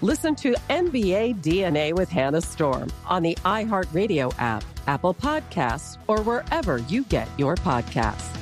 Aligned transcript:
Listen 0.00 0.36
to 0.36 0.54
NBA 0.70 1.42
DNA 1.42 1.92
with 1.92 2.08
Hannah 2.08 2.40
Storm 2.40 2.88
on 3.06 3.24
the 3.24 3.34
iHeartRadio 3.44 4.32
app, 4.38 4.62
Apple 4.86 5.12
Podcasts, 5.12 5.98
or 6.06 6.22
wherever 6.22 6.78
you 6.78 7.02
get 7.02 7.28
your 7.36 7.56
podcasts. 7.56 8.36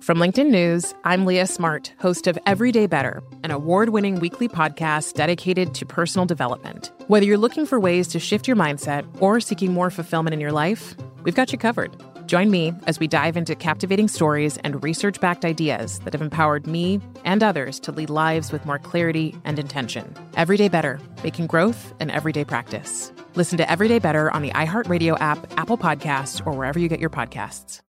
From 0.00 0.18
LinkedIn 0.18 0.50
News, 0.50 0.94
I'm 1.02 1.26
Leah 1.26 1.48
Smart, 1.48 1.92
host 1.98 2.28
of 2.28 2.38
Everyday 2.46 2.86
Better, 2.86 3.24
an 3.42 3.50
award 3.50 3.88
winning 3.88 4.20
weekly 4.20 4.48
podcast 4.48 5.14
dedicated 5.14 5.74
to 5.74 5.84
personal 5.84 6.26
development. 6.26 6.92
Whether 7.08 7.26
you're 7.26 7.36
looking 7.36 7.66
for 7.66 7.80
ways 7.80 8.06
to 8.08 8.20
shift 8.20 8.46
your 8.46 8.56
mindset 8.56 9.04
or 9.20 9.40
seeking 9.40 9.72
more 9.72 9.90
fulfillment 9.90 10.32
in 10.32 10.38
your 10.38 10.52
life, 10.52 10.94
we've 11.24 11.34
got 11.34 11.50
you 11.50 11.58
covered. 11.58 11.90
Join 12.26 12.50
me 12.50 12.72
as 12.86 12.98
we 12.98 13.06
dive 13.06 13.36
into 13.36 13.54
captivating 13.54 14.08
stories 14.08 14.56
and 14.64 14.82
research 14.82 15.20
backed 15.20 15.44
ideas 15.44 15.98
that 16.00 16.14
have 16.14 16.22
empowered 16.22 16.66
me 16.66 17.00
and 17.24 17.42
others 17.42 17.78
to 17.80 17.92
lead 17.92 18.08
lives 18.08 18.50
with 18.50 18.64
more 18.64 18.78
clarity 18.78 19.36
and 19.44 19.58
intention. 19.58 20.14
Everyday 20.34 20.68
Better, 20.68 20.98
making 21.22 21.48
growth 21.48 21.92
an 22.00 22.10
everyday 22.10 22.44
practice. 22.44 23.12
Listen 23.34 23.58
to 23.58 23.70
Everyday 23.70 23.98
Better 23.98 24.30
on 24.30 24.40
the 24.40 24.50
iHeartRadio 24.50 25.20
app, 25.20 25.52
Apple 25.58 25.76
Podcasts, 25.76 26.44
or 26.46 26.52
wherever 26.52 26.78
you 26.78 26.88
get 26.88 26.98
your 26.98 27.10
podcasts. 27.10 27.82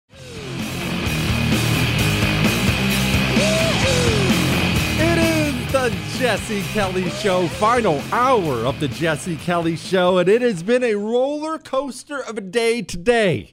It 4.99 5.19
is 5.19 5.73
the 5.73 5.95
Jesse 6.19 6.63
Kelly 6.73 7.11
Show, 7.11 7.49
final 7.49 8.01
hour 8.13 8.65
of 8.65 8.81
the 8.81 8.89
Jesse 8.89 9.37
Kelly 9.37 9.77
Show, 9.77 10.17
and 10.19 10.29
it 10.29 10.41
has 10.41 10.63
been 10.63 10.83
a 10.83 10.95
roller 10.95 11.59
coaster 11.59 12.23
of 12.23 12.39
a 12.39 12.41
day 12.41 12.81
today. 12.81 13.53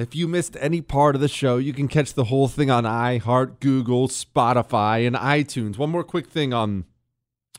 If 0.00 0.14
you 0.14 0.28
missed 0.28 0.56
any 0.58 0.80
part 0.80 1.14
of 1.14 1.20
the 1.20 1.28
show, 1.28 1.58
you 1.58 1.74
can 1.74 1.86
catch 1.86 2.14
the 2.14 2.24
whole 2.24 2.48
thing 2.48 2.70
on 2.70 2.84
iHeart, 2.84 3.60
Google, 3.60 4.08
Spotify, 4.08 5.06
and 5.06 5.14
iTunes. 5.14 5.76
One 5.76 5.90
more 5.90 6.04
quick 6.04 6.28
thing 6.28 6.54
on 6.54 6.86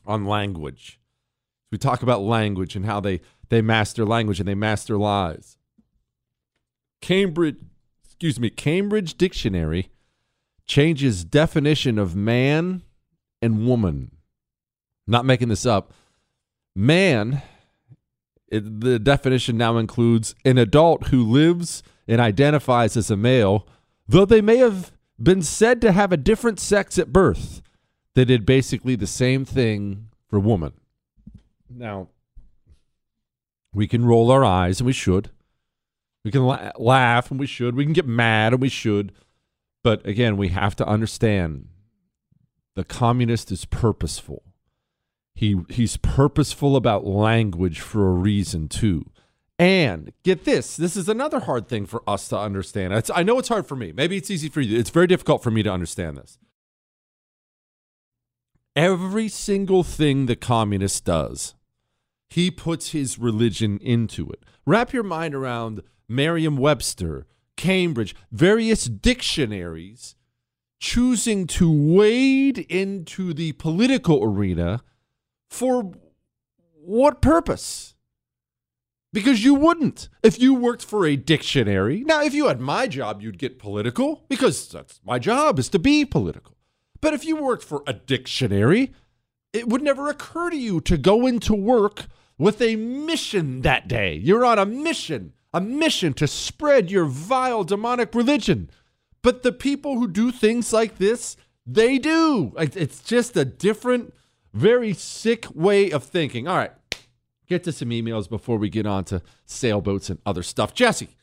on 0.04 0.24
language. 0.24 0.98
We 1.70 1.78
talk 1.78 2.02
about 2.02 2.22
language 2.22 2.74
and 2.74 2.84
how 2.84 2.98
they 2.98 3.20
they 3.48 3.62
master 3.62 4.04
language 4.04 4.40
and 4.40 4.48
they 4.48 4.56
master 4.56 4.98
lies. 4.98 5.56
Cambridge, 7.00 7.58
excuse 8.04 8.40
me, 8.40 8.50
Cambridge 8.50 9.14
Dictionary 9.14 9.90
changes 10.66 11.24
definition 11.24 11.96
of 11.96 12.16
man 12.16 12.82
and 13.40 13.68
woman. 13.68 14.10
Not 15.06 15.24
making 15.24 15.48
this 15.48 15.64
up. 15.64 15.92
Man, 16.74 17.40
it, 18.52 18.80
the 18.80 18.98
definition 18.98 19.56
now 19.56 19.78
includes 19.78 20.34
an 20.44 20.58
adult 20.58 21.08
who 21.08 21.24
lives 21.24 21.82
and 22.06 22.20
identifies 22.20 22.96
as 22.96 23.10
a 23.10 23.16
male, 23.16 23.66
though 24.06 24.26
they 24.26 24.42
may 24.42 24.58
have 24.58 24.92
been 25.20 25.40
said 25.40 25.80
to 25.80 25.92
have 25.92 26.12
a 26.12 26.18
different 26.18 26.60
sex 26.60 26.98
at 26.98 27.12
birth. 27.12 27.62
They 28.14 28.26
did 28.26 28.44
basically 28.44 28.94
the 28.94 29.06
same 29.06 29.46
thing 29.46 30.08
for 30.28 30.38
woman. 30.38 30.74
Now, 31.70 32.08
we 33.72 33.86
can 33.88 34.04
roll 34.04 34.30
our 34.30 34.44
eyes, 34.44 34.80
and 34.80 34.86
we 34.86 34.92
should. 34.92 35.30
We 36.22 36.30
can 36.30 36.44
la- 36.44 36.72
laugh, 36.76 37.30
and 37.30 37.40
we 37.40 37.46
should. 37.46 37.74
We 37.74 37.84
can 37.84 37.94
get 37.94 38.06
mad, 38.06 38.52
and 38.52 38.60
we 38.60 38.68
should. 38.68 39.12
But 39.82 40.06
again, 40.06 40.36
we 40.36 40.48
have 40.48 40.76
to 40.76 40.86
understand 40.86 41.68
the 42.74 42.84
communist 42.84 43.50
is 43.50 43.64
purposeful. 43.64 44.42
He 45.34 45.56
he's 45.68 45.96
purposeful 45.96 46.76
about 46.76 47.06
language 47.06 47.80
for 47.80 48.08
a 48.08 48.12
reason 48.12 48.68
too. 48.68 49.06
And 49.58 50.12
get 50.24 50.44
this, 50.44 50.76
this 50.76 50.96
is 50.96 51.08
another 51.08 51.40
hard 51.40 51.68
thing 51.68 51.86
for 51.86 52.02
us 52.08 52.26
to 52.28 52.38
understand. 52.38 52.92
It's, 52.92 53.10
I 53.14 53.22
know 53.22 53.38
it's 53.38 53.48
hard 53.48 53.66
for 53.66 53.76
me. 53.76 53.92
Maybe 53.92 54.16
it's 54.16 54.30
easy 54.30 54.48
for 54.48 54.60
you. 54.60 54.76
It's 54.76 54.90
very 54.90 55.06
difficult 55.06 55.42
for 55.42 55.52
me 55.52 55.62
to 55.62 55.70
understand 55.70 56.16
this. 56.16 56.38
Every 58.74 59.28
single 59.28 59.84
thing 59.84 60.26
the 60.26 60.34
communist 60.34 61.04
does, 61.04 61.54
he 62.28 62.50
puts 62.50 62.90
his 62.90 63.18
religion 63.18 63.78
into 63.78 64.28
it. 64.30 64.42
Wrap 64.66 64.92
your 64.92 65.02
mind 65.02 65.34
around 65.34 65.82
Merriam 66.08 66.56
Webster, 66.56 67.26
Cambridge, 67.56 68.16
various 68.32 68.86
dictionaries 68.86 70.16
choosing 70.80 71.46
to 71.46 71.70
wade 71.70 72.58
into 72.58 73.32
the 73.32 73.52
political 73.52 74.24
arena 74.24 74.82
for 75.52 75.92
what 76.80 77.20
purpose? 77.20 77.94
Because 79.12 79.44
you 79.44 79.54
wouldn't. 79.54 80.08
If 80.22 80.40
you 80.40 80.54
worked 80.54 80.84
for 80.84 81.04
a 81.04 81.16
dictionary, 81.16 82.00
now 82.00 82.22
if 82.22 82.32
you 82.32 82.48
had 82.48 82.60
my 82.60 82.86
job, 82.86 83.20
you'd 83.20 83.38
get 83.38 83.58
political 83.58 84.24
because 84.28 84.68
that's 84.68 85.00
my 85.04 85.18
job 85.18 85.58
is 85.58 85.68
to 85.70 85.78
be 85.78 86.04
political. 86.04 86.56
But 87.00 87.12
if 87.12 87.24
you 87.24 87.36
worked 87.36 87.64
for 87.64 87.82
a 87.86 87.92
dictionary, 87.92 88.94
it 89.52 89.68
would 89.68 89.82
never 89.82 90.08
occur 90.08 90.48
to 90.50 90.56
you 90.56 90.80
to 90.82 90.96
go 90.96 91.26
into 91.26 91.54
work 91.54 92.06
with 92.38 92.62
a 92.62 92.76
mission 92.76 93.60
that 93.60 93.86
day. 93.86 94.14
You're 94.14 94.46
on 94.46 94.58
a 94.58 94.64
mission, 94.64 95.34
a 95.52 95.60
mission 95.60 96.14
to 96.14 96.26
spread 96.26 96.90
your 96.90 97.04
vile 97.04 97.64
demonic 97.64 98.14
religion. 98.14 98.70
But 99.20 99.42
the 99.42 99.52
people 99.52 99.98
who 99.98 100.08
do 100.08 100.32
things 100.32 100.72
like 100.72 100.96
this, 100.96 101.36
they 101.66 101.98
do. 101.98 102.54
It's 102.58 103.02
just 103.02 103.36
a 103.36 103.44
different, 103.44 104.14
very 104.52 104.92
sick 104.92 105.46
way 105.54 105.90
of 105.90 106.04
thinking. 106.04 106.46
All 106.48 106.56
right, 106.56 106.72
get 107.46 107.64
to 107.64 107.72
some 107.72 107.90
emails 107.90 108.28
before 108.28 108.58
we 108.58 108.68
get 108.68 108.86
on 108.86 109.04
to 109.04 109.22
sailboats 109.44 110.10
and 110.10 110.18
other 110.24 110.42
stuff. 110.42 110.74
Jesse, 110.74 111.16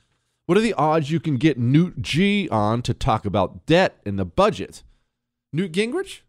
what 0.45 0.57
are 0.57 0.61
the 0.61 0.73
odds 0.73 1.11
you 1.11 1.19
can 1.19 1.37
get 1.37 1.57
Newt 1.57 2.01
G 2.01 2.49
on 2.49 2.81
to 2.83 2.93
talk 2.93 3.25
about 3.25 3.65
debt 3.65 3.97
and 4.05 4.17
the 4.17 4.25
budget? 4.25 4.83
Newt 5.53 5.71
Gingrich? 5.71 6.21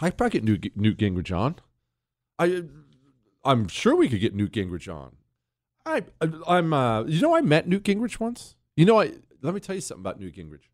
I 0.00 0.10
probably 0.10 0.40
get 0.40 0.44
Newt, 0.44 0.76
Newt 0.76 0.98
Gingrich 0.98 1.36
on. 1.36 1.56
I, 2.38 2.64
I'm 3.44 3.68
sure 3.68 3.96
we 3.96 4.08
could 4.08 4.20
get 4.20 4.34
Newt 4.34 4.52
Gingrich 4.52 4.92
on. 4.92 5.16
I, 5.86 6.02
I'm, 6.46 6.72
uh, 6.72 7.04
you 7.04 7.22
know, 7.22 7.34
I 7.34 7.40
met 7.40 7.68
Newt 7.68 7.84
Gingrich 7.84 8.18
once. 8.18 8.56
You 8.76 8.84
know, 8.84 9.00
I 9.00 9.12
let 9.40 9.54
me 9.54 9.60
tell 9.60 9.74
you 9.74 9.80
something 9.80 10.02
about 10.02 10.20
Newt 10.20 10.34
Gingrich. 10.34 10.68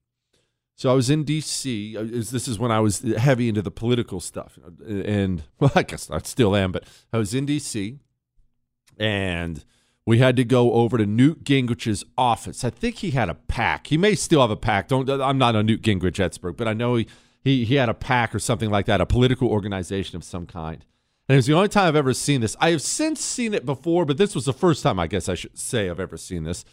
So 0.82 0.90
I 0.90 0.94
was 0.94 1.11
in 1.11 1.23
D.C. 1.23 1.96
This 1.96 2.49
is 2.49 2.58
when 2.58 2.73
I 2.73 2.81
was 2.81 3.02
heavy 3.02 3.49
into 3.49 3.62
the 3.62 3.70
political 3.70 4.19
stuff, 4.19 4.58
and 4.84 5.44
well, 5.61 5.70
I 5.76 5.84
guess 5.84 6.11
I 6.11 6.19
still 6.25 6.56
am. 6.56 6.73
But 6.73 6.88
I 7.12 7.19
was 7.19 7.34
in 7.34 7.46
D.C. 7.46 8.00
and 8.99 9.64
we 10.06 10.19
had 10.19 10.34
to 10.34 10.44
go 10.44 10.73
over 10.73 10.99
to 10.99 11.06
Newt 11.06 11.44
Gingrich's 11.44 12.02
office. 12.19 12.64
I 12.64 12.70
think 12.70 12.96
he 12.96 13.12
had 13.12 13.29
a 13.29 13.34
pack. 13.34 13.87
He 13.87 13.96
may 13.96 14.17
still 14.17 14.40
have 14.40 14.50
a 14.50 14.56
pack. 14.56 14.88
Don't. 14.88 15.08
I'm 15.08 15.38
not 15.38 15.55
a 15.55 15.62
Newt 15.62 15.82
Gingrich 15.82 16.19
expert, 16.19 16.55
but 16.55 16.67
I 16.67 16.73
know 16.73 16.96
he 16.96 17.06
he 17.44 17.64
he 17.64 17.76
had 17.76 17.88
a 17.88 17.94
pack 17.94 18.34
or 18.34 18.40
something 18.40 18.69
like 18.69 18.87
that, 18.87 19.00
a 19.00 19.06
political 19.06 19.46
organization 19.46 20.17
of 20.17 20.25
some 20.25 20.46
kind. 20.46 20.84
And 21.29 21.34
it 21.34 21.38
was 21.38 21.46
the 21.46 21.55
only 21.55 21.69
time 21.69 21.87
I've 21.87 21.94
ever 21.94 22.12
seen 22.12 22.40
this. 22.40 22.56
I 22.58 22.70
have 22.70 22.82
since 22.82 23.20
seen 23.20 23.55
it 23.55 23.64
before, 23.64 24.05
but 24.05 24.19
this 24.19 24.34
was 24.34 24.46
the 24.46 24.52
first 24.52 24.82
time 24.82 24.99
I 24.99 25.06
guess 25.06 25.29
I 25.29 25.37
should 25.37 25.56
say 25.56 25.88
I've 25.88 26.00
ever 26.00 26.17
seen 26.17 26.43
this. 26.43 26.64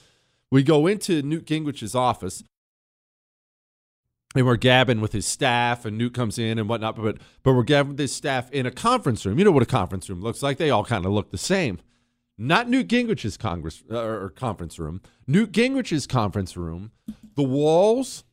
We 0.50 0.64
go 0.64 0.88
into 0.88 1.22
Newt 1.22 1.46
Gingrich's 1.46 1.94
office 1.94 2.44
and 4.36 4.46
we're 4.46 4.58
gabbing 4.58 5.02
with 5.02 5.12
his 5.12 5.26
staff, 5.26 5.86
and 5.86 5.98
Newt 5.98 6.14
comes 6.14 6.38
in 6.38 6.60
and 6.60 6.70
whatnot. 6.70 6.96
But 6.96 7.18
but 7.44 7.54
we're 7.54 7.64
gabbing 7.64 7.92
with 7.92 8.00
his 8.00 8.14
staff 8.14 8.52
in 8.52 8.66
a 8.66 8.72
conference 8.72 9.26
room. 9.26 9.40
You 9.40 9.46
know 9.46 9.52
what 9.52 9.64
a 9.64 9.68
conference 9.68 10.10
room 10.10 10.22
looks 10.22 10.44
like? 10.44 10.58
They 10.58 10.70
all 10.70 10.86
kind 10.86 11.06
of 11.06 11.12
look 11.12 11.32
the 11.32 11.38
same. 11.38 11.80
Not 12.38 12.70
Newt 12.70 12.88
Gingrich's 12.88 13.36
Congress 13.36 13.84
uh, 13.92 14.00
or 14.00 14.30
conference 14.30 14.80
room. 14.80 15.02
Newt 15.28 15.52
Gingrich's 15.52 16.08
conference 16.08 16.56
room. 16.56 16.92
The 17.36 17.44
walls 17.44 18.24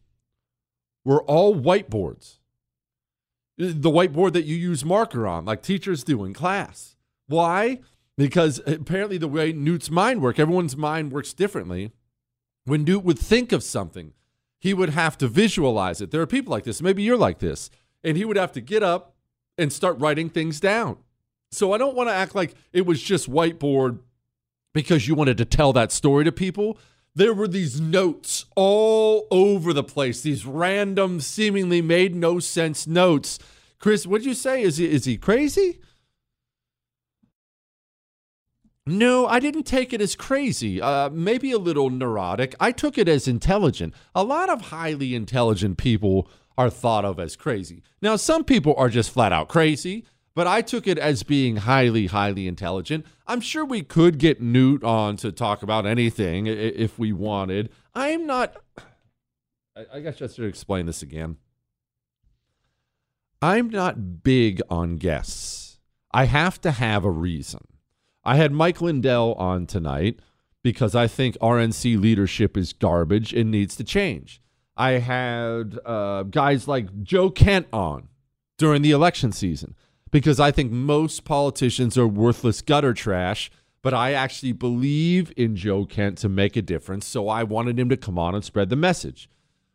were 1.05 1.23
all 1.25 1.57
whiteboards. 1.57 2.39
The 3.59 3.91
whiteboard 3.91 4.35
that 4.35 4.45
you 4.45 4.55
use 4.55 4.85
marker 4.85 5.27
on, 5.27 5.45
like 5.47 5.63
teachers 5.63 6.05
do 6.05 6.25
in 6.25 6.35
class. 6.35 6.95
Why? 7.27 7.81
Because 8.17 8.61
apparently 8.67 9.19
the 9.19 9.29
way 9.29 9.53
Newt's 9.53 9.91
mind 9.91 10.23
works, 10.23 10.39
everyone's 10.39 10.77
mind 10.77 11.11
works 11.11 11.33
differently. 11.33 11.91
When 12.65 12.85
Newt 12.85 13.03
would 13.05 13.19
think 13.19 13.51
of 13.51 13.63
something, 13.63 14.13
he 14.59 14.75
would 14.75 14.91
have 14.91 15.19
to 15.19 15.29
visualize 15.29 16.01
it. 16.01 16.11
There 16.11 16.21
are 16.21 16.27
people 16.27 16.51
like 16.51 16.65
this. 16.65 16.83
Maybe 16.83 17.03
you're 17.03 17.17
like 17.17 17.39
this. 17.39 17.71
And 18.03 18.17
he 18.17 18.25
would 18.25 18.37
have 18.37 18.53
to 18.53 18.61
get 18.61 18.83
up 18.83 19.15
and 19.59 19.73
start 19.73 19.99
writing 19.99 20.29
things 20.29 20.61
down. 20.61 20.99
So 21.51 21.73
I 21.73 21.79
don't 21.79 21.97
want 21.97 22.09
to 22.09 22.15
act 22.15 22.35
like 22.35 22.55
it 22.73 22.87
was 22.87 23.03
just 23.03 23.31
whiteboard 23.31 24.01
because 24.75 25.09
you 25.09 25.15
wanted 25.15 25.39
to 25.39 25.45
tell 25.45 25.73
that 25.73 25.93
story 25.93 26.25
to 26.25 26.33
people. 26.33 26.79
There 27.15 27.33
were 27.33 27.49
these 27.49 27.81
notes 27.81 28.45
all 28.57 29.27
over 29.31 29.73
the 29.73 29.83
place, 29.83 30.21
these 30.21 30.45
random, 30.45 31.21
seemingly 31.21 31.81
made 31.81 32.15
no 32.15 32.41
sense 32.41 32.87
notes. 32.87 33.39
Chris, 33.79 34.07
what'd 34.07 34.27
you 34.27 34.35
say? 34.35 34.63
Is 34.63 34.77
he, 34.77 34.91
is 34.91 35.07
he 35.07 35.17
crazy? 35.17 35.81
No, 38.87 39.27
I 39.27 39.41
didn't 39.41 39.65
take 39.65 39.93
it 39.93 40.01
as 40.01 40.15
crazy. 40.15 40.81
Uh, 40.81 41.11
maybe 41.11 41.51
a 41.51 41.59
little 41.59 41.91
neurotic. 41.91 42.55
I 42.61 42.71
took 42.71 42.97
it 42.97 43.09
as 43.09 43.27
intelligent. 43.27 43.95
A 44.15 44.23
lot 44.23 44.49
of 44.49 44.63
highly 44.63 45.15
intelligent 45.17 45.77
people 45.77 46.29
are 46.57 46.71
thought 46.71 47.05
of 47.05 47.19
as 47.19 47.35
crazy. 47.35 47.83
Now, 48.01 48.15
some 48.15 48.45
people 48.45 48.75
are 48.77 48.89
just 48.89 49.11
flat 49.11 49.33
out 49.33 49.49
crazy, 49.49 50.05
but 50.37 50.47
I 50.47 50.63
took 50.63 50.87
it 50.87 50.99
as 50.99 51.25
being 51.25 51.57
highly, 51.57 52.07
highly 52.07 52.47
intelligent. 52.47 53.05
I'm 53.27 53.41
sure 53.41 53.65
we 53.65 53.83
could 53.83 54.19
get 54.19 54.41
Newt 54.41 54.85
on 54.85 55.17
to 55.17 55.33
talk 55.33 55.65
about 55.65 55.85
anything 55.85 56.47
if 56.47 56.97
we 56.97 57.13
wanted. 57.13 57.71
I'm 57.93 58.25
not. 58.25 58.55
I 59.93 60.01
guess 60.01 60.17
just 60.17 60.37
to 60.37 60.45
explain 60.45 60.87
this 60.87 61.03
again. 61.03 61.39
I'm 63.43 63.69
not 63.69 64.23
big 64.23 64.63
on 64.71 64.97
guests. 64.97 65.81
I 66.13 66.25
have 66.25 66.61
to 66.63 66.71
have 66.71 67.05
a 67.05 67.11
reason. 67.11 67.67
I 68.27 68.35
had 68.35 68.51
Mike 68.51 68.81
Lindell 68.83 69.35
on 69.35 69.67
tonight 69.67 70.19
because 70.65 70.97
I 70.97 71.07
think 71.07 71.39
RNC 71.39 72.01
leadership 72.01 72.57
is 72.57 72.73
garbage 72.73 73.33
and 73.33 73.53
needs 73.53 73.77
to 73.77 73.85
change. 73.85 74.43
I 74.77 74.93
had 74.95 75.79
uh, 75.87 76.25
guys 76.25 76.67
like 76.67 77.05
Joe 77.05 77.31
Kent 77.31 77.69
on 77.73 78.09
during 78.59 78.83
the 78.83 78.91
election 78.91 79.31
season 79.31 79.77
because 80.11 80.41
I 80.41 80.51
think 80.51 80.73
most 80.73 81.25
politicians 81.25 81.97
are 81.97 82.09
worthless 82.09 82.63
gutter 82.63 82.95
trash, 82.95 83.49
but 83.81 83.95
I 83.95 84.13
actually 84.13 84.53
believe 84.53 85.33
in 85.37 85.55
Joe 85.55 85.85
Kent 85.85 86.19
to 86.19 86.29
make 86.29 86.57
a 86.57 86.63
difference. 86.63 87.07
So 87.07 87.29
I 87.29 87.45
wanted 87.45 87.79
him 87.79 87.89
to 87.91 87.97
come 87.97 88.19
on 88.19 88.35
and 88.35 88.45
spread 88.45 88.71
the 88.71 88.77
message. 88.77 89.31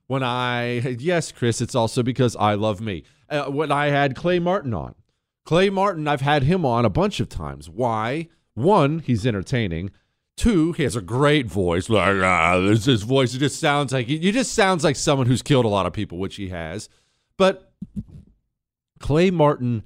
When 0.07 0.23
I, 0.23 0.79
yes, 0.99 1.31
Chris, 1.31 1.61
it's 1.61 1.73
also 1.73 2.03
because 2.03 2.35
I 2.35 2.55
love 2.55 2.81
me. 2.81 3.05
Uh, 3.29 3.45
when 3.45 3.71
I 3.71 3.87
had 3.87 4.13
Clay 4.13 4.39
Martin 4.39 4.73
on, 4.73 4.95
Clay 5.45 5.69
Martin, 5.69 6.05
I've 6.05 6.19
had 6.19 6.43
him 6.43 6.65
on 6.65 6.83
a 6.83 6.89
bunch 6.89 7.21
of 7.21 7.29
times. 7.29 7.69
Why? 7.69 8.27
One, 8.53 8.99
he's 8.99 9.25
entertaining. 9.25 9.91
Two, 10.37 10.71
he 10.73 10.83
has 10.83 10.95
a 10.95 11.01
great 11.01 11.47
voice. 11.47 11.89
Like 11.89 12.21
ah, 12.23 12.59
this 12.59 12.85
his 12.85 13.03
voice. 13.03 13.33
It 13.33 13.39
just 13.39 13.59
sounds 13.59 13.93
like 13.93 14.07
he, 14.07 14.31
just 14.31 14.53
sounds 14.53 14.83
like 14.83 14.95
someone 14.95 15.27
who's 15.27 15.41
killed 15.41 15.65
a 15.65 15.69
lot 15.69 15.85
of 15.85 15.93
people, 15.93 16.17
which 16.17 16.35
he 16.35 16.49
has. 16.49 16.89
But 17.37 17.71
Clay 18.99 19.31
Martin 19.31 19.83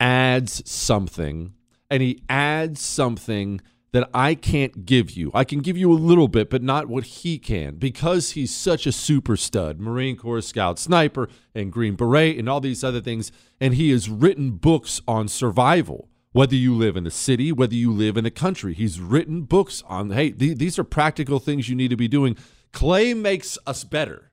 adds 0.00 0.68
something, 0.68 1.54
and 1.90 2.02
he 2.02 2.22
adds 2.28 2.80
something 2.80 3.60
that 3.92 4.08
I 4.12 4.34
can't 4.34 4.84
give 4.84 5.12
you. 5.12 5.30
I 5.32 5.44
can 5.44 5.60
give 5.60 5.76
you 5.76 5.90
a 5.92 5.94
little 5.94 6.28
bit, 6.28 6.50
but 6.50 6.62
not 6.62 6.88
what 6.88 7.04
he 7.04 7.38
can 7.38 7.76
because 7.76 8.32
he's 8.32 8.54
such 8.54 8.86
a 8.86 8.92
super 8.92 9.36
stud 9.36 9.80
Marine 9.80 10.16
Corps 10.16 10.42
Scout 10.42 10.78
Sniper 10.78 11.28
and 11.54 11.72
Green 11.72 11.94
Beret 11.94 12.38
and 12.38 12.48
all 12.48 12.60
these 12.60 12.84
other 12.84 13.00
things. 13.00 13.32
And 13.60 13.74
he 13.74 13.90
has 13.90 14.08
written 14.08 14.52
books 14.52 15.00
on 15.08 15.28
survival 15.28 16.08
whether 16.32 16.54
you 16.54 16.74
live 16.74 16.96
in 16.96 17.04
the 17.04 17.10
city, 17.10 17.52
whether 17.52 17.74
you 17.74 17.92
live 17.92 18.16
in 18.16 18.24
the 18.24 18.30
country. 18.30 18.74
He's 18.74 19.00
written 19.00 19.42
books 19.42 19.82
on, 19.86 20.10
hey, 20.10 20.30
th- 20.30 20.58
these 20.58 20.78
are 20.78 20.84
practical 20.84 21.38
things 21.38 21.68
you 21.68 21.74
need 21.74 21.88
to 21.88 21.96
be 21.96 22.08
doing. 22.08 22.36
Clay 22.72 23.14
makes 23.14 23.58
us 23.66 23.84
better. 23.84 24.30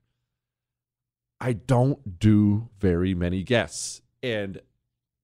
I 1.40 1.54
don't 1.54 2.20
do 2.20 2.70
very 2.80 3.14
many 3.14 3.44
guests. 3.44 4.02
And 4.22 4.62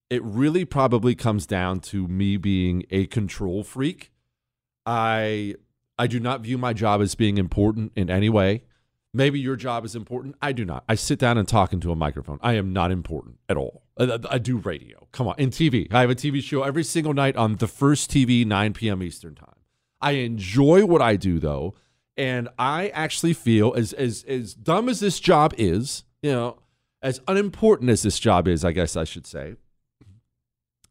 it 0.09 0.23
really 0.23 0.65
probably 0.65 1.15
comes 1.15 1.45
down 1.45 1.79
to 1.79 2.07
me 2.07 2.37
being 2.37 2.83
a 2.91 3.05
control 3.07 3.63
freak. 3.63 4.11
I 4.85 5.55
I 5.97 6.07
do 6.07 6.19
not 6.19 6.41
view 6.41 6.57
my 6.57 6.73
job 6.73 7.01
as 7.01 7.15
being 7.15 7.37
important 7.37 7.91
in 7.95 8.09
any 8.09 8.29
way. 8.29 8.63
Maybe 9.13 9.39
your 9.39 9.57
job 9.57 9.83
is 9.83 9.95
important. 9.95 10.35
I 10.41 10.53
do 10.53 10.63
not. 10.63 10.85
I 10.87 10.95
sit 10.95 11.19
down 11.19 11.37
and 11.37 11.47
talk 11.47 11.73
into 11.73 11.91
a 11.91 11.95
microphone. 11.95 12.39
I 12.41 12.53
am 12.53 12.71
not 12.71 12.91
important 12.91 13.39
at 13.49 13.57
all. 13.57 13.83
I, 13.99 14.19
I 14.29 14.37
do 14.37 14.57
radio. 14.57 15.07
Come 15.11 15.27
on. 15.27 15.35
In 15.37 15.49
TV. 15.49 15.91
I 15.91 16.01
have 16.01 16.09
a 16.09 16.15
TV 16.15 16.41
show 16.41 16.63
every 16.63 16.83
single 16.83 17.13
night 17.13 17.35
on 17.35 17.57
the 17.57 17.67
first 17.67 18.09
TV, 18.09 18.45
9 18.45 18.73
p.m. 18.73 19.03
Eastern 19.03 19.35
Time. 19.35 19.55
I 19.99 20.11
enjoy 20.11 20.85
what 20.85 21.01
I 21.01 21.17
do, 21.17 21.39
though. 21.39 21.75
And 22.15 22.47
I 22.57 22.89
actually 22.89 23.33
feel, 23.33 23.73
as, 23.75 23.93
as, 23.93 24.23
as 24.27 24.53
dumb 24.53 24.87
as 24.87 25.01
this 25.01 25.19
job 25.19 25.53
is, 25.57 26.03
you 26.21 26.31
know, 26.31 26.59
as 27.01 27.19
unimportant 27.27 27.89
as 27.89 28.03
this 28.03 28.19
job 28.19 28.47
is, 28.47 28.63
I 28.63 28.71
guess 28.71 28.95
I 28.95 29.03
should 29.03 29.25
say, 29.25 29.55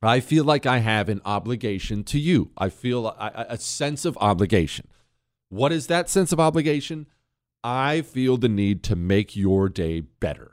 I 0.03 0.21
feel 0.21 0.45
like 0.45 0.67
I 0.67 0.79
have 0.79 1.09
an 1.09 1.21
obligation 1.25 2.05
to 2.05 2.19
you. 2.19 2.51
I 2.57 2.69
feel 2.69 3.07
a, 3.07 3.47
a 3.51 3.59
sense 3.59 4.05
of 4.05 4.17
obligation. 4.21 4.89
What 5.51 5.73
is 5.73 5.89
that 5.89 6.09
sense 6.09 6.33
of 6.33 6.41
obligation? 6.41 7.07
I 7.63 8.03
feel 8.03 8.37
the 8.37 8.49
need 8.49 8.83
to 8.85 8.97
make 8.97 9.37
your 9.37 9.69
day 9.69 10.01
better. 10.01 10.53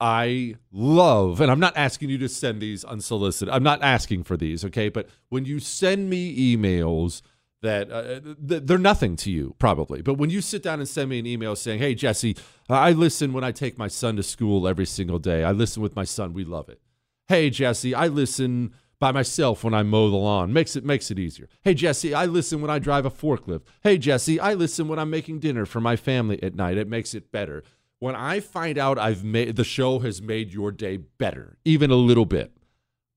I 0.00 0.54
love, 0.72 1.40
and 1.40 1.50
I'm 1.50 1.60
not 1.60 1.76
asking 1.76 2.08
you 2.08 2.18
to 2.18 2.28
send 2.28 2.62
these 2.62 2.84
unsolicited. 2.84 3.52
I'm 3.52 3.62
not 3.62 3.82
asking 3.82 4.22
for 4.24 4.36
these, 4.36 4.64
okay? 4.64 4.88
But 4.88 5.08
when 5.28 5.44
you 5.44 5.60
send 5.60 6.08
me 6.08 6.56
emails 6.56 7.20
that 7.60 7.90
uh, 7.90 8.20
they're 8.38 8.78
nothing 8.78 9.14
to 9.16 9.30
you, 9.30 9.54
probably, 9.58 10.00
but 10.00 10.14
when 10.14 10.30
you 10.30 10.40
sit 10.40 10.62
down 10.62 10.78
and 10.78 10.88
send 10.88 11.10
me 11.10 11.18
an 11.18 11.26
email 11.26 11.54
saying, 11.54 11.80
"Hey 11.80 11.94
Jesse, 11.94 12.34
I 12.70 12.92
listen 12.92 13.34
when 13.34 13.44
I 13.44 13.52
take 13.52 13.76
my 13.76 13.88
son 13.88 14.16
to 14.16 14.22
school 14.22 14.66
every 14.66 14.86
single 14.86 15.18
day. 15.18 15.44
I 15.44 15.52
listen 15.52 15.82
with 15.82 15.94
my 15.94 16.04
son. 16.04 16.32
We 16.32 16.44
love 16.44 16.70
it." 16.70 16.80
Hey 17.28 17.50
Jesse, 17.50 17.94
I 17.94 18.06
listen 18.06 18.72
by 19.00 19.10
myself 19.10 19.64
when 19.64 19.74
I 19.74 19.82
mow 19.82 20.10
the 20.10 20.16
lawn. 20.16 20.52
Makes 20.52 20.76
it 20.76 20.84
makes 20.84 21.10
it 21.10 21.18
easier. 21.18 21.48
Hey 21.62 21.74
Jesse, 21.74 22.14
I 22.14 22.26
listen 22.26 22.60
when 22.60 22.70
I 22.70 22.78
drive 22.78 23.06
a 23.06 23.10
forklift. 23.10 23.62
Hey 23.82 23.98
Jesse, 23.98 24.38
I 24.38 24.54
listen 24.54 24.86
when 24.86 24.98
I'm 24.98 25.10
making 25.10 25.40
dinner 25.40 25.66
for 25.66 25.80
my 25.80 25.96
family 25.96 26.40
at 26.42 26.54
night. 26.54 26.76
It 26.76 26.86
makes 26.86 27.14
it 27.14 27.32
better. 27.32 27.64
When 27.98 28.14
I 28.14 28.40
find 28.40 28.78
out 28.78 28.98
I've 28.98 29.24
made 29.24 29.56
the 29.56 29.64
show 29.64 29.98
has 30.00 30.22
made 30.22 30.52
your 30.52 30.70
day 30.70 30.98
better, 30.98 31.56
even 31.64 31.90
a 31.90 31.96
little 31.96 32.26
bit. 32.26 32.52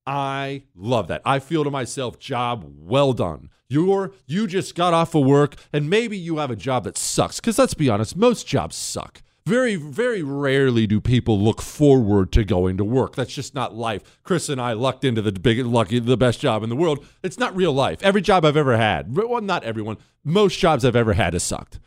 I 0.06 0.64
love 0.74 1.08
that. 1.08 1.22
I 1.24 1.38
feel 1.38 1.64
to 1.64 1.70
myself, 1.70 2.18
job 2.18 2.64
well 2.76 3.12
done. 3.12 3.50
You're 3.68 4.12
you 4.26 4.46
just 4.46 4.74
got 4.74 4.94
off 4.94 5.14
of 5.14 5.24
work 5.24 5.56
and 5.72 5.88
maybe 5.88 6.16
you 6.16 6.38
have 6.38 6.50
a 6.50 6.56
job 6.56 6.84
that 6.84 6.98
sucks 6.98 7.40
cuz 7.40 7.58
let's 7.58 7.74
be 7.74 7.90
honest, 7.90 8.16
most 8.16 8.46
jobs 8.46 8.76
suck. 8.76 9.22
Very, 9.46 9.76
very 9.76 10.22
rarely 10.22 10.86
do 10.86 11.02
people 11.02 11.38
look 11.38 11.60
forward 11.60 12.32
to 12.32 12.44
going 12.44 12.78
to 12.78 12.84
work. 12.84 13.14
That's 13.14 13.34
just 13.34 13.54
not 13.54 13.74
life. 13.74 14.18
Chris 14.22 14.48
and 14.48 14.58
I 14.58 14.72
lucked 14.72 15.04
into 15.04 15.20
the 15.20 15.32
big, 15.32 15.58
lucky, 15.66 15.98
the 15.98 16.16
best 16.16 16.40
job 16.40 16.62
in 16.62 16.70
the 16.70 16.76
world. 16.76 17.04
It's 17.22 17.38
not 17.38 17.54
real 17.54 17.72
life. 17.72 18.02
Every 18.02 18.22
job 18.22 18.46
I've 18.46 18.56
ever 18.56 18.78
had, 18.78 19.14
well, 19.14 19.42
not 19.42 19.62
everyone, 19.62 19.98
most 20.24 20.58
jobs 20.58 20.82
I've 20.82 20.96
ever 20.96 21.12
had 21.12 21.34
has 21.34 21.42
sucked. 21.42 21.78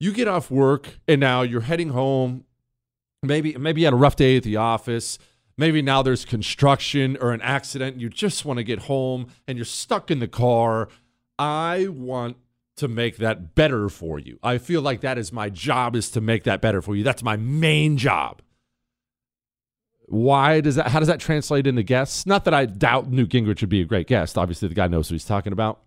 You 0.00 0.12
get 0.12 0.26
off 0.26 0.50
work 0.50 0.98
and 1.06 1.20
now 1.20 1.42
you're 1.42 1.60
heading 1.60 1.90
home. 1.90 2.44
maybe 3.22 3.56
maybe 3.56 3.82
you 3.82 3.86
had 3.86 3.94
a 3.94 3.98
rough 3.98 4.16
day 4.16 4.36
at 4.36 4.42
the 4.42 4.56
office. 4.56 5.18
Maybe 5.56 5.82
now 5.82 6.02
there's 6.02 6.24
construction 6.24 7.16
or 7.20 7.32
an 7.32 7.42
accident. 7.42 8.00
You 8.00 8.08
just 8.08 8.44
want 8.44 8.56
to 8.56 8.64
get 8.64 8.80
home 8.80 9.28
and 9.46 9.56
you're 9.56 9.64
stuck 9.66 10.10
in 10.10 10.18
the 10.18 10.26
car. 10.26 10.88
I 11.38 11.86
want 11.88 12.38
to 12.80 12.88
make 12.88 13.16
that 13.18 13.54
better 13.54 13.88
for 13.88 14.18
you. 14.18 14.38
I 14.42 14.58
feel 14.58 14.82
like 14.82 15.00
that 15.00 15.16
is 15.16 15.32
my 15.32 15.48
job 15.48 15.96
is 15.96 16.10
to 16.10 16.20
make 16.20 16.44
that 16.44 16.60
better 16.60 16.82
for 16.82 16.96
you. 16.96 17.04
That's 17.04 17.22
my 17.22 17.36
main 17.36 17.96
job. 17.96 18.42
Why 20.06 20.60
does 20.60 20.74
that 20.74 20.88
how 20.88 20.98
does 20.98 21.08
that 21.08 21.20
translate 21.20 21.66
into 21.66 21.84
guests? 21.84 22.26
Not 22.26 22.44
that 22.44 22.54
I 22.54 22.66
doubt 22.66 23.10
Newt 23.10 23.30
Gingrich 23.30 23.60
would 23.60 23.70
be 23.70 23.80
a 23.80 23.84
great 23.84 24.08
guest. 24.08 24.36
Obviously 24.36 24.68
the 24.68 24.74
guy 24.74 24.88
knows 24.88 25.08
what 25.08 25.14
he's 25.14 25.24
talking 25.24 25.52
about. 25.52 25.80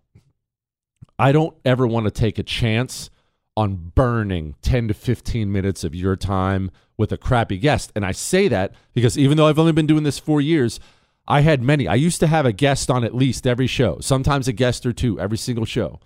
I 1.18 1.30
don't 1.30 1.54
ever 1.64 1.86
want 1.86 2.06
to 2.06 2.10
take 2.10 2.38
a 2.38 2.42
chance 2.42 3.10
on 3.56 3.92
burning 3.94 4.54
10 4.62 4.88
to 4.88 4.94
15 4.94 5.52
minutes 5.52 5.84
of 5.84 5.94
your 5.94 6.16
time 6.16 6.70
with 6.96 7.12
a 7.12 7.18
crappy 7.18 7.58
guest. 7.58 7.92
And 7.94 8.04
I 8.04 8.12
say 8.12 8.48
that 8.48 8.74
because 8.94 9.18
even 9.18 9.36
though 9.36 9.46
I've 9.46 9.58
only 9.58 9.72
been 9.72 9.86
doing 9.86 10.04
this 10.04 10.18
4 10.18 10.40
years, 10.40 10.80
I 11.28 11.40
had 11.40 11.62
many. 11.62 11.86
I 11.86 11.94
used 11.94 12.20
to 12.20 12.26
have 12.26 12.46
a 12.46 12.52
guest 12.52 12.90
on 12.90 13.04
at 13.04 13.14
least 13.14 13.46
every 13.46 13.66
show, 13.66 13.98
sometimes 14.00 14.48
a 14.48 14.52
guest 14.52 14.84
or 14.86 14.92
two 14.92 15.20
every 15.20 15.38
single 15.38 15.64
show. 15.64 16.00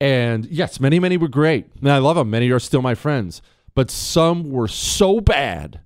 And 0.00 0.46
yes, 0.46 0.80
many, 0.80 0.98
many 0.98 1.16
were 1.16 1.28
great. 1.28 1.66
And 1.80 1.90
I 1.90 1.98
love 1.98 2.16
them. 2.16 2.30
Many 2.30 2.50
are 2.50 2.58
still 2.58 2.82
my 2.82 2.94
friends. 2.94 3.42
But 3.74 3.90
some 3.90 4.50
were 4.50 4.68
so 4.68 5.20
bad. 5.20 5.80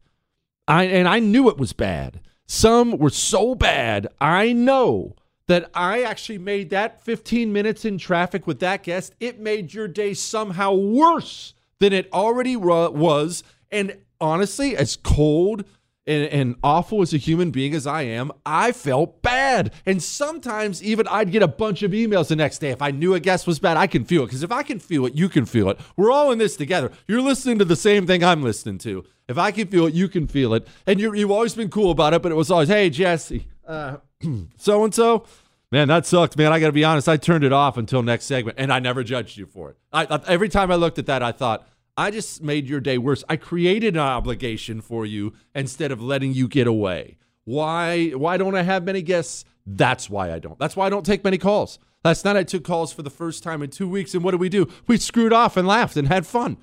I 0.66 0.84
and 0.84 1.08
I 1.08 1.18
knew 1.18 1.48
it 1.48 1.58
was 1.58 1.72
bad. 1.72 2.20
Some 2.46 2.98
were 2.98 3.10
so 3.10 3.54
bad. 3.54 4.06
I 4.20 4.52
know 4.52 5.16
that 5.46 5.70
I 5.74 6.02
actually 6.02 6.38
made 6.38 6.70
that 6.70 7.02
15 7.02 7.52
minutes 7.52 7.84
in 7.84 7.98
traffic 7.98 8.46
with 8.46 8.60
that 8.60 8.82
guest. 8.82 9.14
It 9.20 9.40
made 9.40 9.74
your 9.74 9.88
day 9.88 10.14
somehow 10.14 10.72
worse 10.72 11.54
than 11.80 11.92
it 11.92 12.10
already 12.12 12.56
was. 12.56 13.42
And 13.70 13.98
honestly, 14.20 14.76
as 14.76 14.96
cold 14.96 15.64
and, 16.06 16.24
and, 16.24 16.56
awful 16.62 17.02
as 17.02 17.14
a 17.14 17.16
human 17.16 17.50
being 17.50 17.74
as 17.74 17.86
I 17.86 18.02
am, 18.02 18.30
I 18.44 18.72
felt 18.72 19.22
bad. 19.22 19.72
And 19.86 20.02
sometimes 20.02 20.82
even 20.82 21.08
I'd 21.08 21.32
get 21.32 21.42
a 21.42 21.48
bunch 21.48 21.82
of 21.82 21.92
emails 21.92 22.28
the 22.28 22.36
next 22.36 22.58
day. 22.58 22.70
If 22.70 22.82
I 22.82 22.90
knew 22.90 23.14
a 23.14 23.20
guest 23.20 23.46
was 23.46 23.58
bad, 23.58 23.76
I 23.76 23.86
can 23.86 24.04
feel 24.04 24.22
it. 24.22 24.26
Because 24.26 24.42
if 24.42 24.52
I 24.52 24.62
can 24.62 24.78
feel 24.78 25.06
it, 25.06 25.14
you 25.14 25.28
can 25.28 25.46
feel 25.46 25.70
it. 25.70 25.78
We're 25.96 26.10
all 26.10 26.30
in 26.30 26.38
this 26.38 26.56
together. 26.56 26.92
You're 27.08 27.22
listening 27.22 27.58
to 27.58 27.64
the 27.64 27.76
same 27.76 28.06
thing 28.06 28.22
I'm 28.22 28.42
listening 28.42 28.78
to. 28.78 29.04
If 29.28 29.38
I 29.38 29.50
can 29.50 29.68
feel 29.68 29.86
it, 29.86 29.94
you 29.94 30.08
can 30.08 30.26
feel 30.26 30.52
it. 30.54 30.66
And 30.86 31.00
you 31.00 31.12
have 31.12 31.30
always 31.30 31.54
been 31.54 31.70
cool 31.70 31.90
about 31.90 32.12
it, 32.12 32.22
but 32.22 32.32
it 32.32 32.36
was 32.36 32.50
always, 32.50 32.68
hey, 32.68 32.90
Jesse, 32.90 33.48
so 33.66 34.84
and 34.84 34.94
so. 34.94 35.24
Man, 35.72 35.88
that 35.88 36.06
sucked, 36.06 36.36
man. 36.36 36.52
I 36.52 36.60
got 36.60 36.66
to 36.66 36.72
be 36.72 36.84
honest. 36.84 37.08
I 37.08 37.16
turned 37.16 37.42
it 37.42 37.52
off 37.52 37.76
until 37.78 38.02
next 38.02 38.26
segment, 38.26 38.58
and 38.60 38.72
I 38.72 38.78
never 38.78 39.02
judged 39.02 39.36
you 39.36 39.46
for 39.46 39.70
it. 39.70 39.76
I, 39.92 40.04
I, 40.04 40.20
every 40.28 40.48
time 40.48 40.70
I 40.70 40.76
looked 40.76 41.00
at 41.00 41.06
that, 41.06 41.20
I 41.20 41.32
thought, 41.32 41.66
I 41.96 42.10
just 42.10 42.42
made 42.42 42.68
your 42.68 42.80
day 42.80 42.98
worse. 42.98 43.22
I 43.28 43.36
created 43.36 43.94
an 43.94 44.02
obligation 44.02 44.80
for 44.80 45.06
you 45.06 45.32
instead 45.54 45.92
of 45.92 46.02
letting 46.02 46.32
you 46.32 46.48
get 46.48 46.66
away. 46.66 47.18
Why 47.44 48.10
why 48.10 48.36
don't 48.36 48.56
I 48.56 48.62
have 48.62 48.84
many 48.84 49.02
guests? 49.02 49.44
That's 49.66 50.10
why 50.10 50.32
I 50.32 50.38
don't. 50.38 50.58
That's 50.58 50.76
why 50.76 50.86
I 50.86 50.90
don't 50.90 51.06
take 51.06 51.24
many 51.24 51.38
calls. 51.38 51.78
Last 52.04 52.24
night 52.24 52.36
I 52.36 52.42
took 52.42 52.64
calls 52.64 52.92
for 52.92 53.02
the 53.02 53.10
first 53.10 53.42
time 53.42 53.62
in 53.62 53.70
2 53.70 53.88
weeks 53.88 54.14
and 54.14 54.24
what 54.24 54.32
did 54.32 54.40
we 54.40 54.48
do? 54.48 54.68
We 54.86 54.96
screwed 54.96 55.32
off 55.32 55.56
and 55.56 55.66
laughed 55.68 55.96
and 55.96 56.08
had 56.08 56.26
fun. 56.26 56.56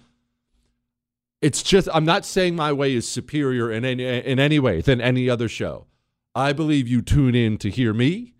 It's 1.41 1.63
just 1.63 1.87
I'm 1.93 2.05
not 2.05 2.25
saying 2.25 2.55
my 2.55 2.73
way 2.73 2.93
is 2.93 3.07
superior 3.07 3.71
in 3.71 3.85
any 3.85 4.03
in 4.03 4.39
any 4.39 4.59
way 4.59 4.81
than 4.81 4.99
any 4.99 5.29
other 5.29 5.47
show. 5.47 5.87
I 6.35 6.53
believe 6.53 6.87
you 6.87 7.01
tune 7.01 7.35
in 7.35 7.57
to 7.59 7.69
hear 7.69 7.93
me 7.93 8.33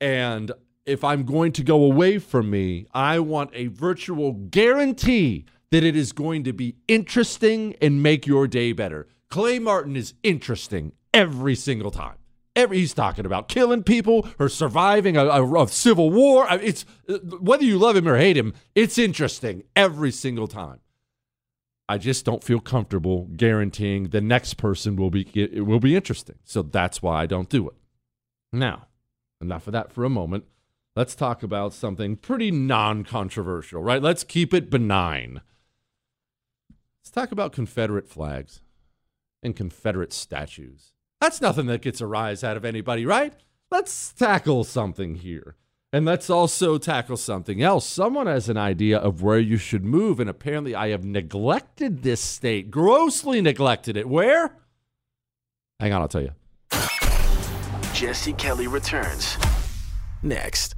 and 0.00 0.52
if 0.86 1.04
I'm 1.04 1.24
going 1.24 1.52
to 1.52 1.62
go 1.62 1.84
away 1.84 2.18
from 2.18 2.48
me, 2.48 2.86
I 2.94 3.18
want 3.18 3.50
a 3.52 3.66
virtual 3.66 4.32
guarantee 4.32 5.44
that 5.70 5.84
it 5.84 5.96
is 5.96 6.12
going 6.12 6.44
to 6.44 6.52
be 6.52 6.76
interesting 6.86 7.74
and 7.80 8.02
make 8.02 8.26
your 8.26 8.46
day 8.46 8.72
better. 8.72 9.06
Clay 9.30 9.58
Martin 9.58 9.96
is 9.96 10.14
interesting 10.22 10.92
every 11.12 11.54
single 11.54 11.90
time. 11.90 12.16
Every, 12.56 12.78
he's 12.78 12.94
talking 12.94 13.26
about 13.26 13.48
killing 13.48 13.82
people 13.82 14.28
or 14.38 14.48
surviving 14.48 15.16
a, 15.16 15.24
a, 15.24 15.62
a 15.62 15.68
civil 15.68 16.10
war. 16.10 16.46
It's 16.50 16.84
whether 17.06 17.64
you 17.64 17.78
love 17.78 17.96
him 17.96 18.08
or 18.08 18.16
hate 18.16 18.36
him, 18.36 18.54
it's 18.74 18.98
interesting 18.98 19.62
every 19.76 20.10
single 20.10 20.48
time. 20.48 20.80
I 21.88 21.98
just 21.98 22.24
don't 22.24 22.44
feel 22.44 22.60
comfortable 22.60 23.28
guaranteeing 23.36 24.08
the 24.08 24.20
next 24.20 24.54
person 24.54 24.96
will 24.96 25.10
be 25.10 25.28
it 25.34 25.64
will 25.64 25.80
be 25.80 25.96
interesting. 25.96 26.36
So 26.44 26.62
that's 26.62 27.00
why 27.00 27.22
I 27.22 27.26
don't 27.26 27.48
do 27.48 27.68
it. 27.68 27.74
Now, 28.52 28.88
enough 29.40 29.66
of 29.66 29.72
that 29.72 29.92
for 29.92 30.04
a 30.04 30.10
moment. 30.10 30.44
Let's 30.96 31.14
talk 31.14 31.42
about 31.42 31.72
something 31.72 32.16
pretty 32.16 32.50
non-controversial, 32.50 33.82
right? 33.82 34.02
Let's 34.02 34.24
keep 34.24 34.52
it 34.52 34.68
benign. 34.68 35.42
Let's 37.08 37.14
talk 37.14 37.32
about 37.32 37.52
Confederate 37.52 38.06
flags 38.06 38.60
and 39.42 39.56
Confederate 39.56 40.12
statues. 40.12 40.92
That's 41.22 41.40
nothing 41.40 41.64
that 41.68 41.80
gets 41.80 42.02
a 42.02 42.06
rise 42.06 42.44
out 42.44 42.58
of 42.58 42.66
anybody, 42.66 43.06
right? 43.06 43.32
Let's 43.70 44.12
tackle 44.12 44.62
something 44.64 45.14
here. 45.14 45.56
And 45.90 46.04
let's 46.04 46.28
also 46.28 46.76
tackle 46.76 47.16
something 47.16 47.62
else. 47.62 47.86
Someone 47.86 48.26
has 48.26 48.50
an 48.50 48.58
idea 48.58 48.98
of 48.98 49.22
where 49.22 49.38
you 49.38 49.56
should 49.56 49.86
move, 49.86 50.20
and 50.20 50.28
apparently 50.28 50.74
I 50.74 50.90
have 50.90 51.02
neglected 51.02 52.02
this 52.02 52.20
state, 52.20 52.70
grossly 52.70 53.40
neglected 53.40 53.96
it. 53.96 54.06
Where? 54.06 54.54
Hang 55.80 55.94
on, 55.94 56.02
I'll 56.02 56.08
tell 56.08 56.20
you. 56.20 56.32
Jesse 57.94 58.34
Kelly 58.34 58.66
returns 58.66 59.38
next. 60.22 60.74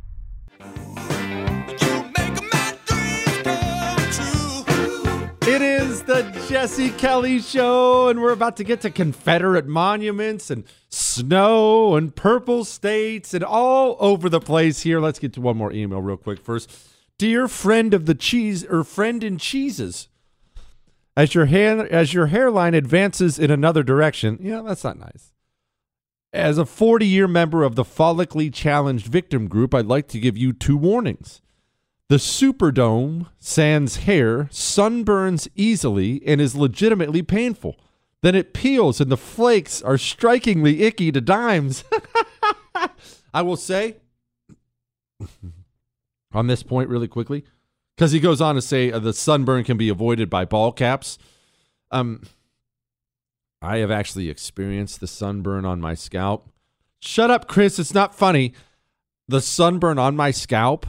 It 5.60 5.82
is 5.82 6.02
the 6.04 6.22
Jesse 6.48 6.88
Kelly 6.88 7.38
Show, 7.38 8.08
and 8.08 8.22
we're 8.22 8.32
about 8.32 8.56
to 8.56 8.64
get 8.64 8.80
to 8.80 8.90
Confederate 8.90 9.66
monuments 9.66 10.50
and 10.50 10.64
snow 10.88 11.96
and 11.96 12.16
purple 12.16 12.64
states 12.64 13.34
and 13.34 13.44
all 13.44 13.98
over 14.00 14.30
the 14.30 14.40
place 14.40 14.80
here. 14.80 15.00
Let's 15.00 15.18
get 15.18 15.34
to 15.34 15.42
one 15.42 15.58
more 15.58 15.70
email 15.70 16.00
real 16.00 16.16
quick 16.16 16.40
first. 16.40 16.70
Dear 17.18 17.46
friend 17.46 17.92
of 17.92 18.06
the 18.06 18.14
cheese 18.14 18.64
or 18.64 18.84
friend 18.84 19.22
in 19.22 19.36
cheeses, 19.36 20.08
as 21.14 21.34
your 21.34 21.44
hand 21.44 21.82
as 21.82 22.14
your 22.14 22.28
hairline 22.28 22.72
advances 22.72 23.38
in 23.38 23.50
another 23.50 23.82
direction, 23.82 24.38
you 24.40 24.52
know 24.52 24.62
that's 24.62 24.84
not 24.84 24.98
nice. 24.98 25.34
As 26.32 26.56
a 26.56 26.64
40 26.64 27.06
year 27.06 27.28
member 27.28 27.64
of 27.64 27.74
the 27.74 27.84
follically 27.84 28.50
challenged 28.50 29.08
victim 29.08 29.46
group, 29.46 29.74
I'd 29.74 29.84
like 29.84 30.08
to 30.08 30.18
give 30.18 30.38
you 30.38 30.54
two 30.54 30.78
warnings. 30.78 31.42
The 32.10 32.16
Superdome 32.16 33.28
sans 33.38 33.98
hair 33.98 34.48
sunburns 34.50 35.46
easily 35.54 36.20
and 36.26 36.40
is 36.40 36.56
legitimately 36.56 37.22
painful. 37.22 37.76
Then 38.20 38.34
it 38.34 38.52
peels 38.52 39.00
and 39.00 39.12
the 39.12 39.16
flakes 39.16 39.80
are 39.80 39.96
strikingly 39.96 40.82
icky 40.82 41.12
to 41.12 41.20
dimes. 41.20 41.84
I 43.32 43.42
will 43.42 43.56
say 43.56 43.98
on 46.32 46.48
this 46.48 46.64
point 46.64 46.88
really 46.88 47.06
quickly 47.06 47.44
because 47.96 48.10
he 48.10 48.18
goes 48.18 48.40
on 48.40 48.56
to 48.56 48.60
say 48.60 48.90
uh, 48.90 48.98
the 48.98 49.12
sunburn 49.12 49.62
can 49.62 49.76
be 49.76 49.88
avoided 49.88 50.28
by 50.28 50.44
ball 50.44 50.72
caps. 50.72 51.16
Um, 51.92 52.22
I 53.62 53.76
have 53.76 53.92
actually 53.92 54.28
experienced 54.28 54.98
the 54.98 55.06
sunburn 55.06 55.64
on 55.64 55.80
my 55.80 55.94
scalp. 55.94 56.48
Shut 56.98 57.30
up, 57.30 57.46
Chris. 57.46 57.78
It's 57.78 57.94
not 57.94 58.16
funny. 58.16 58.52
The 59.28 59.40
sunburn 59.40 60.00
on 60.00 60.16
my 60.16 60.32
scalp 60.32 60.88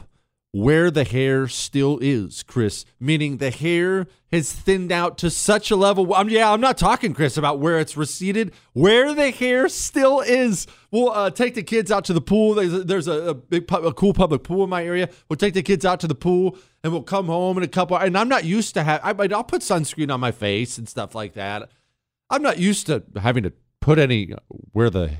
where 0.52 0.90
the 0.90 1.04
hair 1.04 1.48
still 1.48 1.98
is, 2.02 2.42
Chris, 2.42 2.84
meaning 3.00 3.38
the 3.38 3.50
hair 3.50 4.06
has 4.30 4.52
thinned 4.52 4.92
out 4.92 5.16
to 5.18 5.30
such 5.30 5.70
a 5.70 5.76
level. 5.76 6.14
Um, 6.14 6.28
yeah, 6.28 6.52
I'm 6.52 6.60
not 6.60 6.76
talking, 6.76 7.14
Chris, 7.14 7.38
about 7.38 7.58
where 7.58 7.78
it's 7.78 7.96
receded, 7.96 8.52
where 8.74 9.14
the 9.14 9.30
hair 9.30 9.68
still 9.70 10.20
is. 10.20 10.66
We'll 10.90 11.10
uh, 11.10 11.30
take 11.30 11.54
the 11.54 11.62
kids 11.62 11.90
out 11.90 12.04
to 12.04 12.12
the 12.12 12.20
pool. 12.20 12.54
There's 12.54 12.72
a, 12.72 12.84
there's 12.84 13.08
a, 13.08 13.30
a 13.30 13.34
big, 13.34 13.70
a 13.72 13.92
cool 13.94 14.12
public 14.12 14.42
pool 14.42 14.62
in 14.64 14.70
my 14.70 14.84
area. 14.84 15.08
We'll 15.28 15.38
take 15.38 15.54
the 15.54 15.62
kids 15.62 15.86
out 15.86 16.00
to 16.00 16.06
the 16.06 16.14
pool 16.14 16.58
and 16.84 16.92
we'll 16.92 17.02
come 17.02 17.26
home 17.26 17.56
in 17.56 17.62
a 17.62 17.68
couple. 17.68 17.96
And 17.96 18.16
I'm 18.16 18.28
not 18.28 18.44
used 18.44 18.74
to 18.74 18.82
have. 18.82 19.00
I, 19.02 19.28
I'll 19.34 19.44
put 19.44 19.62
sunscreen 19.62 20.12
on 20.12 20.20
my 20.20 20.32
face 20.32 20.76
and 20.76 20.86
stuff 20.86 21.14
like 21.14 21.32
that. 21.32 21.70
I'm 22.28 22.42
not 22.42 22.58
used 22.58 22.86
to 22.86 23.02
having 23.20 23.42
to 23.44 23.52
put 23.80 23.98
any 23.98 24.34
where 24.72 24.90
the 24.90 25.12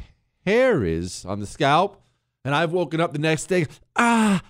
hair 0.45 0.85
is 0.85 1.25
on 1.25 1.41
the 1.41 1.47
scalp. 1.47 2.03
And 2.45 2.55
I've 2.55 2.73
woken 2.73 3.01
up 3.01 3.12
the 3.12 3.21
next 3.21 3.47
day, 3.47 3.67
ah, 3.95 4.43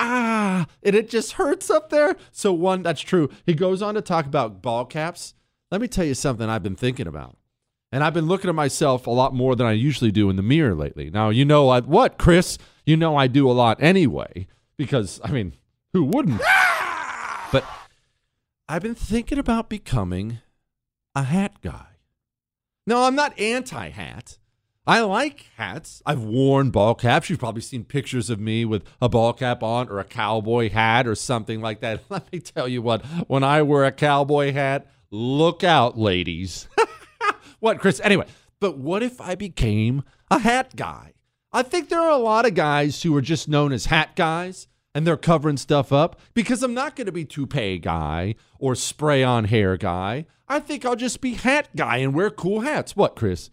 ah, 0.00 0.66
and 0.82 0.96
it 0.96 1.08
just 1.08 1.32
hurts 1.32 1.70
up 1.70 1.90
there. 1.90 2.16
So, 2.32 2.52
one, 2.52 2.82
that's 2.82 3.00
true. 3.00 3.28
He 3.46 3.54
goes 3.54 3.82
on 3.82 3.94
to 3.94 4.02
talk 4.02 4.26
about 4.26 4.62
ball 4.62 4.84
caps. 4.84 5.34
Let 5.70 5.80
me 5.80 5.86
tell 5.86 6.04
you 6.04 6.14
something 6.14 6.48
I've 6.48 6.62
been 6.62 6.74
thinking 6.74 7.06
about. 7.06 7.36
And 7.92 8.02
I've 8.02 8.14
been 8.14 8.26
looking 8.26 8.48
at 8.48 8.54
myself 8.54 9.06
a 9.06 9.10
lot 9.10 9.34
more 9.34 9.54
than 9.54 9.66
I 9.66 9.72
usually 9.72 10.10
do 10.10 10.30
in 10.30 10.36
the 10.36 10.42
mirror 10.42 10.74
lately. 10.74 11.10
Now, 11.10 11.30
you 11.30 11.44
know 11.44 11.68
I, 11.68 11.80
what, 11.80 12.18
Chris? 12.18 12.56
You 12.86 12.96
know 12.96 13.16
I 13.16 13.26
do 13.26 13.48
a 13.48 13.52
lot 13.52 13.80
anyway, 13.80 14.46
because, 14.76 15.20
I 15.22 15.30
mean, 15.30 15.54
who 15.92 16.04
wouldn't? 16.04 16.40
but 17.52 17.64
I've 18.68 18.82
been 18.82 18.94
thinking 18.94 19.38
about 19.38 19.68
becoming 19.68 20.38
a 21.14 21.24
hat 21.24 21.60
guy. 21.60 21.86
No, 22.86 23.04
I'm 23.04 23.14
not 23.14 23.38
anti 23.38 23.90
hat. 23.90 24.38
I 24.90 25.02
like 25.02 25.46
hats. 25.56 26.02
I've 26.04 26.24
worn 26.24 26.70
ball 26.70 26.96
caps. 26.96 27.30
You've 27.30 27.38
probably 27.38 27.62
seen 27.62 27.84
pictures 27.84 28.28
of 28.28 28.40
me 28.40 28.64
with 28.64 28.82
a 29.00 29.08
ball 29.08 29.32
cap 29.32 29.62
on 29.62 29.88
or 29.88 30.00
a 30.00 30.04
cowboy 30.04 30.68
hat 30.68 31.06
or 31.06 31.14
something 31.14 31.60
like 31.60 31.78
that. 31.78 32.02
Let 32.10 32.32
me 32.32 32.40
tell 32.40 32.66
you 32.66 32.82
what, 32.82 33.06
when 33.28 33.44
I 33.44 33.62
wear 33.62 33.84
a 33.84 33.92
cowboy 33.92 34.52
hat, 34.52 34.88
look 35.12 35.62
out, 35.62 35.96
ladies. 35.96 36.66
what, 37.60 37.78
Chris? 37.78 38.00
Anyway, 38.02 38.26
but 38.58 38.78
what 38.78 39.04
if 39.04 39.20
I 39.20 39.36
became 39.36 40.02
a 40.28 40.40
hat 40.40 40.74
guy? 40.74 41.12
I 41.52 41.62
think 41.62 41.88
there 41.88 42.00
are 42.00 42.10
a 42.10 42.16
lot 42.16 42.44
of 42.44 42.54
guys 42.54 43.00
who 43.04 43.14
are 43.14 43.22
just 43.22 43.48
known 43.48 43.70
as 43.70 43.86
hat 43.86 44.16
guys 44.16 44.66
and 44.92 45.06
they're 45.06 45.16
covering 45.16 45.56
stuff 45.56 45.92
up 45.92 46.20
because 46.34 46.64
I'm 46.64 46.74
not 46.74 46.96
going 46.96 47.06
to 47.06 47.12
be 47.12 47.24
toupee 47.24 47.78
guy 47.78 48.34
or 48.58 48.74
spray 48.74 49.22
on 49.22 49.44
hair 49.44 49.76
guy. 49.76 50.26
I 50.48 50.58
think 50.58 50.84
I'll 50.84 50.96
just 50.96 51.20
be 51.20 51.34
hat 51.34 51.68
guy 51.76 51.98
and 51.98 52.12
wear 52.12 52.28
cool 52.28 52.62
hats. 52.62 52.96
What, 52.96 53.14
Chris? 53.14 53.50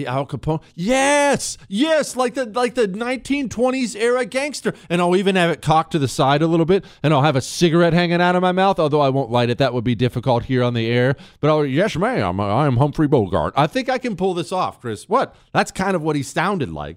The 0.00 0.06
Al 0.06 0.24
Capone. 0.24 0.62
Yes, 0.74 1.58
yes, 1.68 2.16
like 2.16 2.32
the 2.32 2.46
like 2.46 2.74
the 2.74 2.88
1920s 2.88 3.94
era 3.94 4.24
gangster. 4.24 4.72
And 4.88 5.02
I'll 5.02 5.14
even 5.14 5.36
have 5.36 5.50
it 5.50 5.60
cocked 5.60 5.92
to 5.92 5.98
the 5.98 6.08
side 6.08 6.40
a 6.40 6.46
little 6.46 6.64
bit, 6.64 6.86
and 7.02 7.12
I'll 7.12 7.20
have 7.20 7.36
a 7.36 7.42
cigarette 7.42 7.92
hanging 7.92 8.18
out 8.22 8.34
of 8.34 8.40
my 8.40 8.52
mouth. 8.52 8.78
Although 8.78 9.02
I 9.02 9.10
won't 9.10 9.30
light 9.30 9.50
it, 9.50 9.58
that 9.58 9.74
would 9.74 9.84
be 9.84 9.94
difficult 9.94 10.44
here 10.44 10.62
on 10.62 10.72
the 10.72 10.86
air. 10.86 11.16
But 11.40 11.50
I'll, 11.50 11.66
yes, 11.66 11.96
ma'am, 11.96 12.40
I 12.40 12.66
am 12.66 12.78
Humphrey 12.78 13.08
Bogart. 13.08 13.52
I 13.58 13.66
think 13.66 13.90
I 13.90 13.98
can 13.98 14.16
pull 14.16 14.32
this 14.32 14.52
off, 14.52 14.80
Chris. 14.80 15.06
What? 15.06 15.36
That's 15.52 15.70
kind 15.70 15.94
of 15.94 16.00
what 16.00 16.16
he 16.16 16.22
sounded 16.22 16.72
like. 16.72 16.96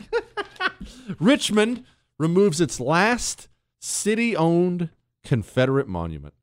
Richmond 1.19 1.83
removes 2.17 2.61
its 2.61 2.79
last 2.79 3.49
city-owned 3.81 4.91
Confederate 5.25 5.89
monument. 5.89 6.35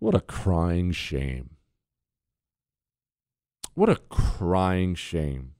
What 0.00 0.16
a 0.16 0.20
crying 0.20 0.90
shame. 0.90 1.55
What 3.76 3.90
a 3.90 3.96
crying 4.08 4.94
shame. 4.94 5.52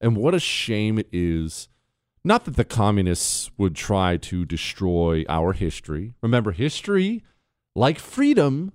And 0.00 0.16
what 0.16 0.34
a 0.34 0.40
shame 0.40 0.98
it 0.98 1.08
is. 1.12 1.68
Not 2.24 2.44
that 2.44 2.56
the 2.56 2.64
communists 2.64 3.52
would 3.56 3.76
try 3.76 4.16
to 4.16 4.44
destroy 4.44 5.24
our 5.28 5.52
history. 5.52 6.14
Remember, 6.22 6.50
history, 6.50 7.22
like 7.76 8.00
freedom, 8.00 8.72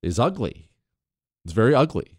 is 0.00 0.20
ugly. 0.20 0.70
It's 1.44 1.54
very 1.54 1.74
ugly. 1.74 2.18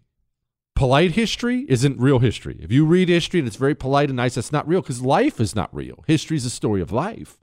Polite 0.76 1.12
history 1.12 1.66
isn't 1.70 1.98
real 1.98 2.20
history. 2.20 2.60
If 2.60 2.74
you 2.74 2.86
read 2.86 3.08
history 3.08 3.40
and 3.40 3.48
it's 3.48 3.56
very 3.56 3.74
polite 3.74 4.10
and 4.10 4.18
nice, 4.18 4.36
that's 4.36 4.52
not 4.52 4.68
real 4.68 4.82
because 4.82 5.02
life 5.02 5.40
is 5.40 5.56
not 5.56 5.74
real. 5.74 6.04
History 6.08 6.36
is 6.36 6.46
a 6.46 6.50
story 6.50 6.82
of 6.82 6.92
life. 6.92 7.38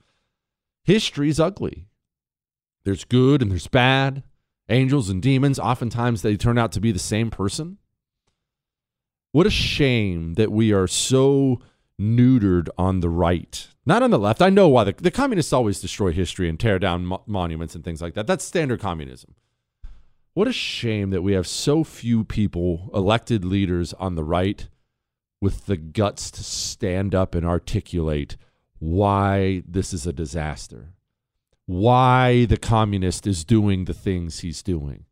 History 0.84 1.30
is 1.30 1.40
ugly. 1.40 1.86
There's 2.84 3.04
good 3.04 3.40
and 3.40 3.50
there's 3.50 3.66
bad. 3.66 4.24
Angels 4.68 5.08
and 5.08 5.22
demons, 5.22 5.58
oftentimes 5.58 6.20
they 6.20 6.36
turn 6.36 6.58
out 6.58 6.70
to 6.72 6.80
be 6.80 6.92
the 6.92 6.98
same 6.98 7.30
person. 7.30 7.78
What 9.32 9.46
a 9.46 9.50
shame 9.50 10.34
that 10.34 10.50
we 10.50 10.72
are 10.72 10.88
so 10.88 11.60
neutered 12.00 12.68
on 12.76 12.98
the 12.98 13.08
right, 13.08 13.68
not 13.86 14.02
on 14.02 14.10
the 14.10 14.18
left. 14.18 14.42
I 14.42 14.50
know 14.50 14.68
why 14.68 14.84
the, 14.84 14.92
the 14.92 15.10
communists 15.12 15.52
always 15.52 15.80
destroy 15.80 16.10
history 16.12 16.48
and 16.48 16.58
tear 16.58 16.80
down 16.80 17.06
mo- 17.06 17.22
monuments 17.26 17.76
and 17.76 17.84
things 17.84 18.02
like 18.02 18.14
that. 18.14 18.26
That's 18.26 18.44
standard 18.44 18.80
communism. 18.80 19.34
What 20.34 20.48
a 20.48 20.52
shame 20.52 21.10
that 21.10 21.22
we 21.22 21.34
have 21.34 21.46
so 21.46 21.84
few 21.84 22.24
people, 22.24 22.90
elected 22.92 23.44
leaders 23.44 23.92
on 23.94 24.16
the 24.16 24.24
right, 24.24 24.68
with 25.40 25.66
the 25.66 25.76
guts 25.76 26.30
to 26.32 26.42
stand 26.42 27.14
up 27.14 27.34
and 27.34 27.46
articulate 27.46 28.36
why 28.78 29.62
this 29.66 29.92
is 29.92 30.06
a 30.06 30.12
disaster, 30.12 30.94
why 31.66 32.46
the 32.46 32.56
communist 32.56 33.26
is 33.26 33.44
doing 33.44 33.84
the 33.84 33.94
things 33.94 34.40
he's 34.40 34.62
doing 34.62 35.04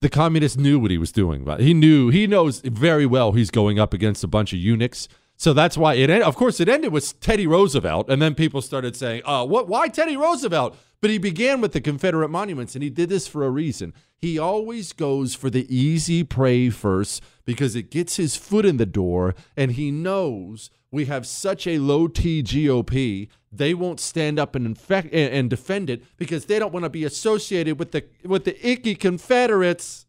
the 0.00 0.08
communist 0.08 0.58
knew 0.58 0.78
what 0.78 0.90
he 0.90 0.98
was 0.98 1.12
doing. 1.12 1.44
But 1.44 1.60
he 1.60 1.74
knew 1.74 2.10
he 2.10 2.26
knows 2.26 2.60
very 2.60 3.06
well 3.06 3.32
he's 3.32 3.50
going 3.50 3.78
up 3.78 3.94
against 3.94 4.24
a 4.24 4.28
bunch 4.28 4.52
of 4.52 4.58
eunuchs. 4.58 5.08
So 5.36 5.52
that's 5.52 5.76
why 5.76 5.94
it. 5.94 6.10
Of 6.10 6.36
course, 6.36 6.60
it 6.60 6.68
ended 6.68 6.92
with 6.92 7.18
Teddy 7.20 7.46
Roosevelt, 7.46 8.08
and 8.08 8.20
then 8.22 8.34
people 8.34 8.62
started 8.62 8.96
saying, 8.96 9.22
"Uh, 9.24 9.44
what? 9.44 9.68
Why 9.68 9.88
Teddy 9.88 10.16
Roosevelt?" 10.16 10.76
But 11.02 11.10
he 11.10 11.18
began 11.18 11.60
with 11.60 11.72
the 11.72 11.80
Confederate 11.80 12.30
monuments, 12.30 12.74
and 12.74 12.82
he 12.82 12.88
did 12.88 13.10
this 13.10 13.28
for 13.28 13.44
a 13.44 13.50
reason. 13.50 13.92
He 14.16 14.38
always 14.38 14.94
goes 14.94 15.34
for 15.34 15.50
the 15.50 15.66
easy 15.74 16.24
prey 16.24 16.70
first 16.70 17.22
because 17.44 17.76
it 17.76 17.90
gets 17.90 18.16
his 18.16 18.34
foot 18.34 18.64
in 18.64 18.78
the 18.78 18.86
door, 18.86 19.34
and 19.56 19.72
he 19.72 19.90
knows 19.90 20.70
we 20.90 21.04
have 21.04 21.26
such 21.26 21.66
a 21.66 21.78
low 21.78 22.08
T 22.08 22.42
GOP, 22.42 23.28
they 23.52 23.74
won't 23.74 24.00
stand 24.00 24.38
up 24.38 24.54
and 24.54 24.66
infect 24.66 25.12
and 25.12 25.50
defend 25.50 25.90
it 25.90 26.02
because 26.16 26.46
they 26.46 26.58
don't 26.58 26.72
want 26.72 26.84
to 26.84 26.90
be 26.90 27.04
associated 27.04 27.78
with 27.78 27.92
the 27.92 28.04
with 28.24 28.44
the 28.44 28.68
icky 28.68 28.94
Confederates. 28.94 30.05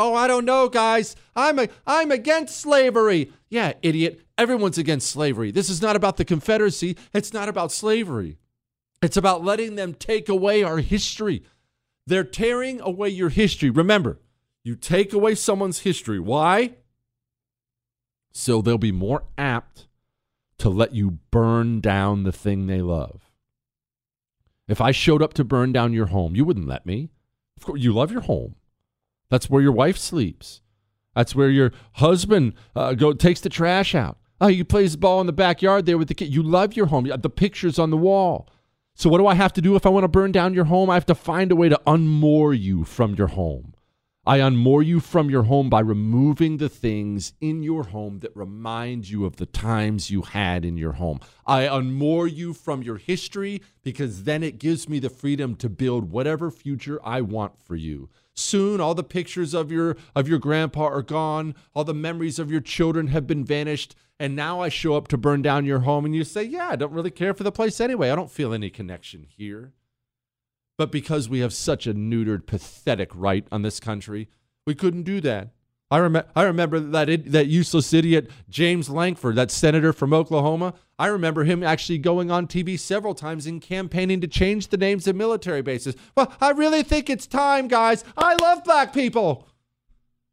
Oh, 0.00 0.14
I 0.14 0.26
don't 0.26 0.46
know, 0.46 0.70
guys. 0.70 1.14
I'm 1.36 1.58
a 1.58 1.68
I'm 1.86 2.10
against 2.10 2.58
slavery. 2.58 3.30
Yeah, 3.50 3.74
idiot. 3.82 4.22
Everyone's 4.38 4.78
against 4.78 5.10
slavery. 5.10 5.50
This 5.50 5.68
is 5.68 5.82
not 5.82 5.94
about 5.94 6.16
the 6.16 6.24
Confederacy. 6.24 6.96
It's 7.12 7.34
not 7.34 7.50
about 7.50 7.70
slavery. 7.70 8.38
It's 9.02 9.18
about 9.18 9.44
letting 9.44 9.74
them 9.74 9.92
take 9.92 10.30
away 10.30 10.62
our 10.62 10.78
history. 10.78 11.42
They're 12.06 12.24
tearing 12.24 12.80
away 12.80 13.10
your 13.10 13.28
history. 13.28 13.68
Remember, 13.68 14.18
you 14.64 14.74
take 14.74 15.12
away 15.12 15.34
someone's 15.34 15.80
history. 15.80 16.18
Why? 16.18 16.76
So 18.32 18.62
they'll 18.62 18.78
be 18.78 18.92
more 18.92 19.24
apt 19.36 19.86
to 20.58 20.70
let 20.70 20.94
you 20.94 21.18
burn 21.30 21.80
down 21.80 22.22
the 22.22 22.32
thing 22.32 22.66
they 22.66 22.80
love. 22.80 23.30
If 24.66 24.80
I 24.80 24.92
showed 24.92 25.22
up 25.22 25.34
to 25.34 25.44
burn 25.44 25.72
down 25.72 25.92
your 25.92 26.06
home, 26.06 26.34
you 26.34 26.46
wouldn't 26.46 26.68
let 26.68 26.86
me. 26.86 27.10
Of 27.58 27.66
course, 27.66 27.82
you 27.82 27.92
love 27.92 28.10
your 28.10 28.22
home. 28.22 28.54
That's 29.30 29.48
where 29.48 29.62
your 29.62 29.72
wife 29.72 29.96
sleeps. 29.96 30.60
That's 31.14 31.34
where 31.34 31.50
your 31.50 31.72
husband 31.94 32.54
uh, 32.76 32.94
go 32.94 33.12
takes 33.12 33.40
the 33.40 33.48
trash 33.48 33.94
out. 33.94 34.18
Oh, 34.40 34.48
you 34.48 34.64
plays 34.64 34.96
ball 34.96 35.20
in 35.20 35.26
the 35.26 35.32
backyard 35.32 35.86
there 35.86 35.98
with 35.98 36.08
the 36.08 36.14
kid. 36.14 36.32
You 36.32 36.42
love 36.42 36.74
your 36.76 36.86
home. 36.86 37.04
The 37.04 37.30
pictures 37.30 37.78
on 37.78 37.90
the 37.90 37.96
wall. 37.96 38.48
So 38.94 39.08
what 39.08 39.18
do 39.18 39.26
I 39.26 39.34
have 39.34 39.52
to 39.54 39.62
do 39.62 39.76
if 39.76 39.86
I 39.86 39.90
want 39.90 40.04
to 40.04 40.08
burn 40.08 40.32
down 40.32 40.54
your 40.54 40.64
home? 40.64 40.90
I 40.90 40.94
have 40.94 41.06
to 41.06 41.14
find 41.14 41.52
a 41.52 41.56
way 41.56 41.68
to 41.68 41.80
unmoor 41.86 42.58
you 42.58 42.84
from 42.84 43.14
your 43.14 43.28
home. 43.28 43.74
I 44.30 44.38
unmoor 44.38 44.86
you 44.86 45.00
from 45.00 45.28
your 45.28 45.42
home 45.42 45.68
by 45.68 45.80
removing 45.80 46.58
the 46.58 46.68
things 46.68 47.32
in 47.40 47.64
your 47.64 47.82
home 47.82 48.20
that 48.20 48.30
remind 48.36 49.10
you 49.10 49.24
of 49.24 49.38
the 49.38 49.46
times 49.46 50.08
you 50.08 50.22
had 50.22 50.64
in 50.64 50.76
your 50.76 50.92
home. 50.92 51.18
I 51.48 51.62
unmoor 51.62 52.32
you 52.32 52.52
from 52.52 52.80
your 52.80 52.98
history 52.98 53.60
because 53.82 54.22
then 54.22 54.44
it 54.44 54.60
gives 54.60 54.88
me 54.88 55.00
the 55.00 55.10
freedom 55.10 55.56
to 55.56 55.68
build 55.68 56.12
whatever 56.12 56.52
future 56.52 57.00
I 57.02 57.22
want 57.22 57.60
for 57.60 57.74
you. 57.74 58.08
Soon 58.32 58.80
all 58.80 58.94
the 58.94 59.02
pictures 59.02 59.52
of 59.52 59.72
your 59.72 59.96
of 60.14 60.28
your 60.28 60.38
grandpa 60.38 60.84
are 60.84 61.02
gone, 61.02 61.56
all 61.74 61.82
the 61.82 61.92
memories 61.92 62.38
of 62.38 62.52
your 62.52 62.60
children 62.60 63.08
have 63.08 63.26
been 63.26 63.44
vanished, 63.44 63.96
and 64.20 64.36
now 64.36 64.60
I 64.60 64.68
show 64.68 64.94
up 64.94 65.08
to 65.08 65.18
burn 65.18 65.42
down 65.42 65.64
your 65.66 65.80
home 65.80 66.04
and 66.04 66.14
you 66.14 66.22
say, 66.22 66.44
"Yeah, 66.44 66.68
I 66.68 66.76
don't 66.76 66.92
really 66.92 67.10
care 67.10 67.34
for 67.34 67.42
the 67.42 67.50
place 67.50 67.80
anyway. 67.80 68.10
I 68.10 68.14
don't 68.14 68.30
feel 68.30 68.54
any 68.54 68.70
connection 68.70 69.26
here." 69.28 69.72
But 70.80 70.90
because 70.90 71.28
we 71.28 71.40
have 71.40 71.52
such 71.52 71.86
a 71.86 71.92
neutered, 71.92 72.46
pathetic 72.46 73.10
right 73.14 73.46
on 73.52 73.60
this 73.60 73.80
country, 73.80 74.30
we 74.66 74.74
couldn't 74.74 75.02
do 75.02 75.20
that. 75.20 75.50
I, 75.90 75.98
rem- 75.98 76.24
I 76.34 76.44
remember 76.44 76.80
that 76.80 77.10
it, 77.10 77.32
that 77.32 77.48
useless 77.48 77.92
idiot 77.92 78.30
James 78.48 78.88
Lankford, 78.88 79.36
that 79.36 79.50
senator 79.50 79.92
from 79.92 80.14
Oklahoma. 80.14 80.72
I 80.98 81.08
remember 81.08 81.44
him 81.44 81.62
actually 81.62 81.98
going 81.98 82.30
on 82.30 82.46
TV 82.46 82.78
several 82.78 83.14
times 83.14 83.44
and 83.44 83.60
campaigning 83.60 84.22
to 84.22 84.26
change 84.26 84.68
the 84.68 84.78
names 84.78 85.06
of 85.06 85.16
military 85.16 85.60
bases. 85.60 85.96
Well, 86.16 86.32
I 86.40 86.52
really 86.52 86.82
think 86.82 87.10
it's 87.10 87.26
time, 87.26 87.68
guys. 87.68 88.02
I 88.16 88.36
love 88.40 88.64
black 88.64 88.94
people. 88.94 89.50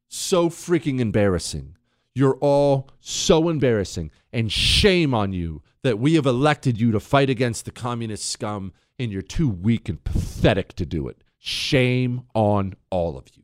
So 0.08 0.50
freaking 0.50 1.02
embarrassing. 1.02 1.76
You're 2.16 2.38
all 2.38 2.90
so 3.02 3.50
embarrassing. 3.50 4.12
And 4.32 4.50
shame 4.50 5.14
on 5.14 5.34
you 5.34 5.62
that 5.84 6.00
we 6.00 6.14
have 6.14 6.26
elected 6.26 6.80
you 6.80 6.94
to 6.94 7.02
fight 7.02 7.30
against 7.30 7.66
the 7.66 7.72
communist 7.72 8.32
scum 8.32 8.72
and 9.00 9.12
you're 9.12 9.22
too 9.22 9.50
weak 9.50 9.90
and 9.90 10.04
pathetic 10.04 10.74
to 10.74 10.86
do 10.86 11.08
it. 11.08 11.24
Shame 11.38 12.24
on 12.34 12.76
all 12.90 13.18
of 13.18 13.26
you. 13.36 13.44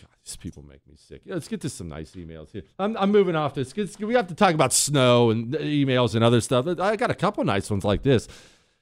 God, 0.00 0.10
these 0.24 0.36
people 0.36 0.62
make 0.62 0.86
me 0.88 0.94
sick. 0.96 1.22
Let's 1.26 1.48
get 1.48 1.60
to 1.62 1.68
some 1.68 1.88
nice 1.88 2.12
emails 2.12 2.50
here. 2.50 2.62
I'm, 2.78 2.96
I'm 2.96 3.10
moving 3.10 3.36
off 3.36 3.54
this. 3.54 3.74
We 3.98 4.14
have 4.14 4.26
to 4.28 4.34
talk 4.34 4.54
about 4.54 4.72
snow 4.72 5.30
and 5.30 5.54
uh, 5.54 5.58
emails 5.60 6.14
and 6.14 6.24
other 6.24 6.40
stuff. 6.40 6.66
I 6.80 6.96
got 6.96 7.10
a 7.10 7.14
couple 7.14 7.44
nice 7.44 7.70
ones 7.70 7.84
like 7.84 8.02
this. 8.02 8.26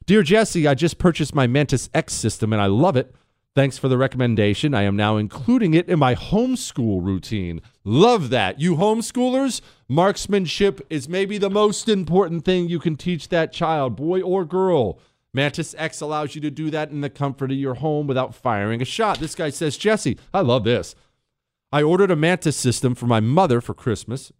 Dear 0.07 0.22
Jesse, 0.22 0.66
I 0.66 0.75
just 0.75 0.98
purchased 0.98 1.35
my 1.35 1.46
Mantis 1.46 1.88
X 1.94 2.12
system 2.14 2.53
and 2.53 2.61
I 2.61 2.66
love 2.66 2.96
it. 2.96 3.14
Thanks 3.54 3.76
for 3.76 3.88
the 3.88 3.98
recommendation. 3.98 4.74
I 4.74 4.84
am 4.84 4.96
now 4.96 5.18
including 5.18 5.74
it 5.74 5.86
in 5.86 5.98
my 5.98 6.14
homeschool 6.14 7.04
routine. 7.04 7.60
Love 7.84 8.30
that. 8.30 8.58
You 8.58 8.76
homeschoolers, 8.76 9.60
marksmanship 9.88 10.80
is 10.88 11.06
maybe 11.06 11.36
the 11.36 11.50
most 11.50 11.86
important 11.86 12.46
thing 12.46 12.68
you 12.68 12.78
can 12.78 12.96
teach 12.96 13.28
that 13.28 13.52
child, 13.52 13.94
boy 13.94 14.22
or 14.22 14.46
girl. 14.46 14.98
Mantis 15.34 15.74
X 15.76 16.00
allows 16.00 16.34
you 16.34 16.40
to 16.40 16.50
do 16.50 16.70
that 16.70 16.90
in 16.90 17.02
the 17.02 17.10
comfort 17.10 17.50
of 17.50 17.58
your 17.58 17.74
home 17.74 18.06
without 18.06 18.34
firing 18.34 18.80
a 18.80 18.86
shot. 18.86 19.18
This 19.18 19.34
guy 19.34 19.50
says, 19.50 19.76
Jesse, 19.76 20.18
I 20.32 20.40
love 20.40 20.64
this. 20.64 20.94
I 21.70 21.82
ordered 21.82 22.10
a 22.10 22.16
Mantis 22.16 22.56
system 22.56 22.94
for 22.94 23.06
my 23.06 23.20
mother 23.20 23.60
for 23.60 23.74
Christmas. 23.74 24.32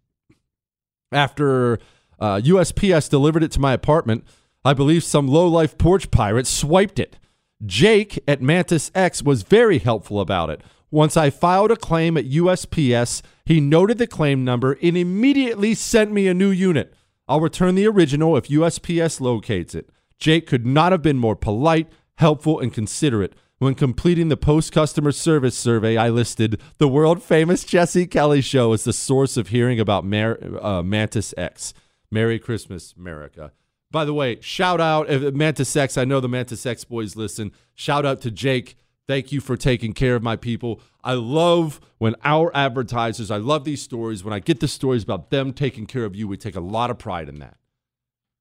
After 1.11 1.77
uh, 2.19 2.37
USPS 2.37 3.11
delivered 3.11 3.43
it 3.43 3.51
to 3.51 3.59
my 3.59 3.73
apartment, 3.73 4.23
I 4.65 4.73
believe 4.73 5.03
some 5.03 5.27
low-life 5.27 5.77
porch 5.77 6.09
pirate 6.09 6.47
swiped 6.47 6.97
it. 6.97 7.17
Jake 7.65 8.21
at 8.27 8.41
Mantis 8.41 8.91
X 8.93 9.23
was 9.23 9.43
very 9.43 9.79
helpful 9.79 10.19
about 10.19 10.49
it. 10.49 10.61
Once 10.91 11.17
I 11.17 11.29
filed 11.29 11.71
a 11.71 11.75
claim 11.75 12.17
at 12.17 12.29
USPS, 12.29 13.21
he 13.45 13.59
noted 13.59 13.97
the 13.97 14.07
claim 14.07 14.43
number 14.43 14.77
and 14.81 14.97
immediately 14.97 15.73
sent 15.73 16.11
me 16.11 16.27
a 16.27 16.33
new 16.33 16.51
unit. 16.51 16.93
I'll 17.27 17.41
return 17.41 17.75
the 17.75 17.87
original 17.87 18.37
if 18.37 18.47
USPS 18.47 19.21
locates 19.21 19.73
it. 19.73 19.89
Jake 20.19 20.45
could 20.45 20.65
not 20.65 20.91
have 20.91 21.01
been 21.01 21.17
more 21.17 21.35
polite, 21.35 21.87
helpful, 22.15 22.59
and 22.59 22.73
considerate. 22.73 23.33
When 23.57 23.75
completing 23.75 24.27
the 24.27 24.37
post 24.37 24.73
customer 24.73 25.11
service 25.11 25.57
survey, 25.57 25.95
I 25.95 26.09
listed 26.09 26.61
the 26.79 26.87
world 26.87 27.23
famous 27.23 27.63
Jesse 27.63 28.07
Kelly 28.07 28.41
show 28.41 28.73
as 28.73 28.83
the 28.83 28.93
source 28.93 29.37
of 29.37 29.47
hearing 29.47 29.79
about 29.79 30.05
Mar- 30.05 30.39
uh, 30.61 30.83
Mantis 30.83 31.33
X. 31.37 31.73
Merry 32.11 32.39
Christmas, 32.39 32.93
America. 32.97 33.53
By 33.93 34.03
the 34.05 34.13
way, 34.13 34.39
shout 34.41 34.81
out 34.81 35.07
Mantis 35.35 35.75
X. 35.75 35.99
I 35.99 36.03
know 36.03 36.19
the 36.19 36.27
Mantis 36.27 36.65
X 36.65 36.83
boys 36.83 37.15
listen. 37.15 37.51
Shout 37.75 38.07
out 38.07 38.21
to 38.21 38.31
Jake. 38.31 38.75
Thank 39.07 39.31
you 39.31 39.39
for 39.39 39.55
taking 39.55 39.93
care 39.93 40.15
of 40.15 40.23
my 40.23 40.35
people. 40.35 40.81
I 41.03 41.13
love 41.13 41.79
when 41.99 42.15
our 42.23 42.49
advertisers, 42.55 43.29
I 43.29 43.37
love 43.37 43.65
these 43.65 43.83
stories. 43.83 44.23
When 44.23 44.33
I 44.33 44.39
get 44.39 44.61
the 44.61 44.67
stories 44.67 45.03
about 45.03 45.29
them 45.29 45.53
taking 45.53 45.85
care 45.85 46.05
of 46.05 46.15
you, 46.15 46.27
we 46.27 46.37
take 46.37 46.55
a 46.55 46.59
lot 46.59 46.89
of 46.89 46.97
pride 46.97 47.29
in 47.29 47.37
that. 47.37 47.57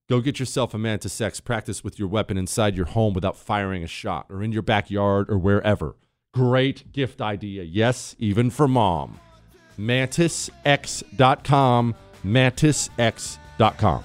Go 0.09 0.23
get 0.23 0.41
yourself 0.41 0.73
a 0.73 0.79
Mantis 0.79 1.21
X. 1.21 1.39
Practice 1.41 1.85
with 1.85 1.99
your 1.99 2.09
weapon 2.09 2.39
inside 2.39 2.75
your 2.75 2.87
home 2.87 3.13
without 3.13 3.37
firing 3.37 3.85
a 3.85 3.89
shot 3.89 4.25
or 4.31 4.43
in 4.43 4.53
your 4.53 4.63
backyard 4.63 5.29
or 5.29 5.37
wherever. 5.37 5.97
Great 6.33 6.93
gift 6.93 7.21
idea. 7.21 7.63
Yes, 7.63 8.17
even 8.19 8.49
for 8.49 8.67
mom. 8.67 9.21
MantisX.com. 9.79 11.95
MantisX.com. 12.25 14.05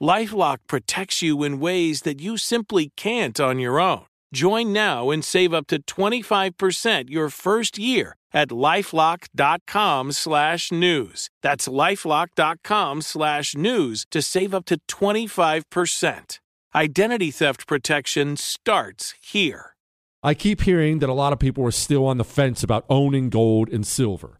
Lifelock 0.00 0.58
protects 0.66 1.20
you 1.20 1.42
in 1.42 1.60
ways 1.60 2.02
that 2.02 2.22
you 2.22 2.38
simply 2.38 2.90
can't 2.96 3.38
on 3.38 3.58
your 3.58 3.78
own. 3.78 4.06
Join 4.32 4.72
now 4.72 5.10
and 5.10 5.22
save 5.22 5.52
up 5.52 5.66
to 5.66 5.82
25% 5.82 7.10
your 7.10 7.28
first 7.28 7.78
year 7.78 8.16
at 8.32 8.48
lifelock.com 8.48 10.12
slash 10.12 10.72
news. 10.72 11.28
That's 11.42 11.68
lifelock.com 11.68 13.02
slash 13.02 13.54
news 13.54 14.06
to 14.10 14.22
save 14.22 14.54
up 14.54 14.64
to 14.66 14.80
25%. 14.88 16.38
Identity 16.74 17.30
theft 17.30 17.66
protection 17.66 18.36
starts 18.36 19.14
here. 19.20 19.74
I 20.22 20.34
keep 20.34 20.62
hearing 20.62 21.00
that 21.00 21.10
a 21.10 21.14
lot 21.14 21.32
of 21.32 21.38
people 21.38 21.64
are 21.66 21.70
still 21.70 22.06
on 22.06 22.18
the 22.18 22.24
fence 22.24 22.62
about 22.62 22.84
owning 22.88 23.28
gold 23.28 23.68
and 23.68 23.86
silver. 23.86 24.39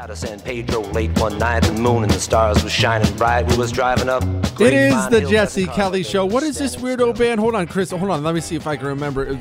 Out 0.00 0.10
of 0.10 0.18
San 0.18 0.40
Pedro 0.40 0.80
late 0.80 1.16
one 1.20 1.38
night, 1.38 1.62
the 1.62 1.72
moon 1.72 2.02
and 2.02 2.10
the 2.10 2.18
stars 2.18 2.64
was 2.64 2.72
shining 2.72 3.16
bright. 3.16 3.46
We 3.46 3.56
was 3.56 3.70
driving 3.70 4.08
up. 4.08 4.24
It 4.60 4.72
is 4.72 5.08
the 5.08 5.20
Jesse 5.30 5.66
Kelly 5.66 6.02
Show. 6.02 6.26
What 6.26 6.42
is 6.42 6.58
this 6.58 6.74
weirdo 6.74 7.16
band? 7.16 7.38
Hold 7.38 7.54
on, 7.54 7.68
Chris. 7.68 7.92
Hold 7.92 8.10
on. 8.10 8.24
Let 8.24 8.34
me 8.34 8.40
see 8.40 8.56
if 8.56 8.66
I 8.66 8.76
can 8.76 8.88
remember. 8.88 9.28
Uh, 9.28 9.38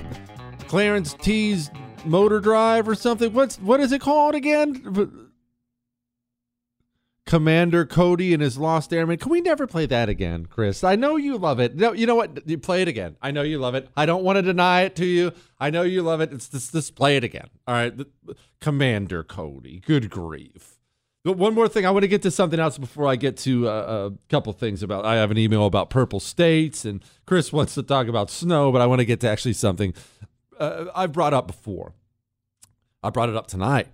Clarence 0.68 1.16
T's 1.16 1.72
Motor 2.06 2.40
Drive 2.40 2.88
or 2.88 2.94
something. 2.94 3.34
What's 3.34 3.58
what 3.62 3.80
is 3.80 3.92
it 3.94 4.02
called 4.02 4.36
again? 4.36 5.23
Commander 7.26 7.86
Cody 7.86 8.34
and 8.34 8.44
his 8.44 8.58
Lost 8.58 8.94
Airmen. 8.94 9.18
Can 9.18 9.32
we 9.32 9.42
never 9.42 9.66
play 9.66 9.86
that 9.86 10.10
again, 10.10 10.46
Chris? 10.46 10.84
I 10.84 10.96
know 10.96 11.16
you 11.16 11.38
love 11.38 11.60
it. 11.60 11.76
No, 11.76 11.94
you 11.94 12.06
know 12.06 12.16
what? 12.16 12.48
You 12.48 12.58
play 12.58 12.82
it 12.82 12.88
again. 12.88 13.16
I 13.22 13.32
know 13.32 13.44
you 13.44 13.60
love 13.60 13.76
it. 13.76 13.88
I 13.96 14.06
don't 14.06 14.24
want 14.24 14.38
to 14.38 14.42
deny 14.42 14.82
it 14.82 14.96
to 14.98 15.06
you. 15.06 15.32
I 15.60 15.70
know 15.70 15.84
you 15.84 16.02
love 16.02 16.20
it. 16.22 16.34
It's 16.34 16.50
just, 16.50 16.74
just 16.74 16.96
play 16.96 17.16
it 17.16 17.24
again. 17.24 17.48
All 17.68 17.76
right, 17.76 17.94
Commander 18.60 19.24
Cody. 19.24 19.82
Good 19.86 20.10
grief. 20.10 20.80
But 21.24 21.38
one 21.38 21.54
more 21.54 21.70
thing, 21.70 21.86
I 21.86 21.92
want 21.92 22.04
to 22.04 22.10
get 22.10 22.22
to 22.24 22.32
something 22.32 22.60
else 22.60 22.78
before 22.78 23.08
I 23.08 23.16
get 23.16 23.38
to 23.38 23.70
uh, 23.70 24.10
a 24.12 24.30
couple 24.30 24.52
things 24.52 24.84
about. 24.84 25.06
I 25.06 25.16
have 25.16 25.32
an 25.32 25.38
email 25.38 25.66
about 25.66 25.90
purple 25.90 26.20
states, 26.20 26.84
and 26.84 27.02
Chris 27.26 27.54
wants 27.54 27.76
to 27.76 27.84
talk 27.84 28.08
about 28.08 28.30
snow, 28.30 28.74
but 28.74 28.82
I 28.82 28.86
want 28.88 29.00
to 29.00 29.06
get 29.06 29.22
to 29.22 29.30
actually 29.30 29.54
something 29.54 29.94
uh, 30.60 30.86
I've 30.94 31.14
brought 31.14 31.34
up 31.34 31.48
before. 31.48 31.94
I 33.02 33.10
brought 33.10 33.30
it 33.30 33.38
up 33.38 33.48
tonight 33.48 33.88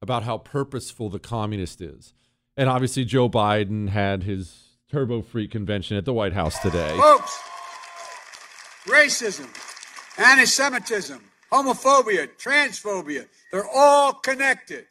about 0.00 0.22
how 0.22 0.38
purposeful 0.38 1.10
the 1.10 1.18
communist 1.18 1.82
is. 1.82 2.14
And 2.56 2.68
obviously, 2.68 3.04
Joe 3.04 3.28
Biden 3.28 3.88
had 3.88 4.24
his 4.24 4.62
Turbo 4.90 5.22
Freak 5.22 5.50
convention 5.50 5.96
at 5.96 6.04
the 6.04 6.12
White 6.12 6.34
House 6.34 6.58
today. 6.58 6.96
Folks, 6.98 7.38
racism, 8.86 9.48
anti 10.18 10.44
Semitism, 10.44 11.20
homophobia, 11.50 12.28
transphobia, 12.38 13.26
they're 13.50 13.68
all 13.68 14.12
connected. 14.12 14.86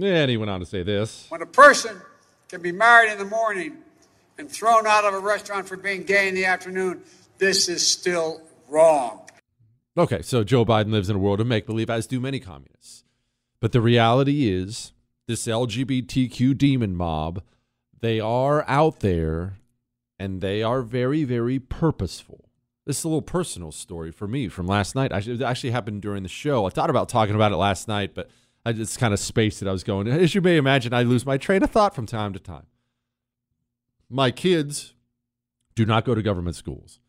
And 0.00 0.30
he 0.30 0.36
went 0.36 0.50
on 0.50 0.60
to 0.60 0.66
say 0.66 0.82
this 0.82 1.26
When 1.30 1.42
a 1.42 1.46
person 1.46 2.00
can 2.48 2.62
be 2.62 2.72
married 2.72 3.10
in 3.10 3.18
the 3.18 3.24
morning 3.24 3.78
and 4.38 4.50
thrown 4.50 4.86
out 4.86 5.04
of 5.04 5.14
a 5.14 5.18
restaurant 5.18 5.66
for 5.66 5.76
being 5.76 6.04
gay 6.04 6.28
in 6.28 6.34
the 6.34 6.44
afternoon, 6.44 7.02
this 7.38 7.68
is 7.68 7.86
still 7.86 8.40
wrong. 8.68 9.20
Okay, 9.96 10.22
so 10.22 10.42
Joe 10.44 10.64
Biden 10.64 10.90
lives 10.90 11.10
in 11.10 11.16
a 11.16 11.18
world 11.18 11.40
of 11.40 11.46
make 11.46 11.66
believe, 11.66 11.90
as 11.90 12.06
do 12.06 12.20
many 12.20 12.40
communists. 12.40 13.04
But 13.60 13.72
the 13.72 13.80
reality 13.80 14.48
is, 14.48 14.92
this 15.26 15.46
LGBTQ 15.46 16.56
demon 16.56 16.96
mob, 16.96 17.42
they 18.00 18.20
are 18.20 18.64
out 18.68 19.00
there 19.00 19.58
and 20.18 20.40
they 20.40 20.62
are 20.62 20.82
very, 20.82 21.24
very 21.24 21.58
purposeful. 21.58 22.48
This 22.84 22.98
is 22.98 23.04
a 23.04 23.08
little 23.08 23.22
personal 23.22 23.70
story 23.70 24.10
for 24.10 24.26
me 24.26 24.48
from 24.48 24.66
last 24.66 24.94
night. 24.94 25.12
It 25.12 25.40
actually 25.40 25.70
happened 25.70 26.02
during 26.02 26.24
the 26.24 26.28
show. 26.28 26.66
I 26.66 26.70
thought 26.70 26.90
about 26.90 27.08
talking 27.08 27.34
about 27.34 27.52
it 27.52 27.56
last 27.56 27.86
night, 27.86 28.14
but 28.14 28.28
I 28.66 28.72
just 28.72 28.98
kind 28.98 29.14
of 29.14 29.20
spaced 29.20 29.62
it. 29.62 29.68
I 29.68 29.72
was 29.72 29.84
going, 29.84 30.08
as 30.08 30.34
you 30.34 30.40
may 30.40 30.56
imagine, 30.56 30.92
I 30.92 31.02
lose 31.02 31.24
my 31.24 31.38
train 31.38 31.62
of 31.62 31.70
thought 31.70 31.94
from 31.94 32.06
time 32.06 32.32
to 32.32 32.38
time. 32.38 32.66
My 34.10 34.30
kids 34.30 34.94
do 35.74 35.86
not 35.86 36.04
go 36.04 36.14
to 36.14 36.22
government 36.22 36.56
schools, 36.56 37.00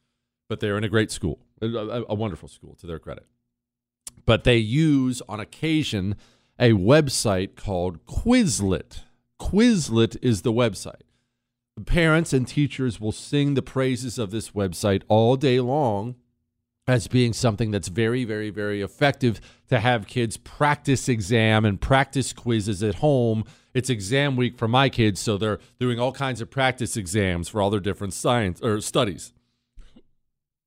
but 0.47 0.59
they're 0.59 0.77
in 0.77 0.83
a 0.83 0.89
great 0.89 1.11
school, 1.11 1.39
a, 1.61 1.67
a 2.09 2.13
wonderful 2.15 2.47
school 2.47 2.75
to 2.75 2.87
their 2.87 2.99
credit. 2.99 3.25
But 4.25 4.43
they 4.43 4.57
use 4.57 5.21
on 5.27 5.39
occasion 5.39 6.15
a 6.59 6.71
website 6.71 7.55
called 7.55 8.05
Quizlet. 8.05 9.01
Quizlet 9.39 10.17
is 10.21 10.41
the 10.41 10.53
website. 10.53 11.01
Parents 11.85 12.33
and 12.33 12.47
teachers 12.47 12.99
will 12.99 13.11
sing 13.11 13.55
the 13.55 13.61
praises 13.61 14.19
of 14.19 14.31
this 14.31 14.51
website 14.51 15.01
all 15.07 15.35
day 15.35 15.59
long 15.59 16.15
as 16.85 17.07
being 17.07 17.33
something 17.33 17.71
that's 17.71 17.87
very, 17.87 18.25
very, 18.25 18.49
very 18.49 18.81
effective 18.81 19.39
to 19.69 19.79
have 19.79 20.05
kids 20.05 20.37
practice 20.37 21.07
exam 21.07 21.65
and 21.65 21.79
practice 21.79 22.33
quizzes 22.33 22.83
at 22.83 22.95
home. 22.95 23.45
It's 23.73 23.89
exam 23.89 24.35
week 24.35 24.57
for 24.57 24.67
my 24.67 24.89
kids, 24.89 25.19
so 25.19 25.37
they're 25.37 25.59
doing 25.79 25.99
all 25.99 26.11
kinds 26.11 26.41
of 26.41 26.51
practice 26.51 26.95
exams 26.97 27.49
for 27.49 27.61
all 27.61 27.69
their 27.69 27.79
different 27.79 28.13
science 28.13 28.61
or 28.61 28.81
studies. 28.81 29.33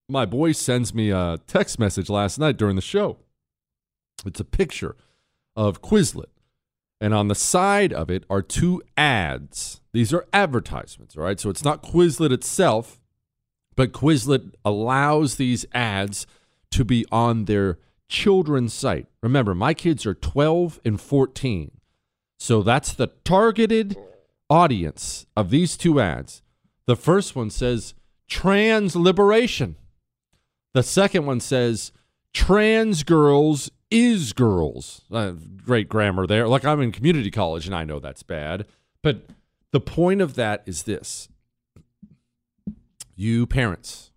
My 0.08 0.24
boy 0.24 0.52
sends 0.52 0.94
me 0.94 1.10
a 1.10 1.38
text 1.46 1.78
message 1.78 2.08
last 2.08 2.38
night 2.38 2.56
during 2.56 2.76
the 2.76 2.82
show. 2.82 3.18
It's 4.24 4.40
a 4.40 4.44
picture 4.44 4.96
of 5.56 5.82
Quizlet. 5.82 6.30
And 7.00 7.12
on 7.12 7.28
the 7.28 7.34
side 7.34 7.92
of 7.92 8.10
it 8.10 8.24
are 8.30 8.42
two 8.42 8.82
ads. 8.96 9.80
These 9.92 10.14
are 10.14 10.26
advertisements, 10.32 11.16
all 11.16 11.24
right? 11.24 11.38
So 11.38 11.50
it's 11.50 11.64
not 11.64 11.82
Quizlet 11.82 12.32
itself, 12.32 13.00
but 13.74 13.92
Quizlet 13.92 14.54
allows 14.64 15.36
these 15.36 15.66
ads 15.72 16.26
to 16.70 16.84
be 16.84 17.04
on 17.12 17.44
their 17.44 17.78
children's 18.08 18.72
site. 18.72 19.06
Remember, 19.22 19.54
my 19.54 19.74
kids 19.74 20.06
are 20.06 20.14
12 20.14 20.80
and 20.84 21.00
14. 21.00 21.70
So 22.38 22.62
that's 22.62 22.92
the 22.92 23.08
targeted 23.24 23.96
audience 24.48 25.26
of 25.36 25.50
these 25.50 25.76
two 25.76 26.00
ads. 26.00 26.42
The 26.86 26.96
first 26.96 27.34
one 27.34 27.50
says 27.50 27.94
trans 28.28 28.94
liberation. 28.94 29.76
The 30.72 30.82
second 30.82 31.26
one 31.26 31.40
says 31.40 31.92
trans 32.32 33.02
girls 33.02 33.70
is 33.90 34.32
girls. 34.32 35.02
Uh, 35.10 35.32
great 35.64 35.88
grammar 35.88 36.26
there. 36.26 36.48
Like 36.48 36.64
I'm 36.64 36.80
in 36.80 36.92
community 36.92 37.30
college 37.30 37.66
and 37.66 37.74
I 37.74 37.84
know 37.84 37.98
that's 37.98 38.22
bad. 38.22 38.66
But 39.02 39.26
the 39.72 39.80
point 39.80 40.20
of 40.20 40.34
that 40.34 40.62
is 40.66 40.84
this 40.84 41.28
you 43.14 43.46
parents 43.46 44.10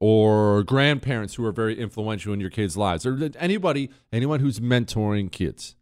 or 0.00 0.62
grandparents 0.62 1.34
who 1.34 1.44
are 1.44 1.52
very 1.52 1.78
influential 1.78 2.32
in 2.32 2.40
your 2.40 2.50
kids' 2.50 2.76
lives, 2.76 3.06
or 3.06 3.30
anybody, 3.38 3.90
anyone 4.12 4.40
who's 4.40 4.60
mentoring 4.60 5.30
kids, 5.32 5.74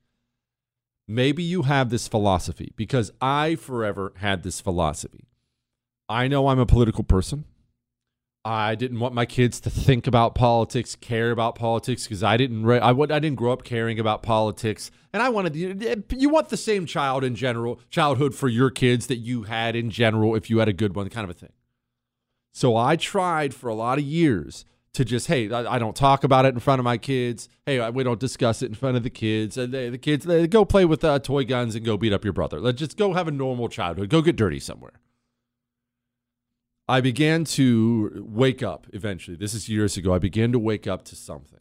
maybe 1.09 1.43
you 1.43 1.63
have 1.63 1.91
this 1.91 2.07
philosophy 2.07 2.73
because 2.77 3.11
I 3.21 3.57
forever 3.57 4.13
had 4.17 4.43
this 4.43 4.61
philosophy. 4.61 5.27
I 6.09 6.29
know 6.29 6.49
I'm 6.49 6.59
a 6.59 6.67
political 6.67 7.03
person. 7.05 7.45
I 8.45 8.75
didn't 8.75 9.01
want 9.01 9.15
my 9.15 9.25
kids 9.25 9.59
to 9.61 9.71
think 9.71 10.07
about 10.07 10.35
politics, 10.35 10.97
care 10.97 11.31
about 11.31 11.55
politics, 11.55 12.05
because 12.05 12.23
I 12.23 12.37
didn't. 12.37 12.67
Re- 12.67 12.79
I, 12.79 12.91
I 12.91 13.07
didn't 13.07 13.37
grow 13.37 13.53
up 13.53 13.65
caring 13.65 13.99
about 13.99 14.23
politics, 14.23 14.91
and 15.15 15.23
I 15.23 15.31
wanted 15.31 15.57
you, 15.57 16.05
you 16.11 16.29
want 16.29 16.51
the 16.51 16.57
same 16.59 16.85
child 16.85 17.25
in 17.25 17.35
general 17.35 17.81
childhood 17.89 18.35
for 18.35 18.49
your 18.49 18.71
kids 18.71 19.07
that 19.07 19.17
you 19.17 19.45
had 19.45 19.75
in 19.75 19.89
general 19.89 20.35
if 20.35 20.51
you 20.51 20.59
had 20.59 20.69
a 20.69 20.75
good 20.75 20.95
one, 20.95 21.09
kind 21.09 21.25
of 21.25 21.31
a 21.31 21.39
thing. 21.39 21.53
So 22.53 22.77
I 22.77 22.97
tried 22.97 23.55
for 23.55 23.69
a 23.69 23.75
lot 23.75 23.99
of 23.99 24.05
years 24.05 24.67
to 24.93 25.05
just 25.05 25.27
hey, 25.27 25.51
I, 25.51 25.75
I 25.75 25.79
don't 25.79 25.97
talk 25.97 26.23
about 26.23 26.45
it 26.45 26.55
in 26.55 26.61
front 26.61 26.79
of 26.79 26.85
my 26.85 26.99
kids. 26.99 27.49
Hey, 27.67 27.89
we 27.91 28.05
don't 28.05 28.21
discuss 28.21 28.63
it 28.63 28.67
in 28.67 28.75
front 28.75 28.97
of 28.97 29.03
the 29.03 29.11
kids. 29.11 29.57
And 29.57 29.73
they, 29.73 29.91
the 29.91 29.99
kids 29.99 30.25
they 30.25 30.47
go 30.47 30.65
play 30.65 30.85
with 30.85 31.03
uh, 31.03 31.19
toy 31.19 31.45
guns 31.45 31.75
and 31.75 31.85
go 31.85 31.97
beat 31.97 32.13
up 32.13 32.25
your 32.25 32.33
brother. 32.33 32.61
Let's 32.61 32.79
just 32.79 32.97
go 32.97 33.13
have 33.15 33.27
a 33.27 33.33
normal 33.33 33.69
childhood. 33.69 34.09
Go 34.09 34.23
get 34.23 34.37
dirty 34.37 34.61
somewhere. 34.61 34.93
I 36.87 37.01
began 37.01 37.45
to 37.45 38.27
wake 38.29 38.63
up 38.63 38.87
eventually. 38.93 39.37
This 39.37 39.55
is 39.55 39.69
years 39.69 39.97
ago. 39.97 40.13
I 40.15 40.19
began 40.19 40.53
to 40.53 40.59
wake 40.59 40.87
up 40.87 41.05
to 41.07 41.17
something. 41.17 41.61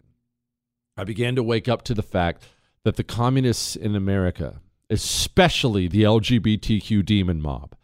I 0.98 1.06
began 1.06 1.36
to 1.36 1.44
wake 1.44 1.70
up 1.70 1.84
to 1.84 1.94
the 1.94 2.04
fact 2.04 2.44
that 2.84 2.98
the 2.98 3.04
communists 3.04 3.76
in 3.76 3.96
America, 3.96 4.62
especially 4.90 5.88
the 5.88 6.04
LGBTQ 6.04 7.06
demon 7.06 7.42
mob, 7.42 7.76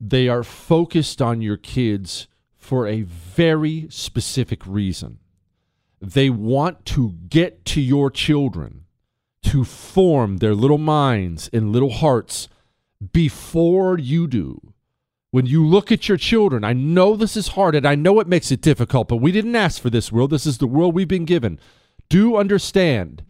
they 0.00 0.28
are 0.28 0.44
focused 0.44 1.20
on 1.20 1.42
your 1.42 1.56
kids 1.56 2.28
for 2.56 2.86
a 2.86 3.02
very 3.02 3.88
specific 3.90 4.64
reason. 4.64 5.18
They 6.00 6.30
want 6.30 6.84
to 6.86 7.14
get 7.28 7.64
to 7.66 7.80
your 7.80 8.10
children 8.10 8.84
to 9.42 9.64
form 9.64 10.36
their 10.38 10.54
little 10.54 10.78
minds 10.78 11.50
and 11.52 11.72
little 11.72 11.90
hearts 11.90 12.48
before 13.12 13.98
you 13.98 14.26
do 14.26 14.74
when 15.36 15.44
you 15.44 15.66
look 15.66 15.92
at 15.92 16.08
your 16.08 16.16
children, 16.16 16.64
I 16.64 16.72
know 16.72 17.14
this 17.14 17.36
is 17.36 17.48
hard 17.48 17.74
and 17.74 17.84
I 17.84 17.94
know 17.94 18.20
it 18.20 18.26
makes 18.26 18.50
it 18.50 18.62
difficult, 18.62 19.06
but 19.08 19.18
we 19.18 19.32
didn't 19.32 19.54
ask 19.54 19.82
for 19.82 19.90
this 19.90 20.10
world. 20.10 20.30
This 20.30 20.46
is 20.46 20.56
the 20.56 20.66
world 20.66 20.94
we've 20.94 21.06
been 21.06 21.26
given. 21.26 21.60
Do 22.08 22.36
understand, 22.36 23.22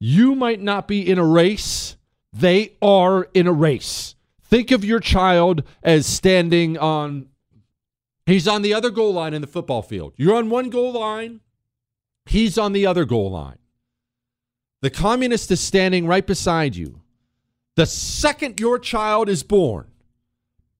you 0.00 0.34
might 0.34 0.60
not 0.60 0.88
be 0.88 1.08
in 1.08 1.18
a 1.18 1.24
race, 1.24 1.96
they 2.32 2.72
are 2.82 3.28
in 3.32 3.46
a 3.46 3.52
race. 3.52 4.16
Think 4.42 4.72
of 4.72 4.84
your 4.84 4.98
child 4.98 5.62
as 5.84 6.04
standing 6.04 6.76
on, 6.78 7.28
he's 8.24 8.48
on 8.48 8.62
the 8.62 8.74
other 8.74 8.90
goal 8.90 9.12
line 9.12 9.32
in 9.32 9.40
the 9.40 9.46
football 9.46 9.82
field. 9.82 10.14
You're 10.16 10.34
on 10.34 10.50
one 10.50 10.68
goal 10.68 10.94
line, 10.94 11.42
he's 12.24 12.58
on 12.58 12.72
the 12.72 12.86
other 12.86 13.04
goal 13.04 13.30
line. 13.30 13.58
The 14.82 14.90
communist 14.90 15.52
is 15.52 15.60
standing 15.60 16.08
right 16.08 16.26
beside 16.26 16.74
you. 16.74 17.02
The 17.76 17.86
second 17.86 18.58
your 18.58 18.80
child 18.80 19.28
is 19.28 19.44
born, 19.44 19.86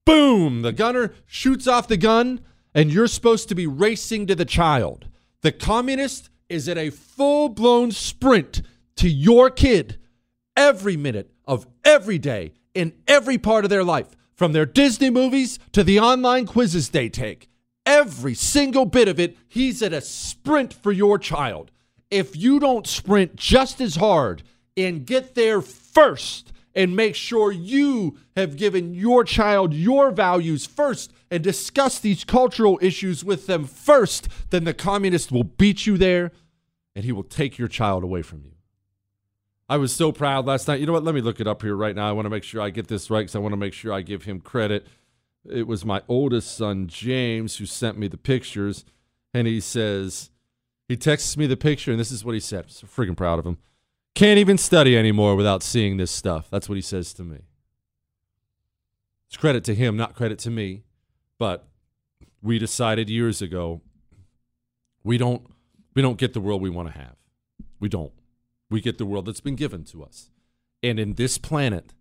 boom, 0.07 0.63
the 0.63 0.73
gunner 0.73 1.13
shoots 1.27 1.67
off 1.67 1.89
the 1.89 1.99
gun, 1.99 2.41
and 2.75 2.91
you're 2.91 3.07
supposed 3.07 3.51
to 3.51 3.55
be 3.55 3.67
racing 3.67 4.27
to 4.29 4.35
the 4.35 4.47
child. 4.47 5.09
The 5.43 5.53
communist 5.53 6.31
is 6.49 6.67
at 6.69 6.79
a 6.79 6.91
full 6.91 7.51
blown 7.51 7.91
sprint 7.91 8.63
to 8.97 9.09
your 9.11 9.51
kid 9.51 9.99
every 10.57 10.97
minute 10.97 11.31
of 11.45 11.67
every 11.85 12.19
day 12.19 12.55
in 12.73 12.95
every 13.07 13.37
part 13.37 13.65
of 13.65 13.71
their 13.71 13.85
life, 13.85 14.17
from 14.35 14.53
their 14.53 14.67
Disney 14.67 15.11
movies 15.11 15.59
to 15.73 15.83
the 15.85 15.99
online 15.99 16.47
quizzes 16.47 16.91
they 16.91 17.09
take. 17.09 17.49
Every 17.85 18.35
single 18.35 18.85
bit 18.85 19.09
of 19.09 19.21
it, 19.21 19.37
he's 19.49 19.83
at 19.83 19.93
a 19.93 20.01
sprint 20.01 20.73
for 20.73 20.93
your 20.93 21.19
child. 21.19 21.71
If 22.11 22.37
you 22.37 22.61
don't 22.61 22.87
sprint 22.87 23.37
just 23.37 23.81
as 23.81 23.97
hard 23.97 24.43
and 24.77 25.07
get 25.07 25.35
there 25.35 25.63
first 25.63 26.53
and 26.77 26.95
make 26.95 27.15
sure 27.15 27.51
you 27.51 28.19
have 28.37 28.57
given 28.57 28.95
your 28.95 29.25
child 29.25 29.73
your 29.73 30.11
values 30.11 30.67
first 30.67 31.11
and 31.31 31.43
discuss 31.43 31.99
these 31.99 32.23
cultural 32.23 32.79
issues 32.83 33.25
with 33.25 33.47
them 33.47 33.65
first, 33.65 34.29
then 34.51 34.65
the 34.65 34.75
communist 34.75 35.33
will 35.33 35.43
beat 35.43 35.87
you 35.87 35.97
there 35.97 36.31
and 36.95 37.05
he 37.05 37.13
will 37.13 37.25
take 37.25 37.59
your 37.59 37.67
child 37.67 38.05
away 38.05 38.21
from 38.21 38.43
you. 38.45 38.53
I 39.69 39.79
was 39.79 39.93
so 39.93 40.13
proud 40.13 40.47
last 40.47 40.69
night. 40.69 40.79
You 40.79 40.87
know 40.87 40.93
what? 40.93 41.03
Let 41.03 41.15
me 41.15 41.21
look 41.21 41.41
it 41.41 41.49
up 41.49 41.63
here 41.63 41.75
right 41.75 41.97
now. 41.97 42.09
I 42.09 42.13
want 42.13 42.27
to 42.27 42.31
make 42.31 42.45
sure 42.45 42.61
I 42.61 42.71
get 42.71 42.87
this 42.87 43.11
right 43.11 43.21
because 43.21 43.35
I 43.35 43.41
want 43.41 43.53
to 43.55 43.57
make 43.57 43.73
sure 43.73 43.93
I 43.93 44.03
give 44.03 44.25
him 44.25 44.41
credit. 44.41 44.87
It 45.51 45.67
was 45.67 45.85
my 45.85 46.03
oldest 46.09 46.57
son, 46.57 46.87
James, 46.87 47.57
who 47.57 47.67
sent 47.67 47.99
me 47.99 48.07
the 48.07 48.17
pictures. 48.17 48.85
And 49.35 49.49
he 49.49 49.61
says, 49.61 50.31
he 50.89 50.97
texts 50.97 51.37
me 51.37 51.47
the 51.47 51.57
picture, 51.57 51.91
and 51.91 51.99
this 51.99 52.13
is 52.13 52.25
what 52.25 52.35
he 52.35 52.41
said. 52.41 52.65
I'm 52.65 52.71
so 52.71 52.87
freaking 52.87 53.17
proud 53.17 53.39
of 53.39 53.47
him. 53.47 53.59
Can't 54.17 54.39
even 54.39 54.57
study 54.57 54.97
anymore 54.97 55.37
without 55.37 55.63
seeing 55.63 55.99
this 55.99 56.11
stuff. 56.11 56.49
That's 56.51 56.71
what 56.71 56.77
he 56.77 56.81
says 56.81 57.13
to 57.13 57.23
me. 57.23 57.41
It's 59.29 59.37
credit 59.37 59.63
to 59.65 59.75
him, 59.75 59.95
not 59.95 60.15
credit 60.15 60.39
to 60.41 60.51
me. 60.51 60.85
But 61.39 61.69
we 62.41 62.59
decided 62.59 63.11
years 63.11 63.43
ago 63.43 63.83
we 65.05 65.19
don't 65.19 65.47
we 65.95 66.01
don't 66.01 66.17
get 66.17 66.33
the 66.33 66.41
world 66.41 66.63
we 66.63 66.71
want 66.71 66.89
to 66.91 66.99
have. 66.99 67.17
We 67.79 67.91
don't. 67.91 68.13
We 68.71 68.81
get 68.81 68.97
the 68.97 69.05
world 69.05 69.27
that's 69.27 69.43
been 69.43 69.55
given 69.55 69.85
to 69.85 70.03
us. 70.03 70.31
And 70.83 70.99
in 70.99 71.15
this 71.15 71.37
planet, 71.37 71.93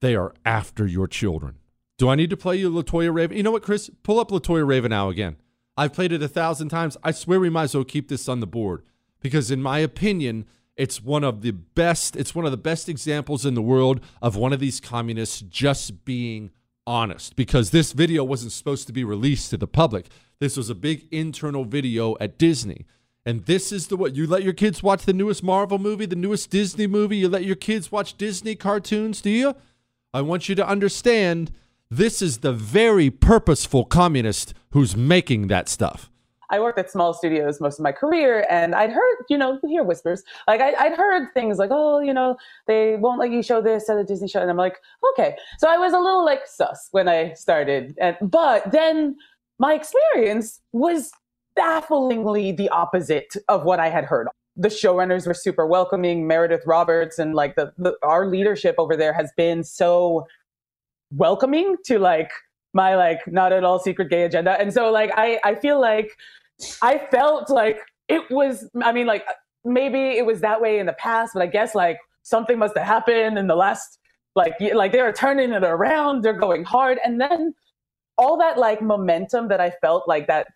they 0.00 0.14
are 0.14 0.32
after 0.44 0.86
your 0.86 1.08
children. 1.08 1.56
Do 1.98 2.08
I 2.08 2.14
need 2.14 2.30
to 2.30 2.36
play 2.36 2.54
you 2.54 2.70
Latoya 2.70 3.12
Raven? 3.12 3.36
You 3.36 3.42
know 3.42 3.50
what, 3.50 3.64
Chris? 3.64 3.90
Pull 4.04 4.20
up 4.20 4.30
Latoya 4.30 4.64
Raven 4.64 4.90
now 4.90 5.08
again. 5.08 5.36
I've 5.76 5.92
played 5.92 6.12
it 6.12 6.22
a 6.22 6.28
thousand 6.28 6.68
times. 6.68 6.96
I 7.02 7.10
swear 7.10 7.40
we 7.40 7.50
might 7.50 7.64
as 7.64 7.74
well 7.74 7.82
keep 7.82 8.08
this 8.08 8.28
on 8.28 8.38
the 8.38 8.46
board 8.46 8.84
because, 9.20 9.50
in 9.50 9.60
my 9.60 9.80
opinion, 9.80 10.46
it's 10.76 11.02
one 11.02 11.24
of 11.24 11.42
the 11.42 11.52
best. 11.52 12.16
It's 12.16 12.34
one 12.34 12.44
of 12.44 12.50
the 12.50 12.56
best 12.56 12.88
examples 12.88 13.46
in 13.46 13.54
the 13.54 13.62
world 13.62 14.00
of 14.20 14.36
one 14.36 14.52
of 14.52 14.60
these 14.60 14.80
communists 14.80 15.40
just 15.40 16.04
being 16.04 16.50
honest. 16.86 17.36
Because 17.36 17.70
this 17.70 17.92
video 17.92 18.22
wasn't 18.22 18.52
supposed 18.52 18.86
to 18.86 18.92
be 18.92 19.04
released 19.04 19.50
to 19.50 19.56
the 19.56 19.66
public. 19.66 20.06
This 20.38 20.56
was 20.56 20.68
a 20.68 20.74
big 20.74 21.06
internal 21.10 21.64
video 21.64 22.16
at 22.20 22.38
Disney. 22.38 22.86
And 23.24 23.44
this 23.46 23.72
is 23.72 23.88
the 23.88 23.96
what 23.96 24.14
you 24.14 24.26
let 24.26 24.44
your 24.44 24.52
kids 24.52 24.82
watch 24.82 25.04
the 25.04 25.12
newest 25.12 25.42
Marvel 25.42 25.78
movie, 25.78 26.06
the 26.06 26.14
newest 26.14 26.50
Disney 26.50 26.86
movie. 26.86 27.16
You 27.16 27.28
let 27.28 27.44
your 27.44 27.56
kids 27.56 27.90
watch 27.90 28.16
Disney 28.16 28.54
cartoons, 28.54 29.20
do 29.20 29.30
you? 29.30 29.54
I 30.14 30.20
want 30.20 30.48
you 30.48 30.54
to 30.54 30.66
understand 30.66 31.50
this 31.90 32.22
is 32.22 32.38
the 32.38 32.52
very 32.52 33.10
purposeful 33.10 33.84
communist 33.84 34.54
who's 34.70 34.96
making 34.96 35.48
that 35.48 35.68
stuff. 35.68 36.10
I 36.50 36.60
worked 36.60 36.78
at 36.78 36.90
small 36.90 37.12
studios 37.12 37.60
most 37.60 37.78
of 37.78 37.82
my 37.82 37.92
career, 37.92 38.46
and 38.48 38.74
I'd 38.74 38.90
heard, 38.90 39.16
you 39.28 39.36
know, 39.36 39.58
hear 39.66 39.82
whispers. 39.82 40.22
Like 40.46 40.60
I, 40.60 40.88
would 40.88 40.96
heard 40.96 41.28
things 41.34 41.58
like, 41.58 41.70
"Oh, 41.72 42.00
you 42.00 42.12
know, 42.12 42.36
they 42.66 42.96
won't 42.96 43.20
let 43.20 43.30
you 43.30 43.42
show 43.42 43.60
this 43.60 43.88
at 43.88 43.96
a 43.96 44.04
Disney 44.04 44.28
show," 44.28 44.40
and 44.40 44.50
I'm 44.50 44.56
like, 44.56 44.78
"Okay." 45.10 45.36
So 45.58 45.68
I 45.68 45.76
was 45.76 45.92
a 45.92 45.98
little 45.98 46.24
like 46.24 46.46
sus 46.46 46.88
when 46.92 47.08
I 47.08 47.32
started, 47.34 47.96
and 48.00 48.16
but 48.20 48.70
then 48.70 49.16
my 49.58 49.74
experience 49.74 50.60
was 50.72 51.10
bafflingly 51.56 52.52
the 52.52 52.68
opposite 52.68 53.34
of 53.48 53.64
what 53.64 53.80
I 53.80 53.88
had 53.88 54.04
heard. 54.04 54.28
The 54.56 54.68
showrunners 54.68 55.26
were 55.26 55.34
super 55.34 55.66
welcoming. 55.66 56.26
Meredith 56.26 56.62
Roberts 56.66 57.18
and 57.18 57.34
like 57.34 57.56
the, 57.56 57.72
the 57.76 57.94
our 58.02 58.26
leadership 58.26 58.76
over 58.78 58.96
there 58.96 59.12
has 59.12 59.32
been 59.36 59.64
so 59.64 60.26
welcoming 61.10 61.76
to 61.84 61.98
like 61.98 62.30
my 62.76 62.94
like 62.94 63.20
not 63.26 63.52
at 63.52 63.64
all 63.64 63.80
secret 63.80 64.10
gay 64.10 64.22
agenda. 64.24 64.52
And 64.60 64.72
so 64.72 64.92
like 64.92 65.10
I 65.16 65.40
I 65.44 65.56
feel 65.56 65.80
like 65.80 66.10
I 66.82 66.98
felt 67.10 67.50
like 67.50 67.80
it 68.06 68.22
was 68.30 68.68
I 68.84 68.92
mean 68.92 69.06
like 69.06 69.24
maybe 69.64 70.16
it 70.18 70.24
was 70.24 70.40
that 70.42 70.60
way 70.60 70.78
in 70.78 70.86
the 70.86 70.92
past, 70.92 71.32
but 71.34 71.42
I 71.42 71.46
guess 71.46 71.74
like 71.74 71.98
something 72.22 72.58
must 72.58 72.76
have 72.76 72.86
happened 72.86 73.38
in 73.38 73.46
the 73.48 73.56
last 73.56 73.98
like 74.36 74.54
like 74.74 74.92
they're 74.92 75.12
turning 75.12 75.52
it 75.52 75.64
around, 75.64 76.22
they're 76.22 76.38
going 76.38 76.64
hard 76.64 76.98
and 77.04 77.20
then 77.20 77.54
all 78.18 78.36
that 78.38 78.58
like 78.58 78.80
momentum 78.80 79.48
that 79.48 79.60
I 79.60 79.70
felt 79.80 80.06
like 80.06 80.26
that 80.28 80.46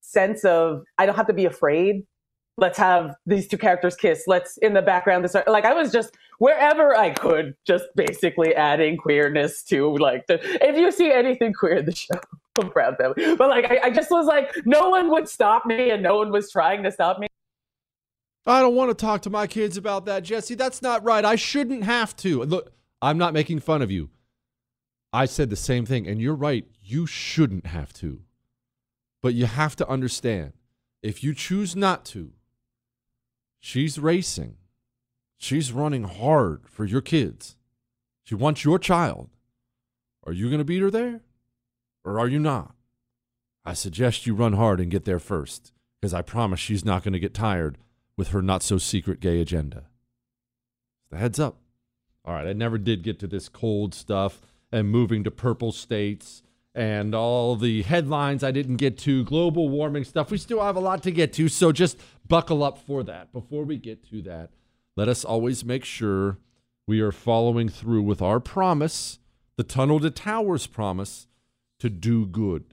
sense 0.00 0.44
of 0.44 0.82
I 0.98 1.06
don't 1.06 1.16
have 1.16 1.26
to 1.28 1.34
be 1.34 1.44
afraid. 1.44 2.02
Let's 2.58 2.78
have 2.78 3.16
these 3.26 3.46
two 3.46 3.58
characters 3.58 3.96
kiss. 3.96 4.24
Let's 4.26 4.56
in 4.58 4.72
the 4.72 4.82
background. 4.82 5.24
This 5.24 5.36
like 5.46 5.64
I 5.64 5.74
was 5.74 5.92
just 5.92 6.16
wherever 6.38 6.96
I 6.96 7.10
could, 7.10 7.54
just 7.66 7.84
basically 7.94 8.54
adding 8.54 8.96
queerness 8.96 9.62
to 9.64 9.96
like 9.96 10.26
the. 10.26 10.38
If 10.66 10.76
you 10.76 10.90
see 10.90 11.12
anything 11.12 11.52
queer 11.52 11.74
in 11.74 11.84
the 11.84 11.94
show, 11.94 12.18
I'm 12.60 12.70
proud 12.70 12.96
family. 12.96 13.36
But 13.36 13.48
like 13.48 13.70
I, 13.70 13.80
I 13.84 13.90
just 13.90 14.10
was 14.10 14.26
like, 14.26 14.54
no 14.64 14.88
one 14.88 15.10
would 15.10 15.28
stop 15.28 15.66
me, 15.66 15.90
and 15.90 16.02
no 16.02 16.16
one 16.16 16.30
was 16.30 16.50
trying 16.50 16.82
to 16.84 16.90
stop 16.90 17.18
me. 17.18 17.26
I 18.46 18.60
don't 18.60 18.76
want 18.76 18.90
to 18.90 18.94
talk 18.94 19.22
to 19.22 19.30
my 19.30 19.46
kids 19.46 19.76
about 19.76 20.06
that, 20.06 20.22
Jesse. 20.22 20.54
That's 20.54 20.80
not 20.80 21.02
right. 21.02 21.24
I 21.24 21.36
shouldn't 21.36 21.84
have 21.84 22.16
to. 22.18 22.44
Look, 22.44 22.72
I'm 23.02 23.18
not 23.18 23.34
making 23.34 23.60
fun 23.60 23.82
of 23.82 23.90
you. 23.90 24.10
I 25.12 25.26
said 25.26 25.50
the 25.50 25.56
same 25.56 25.84
thing, 25.84 26.06
and 26.06 26.20
you're 26.20 26.34
right. 26.34 26.64
You 26.82 27.06
shouldn't 27.06 27.66
have 27.66 27.92
to. 27.94 28.22
But 29.22 29.34
you 29.34 29.46
have 29.46 29.74
to 29.76 29.88
understand 29.88 30.52
if 31.02 31.24
you 31.24 31.34
choose 31.34 31.74
not 31.74 32.04
to, 32.06 32.32
she's 33.66 33.98
racing. 33.98 34.54
She's 35.36 35.72
running 35.72 36.04
hard 36.04 36.68
for 36.68 36.84
your 36.84 37.00
kids. 37.00 37.56
She 38.22 38.36
wants 38.36 38.64
your 38.64 38.78
child. 38.78 39.28
Are 40.24 40.32
you 40.32 40.46
going 40.46 40.60
to 40.60 40.64
beat 40.64 40.82
her 40.82 40.90
there 40.90 41.22
or 42.04 42.20
are 42.20 42.28
you 42.28 42.38
not? 42.38 42.76
I 43.64 43.74
suggest 43.74 44.24
you 44.24 44.36
run 44.36 44.52
hard 44.52 44.78
and 44.78 44.88
get 44.88 45.04
there 45.04 45.18
first 45.18 45.72
because 46.00 46.14
I 46.14 46.22
promise 46.22 46.60
she's 46.60 46.84
not 46.84 47.02
going 47.02 47.12
to 47.14 47.18
get 47.18 47.34
tired 47.34 47.76
with 48.16 48.28
her 48.28 48.40
not 48.40 48.62
so 48.62 48.78
secret 48.78 49.18
gay 49.18 49.40
agenda. 49.40 49.86
The 51.10 51.18
heads 51.18 51.40
up. 51.40 51.58
All 52.24 52.34
right, 52.34 52.46
I 52.46 52.52
never 52.52 52.78
did 52.78 53.02
get 53.02 53.18
to 53.18 53.26
this 53.26 53.48
cold 53.48 53.94
stuff 53.94 54.40
and 54.70 54.88
moving 54.88 55.24
to 55.24 55.30
purple 55.32 55.72
states 55.72 56.44
and 56.76 57.14
all 57.14 57.56
the 57.56 57.80
headlines 57.82 58.44
I 58.44 58.50
didn't 58.50 58.76
get 58.76 58.98
to, 58.98 59.24
global 59.24 59.70
warming 59.70 60.04
stuff. 60.04 60.30
We 60.30 60.36
still 60.36 60.62
have 60.62 60.76
a 60.76 60.80
lot 60.80 61.02
to 61.04 61.10
get 61.10 61.32
to, 61.32 61.48
so 61.48 61.72
just 61.72 61.98
buckle 62.28 62.62
up 62.62 62.76
for 62.76 63.02
that. 63.04 63.32
Before 63.32 63.64
we 63.64 63.78
get 63.78 64.06
to 64.10 64.20
that, 64.22 64.50
let 64.94 65.08
us 65.08 65.24
always 65.24 65.64
make 65.64 65.86
sure 65.86 66.36
we 66.86 67.00
are 67.00 67.12
following 67.12 67.70
through 67.70 68.02
with 68.02 68.20
our 68.20 68.40
promise, 68.40 69.18
the 69.56 69.64
Tunnel 69.64 70.00
to 70.00 70.10
Towers 70.10 70.66
promise, 70.66 71.26
to 71.78 71.88
do 71.88 72.26
good, 72.26 72.66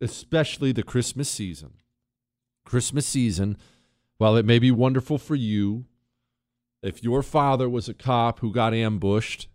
especially 0.00 0.72
the 0.72 0.82
Christmas 0.82 1.30
season. 1.30 1.74
Christmas 2.64 3.06
season, 3.06 3.56
while 4.18 4.34
it 4.34 4.44
may 4.44 4.58
be 4.58 4.72
wonderful 4.72 5.16
for 5.16 5.36
you, 5.36 5.84
if 6.82 7.04
your 7.04 7.22
father 7.22 7.68
was 7.68 7.88
a 7.88 7.94
cop 7.94 8.40
who 8.40 8.52
got 8.52 8.74
ambushed 8.74 9.46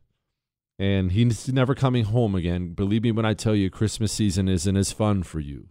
and 0.82 1.12
he's 1.12 1.48
never 1.48 1.76
coming 1.76 2.06
home 2.06 2.34
again. 2.34 2.74
Believe 2.74 3.04
me 3.04 3.12
when 3.12 3.24
I 3.24 3.36
tell 3.36 3.54
you, 3.54 3.70
Christmas 3.70 4.12
season 4.12 4.50
isn't 4.50 4.76
as 4.76 4.92
fun 4.92 5.22
for 5.22 5.40
you. 5.40 5.68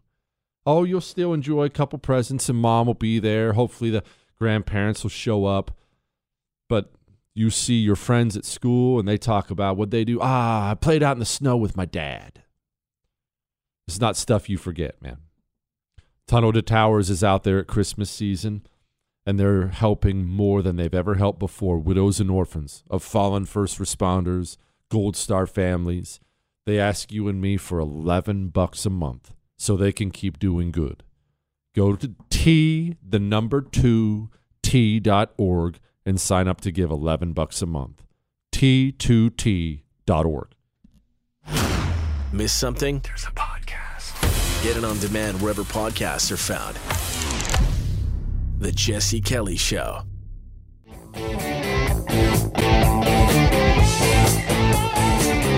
Oh, 0.65 0.85
you'll 0.85 1.01
still 1.01 1.35
enjoy 1.35 1.65
a 1.65 1.69
couple 1.71 1.99
presents, 1.99 2.49
and 2.49 2.61
mom 2.61 2.87
will 2.87 2.95
be 2.95 3.19
there. 3.19 3.55
Hopefully, 3.55 3.91
the 3.91 4.05
grandparents 4.39 5.03
will 5.03 5.11
show 5.11 5.47
up. 5.47 5.73
But 6.69 6.93
you 7.35 7.51
see 7.51 7.81
your 7.81 7.97
friends 7.97 8.37
at 8.37 8.45
school, 8.45 9.01
and 9.01 9.09
they 9.09 9.17
talk 9.17 9.51
about 9.51 9.77
what 9.77 9.91
they 9.91 10.05
do. 10.05 10.21
Ah, 10.23 10.71
I 10.71 10.75
played 10.75 11.03
out 11.03 11.17
in 11.17 11.19
the 11.19 11.27
snow 11.27 11.57
with 11.57 11.77
my 11.77 11.87
dad. 11.87 12.45
It's 13.89 14.01
not 14.01 14.17
stuff 14.17 14.49
you 14.49 14.59
forget, 14.59 15.03
man. 15.03 15.17
Tunnel 16.29 16.53
to 16.53 16.63
Towers 16.63 17.11
is 17.11 17.25
out 17.25 17.43
there 17.43 17.59
at 17.59 17.67
Christmas 17.67 18.11
season, 18.11 18.65
and 19.27 19.41
they're 19.41 19.69
helping 19.69 20.25
more 20.25 20.63
than 20.63 20.77
they've 20.77 20.95
ever 20.95 21.17
helped 21.17 21.41
before 21.41 21.79
widows 21.79 22.21
and 22.21 22.31
orphans 22.31 22.85
of 22.89 23.03
fallen 23.03 23.45
first 23.45 23.81
responders 23.81 24.57
Gold 24.91 25.17
Star 25.17 25.47
families. 25.47 26.21
They 26.67 26.79
ask 26.79 27.11
you 27.11 27.29
and 27.29 27.41
me 27.41 27.57
for 27.57 27.79
11 27.81 28.49
bucks 28.49 28.85
a 28.85 28.91
month 28.91 29.33
so 29.57 29.77
they 29.77 29.93
can 29.93 30.11
keep 30.11 30.39
doing 30.39 30.71
good. 30.71 31.03
Go 31.75 31.97
to 31.97 32.15
T, 32.29 32.97
the 33.03 33.19
number 33.19 33.63
2, 33.63 34.29
T.org 34.63 35.79
and 36.07 36.21
sign 36.21 36.49
up 36.49 36.61
to 36.63 36.71
give 36.71 36.91
11 36.91 37.33
bucks 37.33 37.63
a 37.63 37.67
month. 37.67 38.03
T2T.org. 38.53 40.49
Miss 42.33 42.53
something? 42.53 43.01
There's 43.01 43.25
a 43.25 43.33
podcast. 43.33 44.63
Get 44.63 44.77
it 44.77 44.85
on 44.85 44.99
demand 44.99 45.41
wherever 45.41 45.63
podcasts 45.63 46.31
are 46.31 46.37
found. 46.37 46.77
The 48.59 48.73
Jesse 48.73 49.21
Kelly 49.21 49.57
Show. 49.57 50.03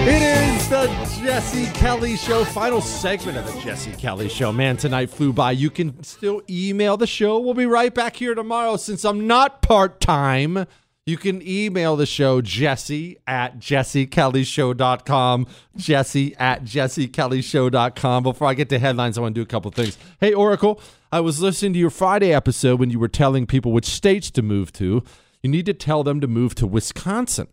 It 0.05 0.21
is 0.21 0.69
the 0.69 0.89
Jesse 1.23 1.67
Kelly 1.79 2.17
Show, 2.17 2.45
final 2.45 2.81
segment 2.81 3.39
of 3.39 3.47
the 3.47 3.61
Jesse 3.61 3.93
Kelly 3.93 4.29
Show. 4.29 4.53
Man, 4.53 4.77
tonight 4.77 5.11
flew 5.11 5.33
by. 5.33 5.53
You 5.53 5.71
can 5.71 6.03
still 6.03 6.43
email 6.51 6.97
the 6.97 7.07
show. 7.07 7.39
We'll 7.39 7.55
be 7.55 7.67
right 7.67 7.95
back 7.95 8.17
here 8.17 8.35
tomorrow 8.35 8.77
since 8.77 9.05
I'm 9.05 9.29
not 9.29 9.63
part 9.63 10.01
time. 10.01 10.67
You 11.07 11.17
can 11.17 11.41
email 11.47 11.95
the 11.95 12.07
show, 12.07 12.41
jesse 12.41 13.19
at 13.29 13.61
jessekellyshow.com. 13.61 15.47
Jesse 15.77 16.35
at 16.37 16.65
jessekellyshow.com. 16.65 18.23
Before 18.25 18.49
I 18.49 18.55
get 18.55 18.71
to 18.71 18.81
headlines, 18.81 19.17
I 19.17 19.21
want 19.21 19.37
to 19.37 19.39
do 19.39 19.43
a 19.43 19.47
couple 19.47 19.71
things. 19.71 19.97
Hey, 20.19 20.33
Oracle, 20.35 20.81
I 21.13 21.21
was 21.21 21.41
listening 21.41 21.75
to 21.75 21.79
your 21.79 21.91
Friday 21.91 22.35
episode 22.35 22.81
when 22.81 22.91
you 22.91 22.99
were 22.99 23.07
telling 23.07 23.47
people 23.47 23.71
which 23.71 23.87
states 23.87 24.33
to 24.33 24.43
move 24.43 24.73
to. 24.73 25.05
You 25.45 25.51
need 25.51 25.67
to 25.67 25.75
tell 25.75 26.03
them 26.03 26.21
to 26.21 26.27
move 26.27 26.57
to 26.57 26.67
Wisconsin. 26.67 27.47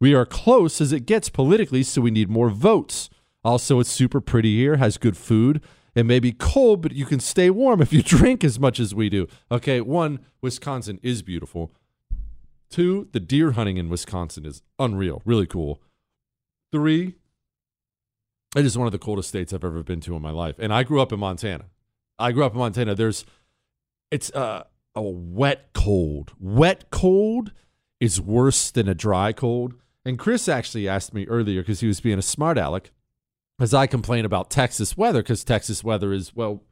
We 0.00 0.14
are 0.14 0.26
close 0.26 0.80
as 0.80 0.92
it 0.92 1.06
gets 1.06 1.28
politically, 1.28 1.82
so 1.82 2.02
we 2.02 2.10
need 2.10 2.28
more 2.28 2.50
votes. 2.50 3.08
Also, 3.42 3.80
it's 3.80 3.90
super 3.90 4.20
pretty 4.20 4.56
here, 4.56 4.76
has 4.76 4.98
good 4.98 5.16
food. 5.16 5.62
It 5.94 6.04
may 6.04 6.20
be 6.20 6.32
cold, 6.32 6.82
but 6.82 6.92
you 6.92 7.06
can 7.06 7.20
stay 7.20 7.48
warm 7.48 7.80
if 7.80 7.92
you 7.92 8.02
drink 8.04 8.44
as 8.44 8.60
much 8.60 8.78
as 8.78 8.94
we 8.94 9.08
do. 9.08 9.26
Okay, 9.50 9.80
one, 9.80 10.20
Wisconsin 10.42 11.00
is 11.02 11.22
beautiful. 11.22 11.72
Two, 12.68 13.08
the 13.12 13.20
deer 13.20 13.52
hunting 13.52 13.78
in 13.78 13.88
Wisconsin 13.88 14.44
is 14.44 14.62
unreal, 14.78 15.22
really 15.24 15.46
cool. 15.46 15.80
Three, 16.72 17.14
it 18.54 18.66
is 18.66 18.76
one 18.76 18.86
of 18.86 18.92
the 18.92 18.98
coldest 18.98 19.28
states 19.28 19.52
I've 19.52 19.64
ever 19.64 19.82
been 19.82 20.00
to 20.02 20.16
in 20.16 20.22
my 20.22 20.30
life. 20.30 20.56
And 20.58 20.72
I 20.74 20.82
grew 20.82 21.00
up 21.00 21.12
in 21.12 21.20
Montana. 21.20 21.66
I 22.18 22.32
grew 22.32 22.44
up 22.44 22.52
in 22.52 22.58
Montana. 22.58 22.94
There's, 22.94 23.24
it's 24.10 24.30
uh, 24.32 24.64
a 24.94 25.02
wet 25.02 25.70
cold. 25.72 26.32
Wet 26.38 26.90
cold 26.90 27.52
is 28.00 28.20
worse 28.20 28.70
than 28.70 28.88
a 28.88 28.94
dry 28.94 29.32
cold. 29.32 29.74
And 30.06 30.20
Chris 30.20 30.48
actually 30.48 30.88
asked 30.88 31.12
me 31.12 31.26
earlier 31.26 31.62
because 31.62 31.80
he 31.80 31.88
was 31.88 32.00
being 32.00 32.18
a 32.18 32.22
smart 32.22 32.58
aleck 32.58 32.92
as 33.58 33.74
I 33.74 33.88
complain 33.88 34.24
about 34.24 34.50
Texas 34.50 34.96
weather 34.96 35.20
because 35.20 35.42
Texas 35.42 35.82
weather 35.82 36.12
is, 36.12 36.32
well, 36.32 36.62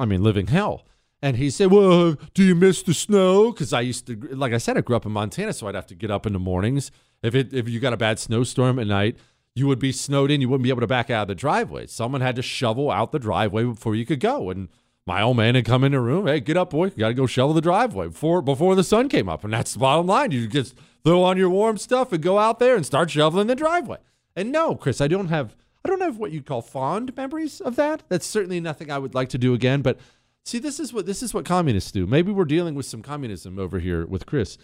I 0.00 0.04
mean, 0.04 0.24
living 0.24 0.48
hell. 0.48 0.84
And 1.22 1.36
he 1.36 1.48
said, 1.48 1.70
Well, 1.70 2.16
do 2.34 2.42
you 2.42 2.56
miss 2.56 2.82
the 2.82 2.92
snow? 2.92 3.52
Because 3.52 3.72
I 3.72 3.82
used 3.82 4.08
to, 4.08 4.16
like 4.32 4.52
I 4.52 4.58
said, 4.58 4.76
I 4.76 4.80
grew 4.80 4.96
up 4.96 5.06
in 5.06 5.12
Montana, 5.12 5.52
so 5.52 5.68
I'd 5.68 5.76
have 5.76 5.86
to 5.86 5.94
get 5.94 6.10
up 6.10 6.26
in 6.26 6.32
the 6.32 6.40
mornings. 6.40 6.90
If 7.22 7.36
it 7.36 7.54
if 7.54 7.68
you 7.68 7.78
got 7.78 7.92
a 7.92 7.96
bad 7.96 8.18
snowstorm 8.18 8.80
at 8.80 8.88
night, 8.88 9.16
you 9.54 9.68
would 9.68 9.78
be 9.78 9.92
snowed 9.92 10.32
in. 10.32 10.40
You 10.40 10.48
wouldn't 10.48 10.64
be 10.64 10.70
able 10.70 10.80
to 10.80 10.88
back 10.88 11.10
out 11.10 11.22
of 11.22 11.28
the 11.28 11.34
driveway. 11.36 11.86
Someone 11.86 12.20
had 12.20 12.34
to 12.34 12.42
shovel 12.42 12.90
out 12.90 13.12
the 13.12 13.20
driveway 13.20 13.62
before 13.62 13.94
you 13.94 14.04
could 14.04 14.20
go. 14.20 14.50
And 14.50 14.68
my 15.06 15.22
old 15.22 15.36
man 15.36 15.54
had 15.54 15.64
come 15.64 15.84
in 15.84 15.92
the 15.92 16.00
room. 16.00 16.26
Hey, 16.26 16.40
get 16.40 16.56
up, 16.56 16.70
boy. 16.70 16.86
You 16.86 16.98
got 16.98 17.08
to 17.08 17.14
go 17.14 17.26
shovel 17.26 17.54
the 17.54 17.60
driveway 17.60 18.08
before 18.08 18.42
before 18.42 18.74
the 18.74 18.84
sun 18.84 19.08
came 19.08 19.28
up. 19.28 19.44
And 19.44 19.52
that's 19.52 19.74
the 19.74 19.78
bottom 19.78 20.06
line. 20.06 20.32
You 20.32 20.48
just 20.48 20.74
throw 21.04 21.22
on 21.22 21.36
your 21.36 21.50
warm 21.50 21.76
stuff 21.78 22.12
and 22.12 22.22
go 22.22 22.38
out 22.38 22.58
there 22.58 22.76
and 22.76 22.84
start 22.84 23.10
shoveling 23.10 23.46
the 23.46 23.54
driveway. 23.54 23.98
And 24.34 24.50
no, 24.50 24.74
Chris, 24.74 25.00
I 25.00 25.08
don't 25.08 25.28
have 25.28 25.54
I 25.84 25.88
don't 25.90 26.00
have 26.00 26.16
what 26.16 26.32
you'd 26.32 26.46
call 26.46 26.62
fond 26.62 27.14
memories 27.14 27.60
of 27.60 27.76
that. 27.76 28.04
That's 28.08 28.26
certainly 28.26 28.58
nothing 28.58 28.90
I 28.90 28.98
would 28.98 29.14
like 29.14 29.28
to 29.30 29.38
do 29.38 29.52
again. 29.52 29.82
But 29.82 29.98
see, 30.44 30.58
this 30.58 30.80
is 30.80 30.92
what 30.92 31.06
this 31.06 31.22
is 31.22 31.34
what 31.34 31.44
communists 31.44 31.92
do. 31.92 32.06
Maybe 32.06 32.32
we're 32.32 32.46
dealing 32.46 32.74
with 32.74 32.86
some 32.86 33.02
communism 33.02 33.58
over 33.58 33.78
here 33.78 34.06
with 34.06 34.26
Chris. 34.26 34.56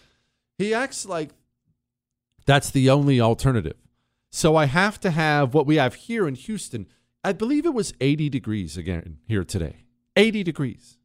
He 0.59 0.74
acts 0.74 1.07
like 1.07 1.30
that's 2.47 2.70
the 2.70 2.91
only 2.91 3.20
alternative. 3.20 3.76
So 4.30 4.57
I 4.57 4.66
have 4.66 4.99
to 5.01 5.11
have 5.11 5.55
what 5.55 5.66
we 5.66 5.76
have 5.76 5.95
here 5.95 6.26
in 6.26 6.36
Houston. 6.36 6.86
I 7.22 7.32
believe 7.32 7.66
it 7.66 7.74
was 7.74 7.93
80 8.01 8.30
degrees 8.30 8.76
again 8.76 9.18
here 9.26 9.45
today. 9.45 9.84
80 10.16 10.43
degrees. 10.43 10.97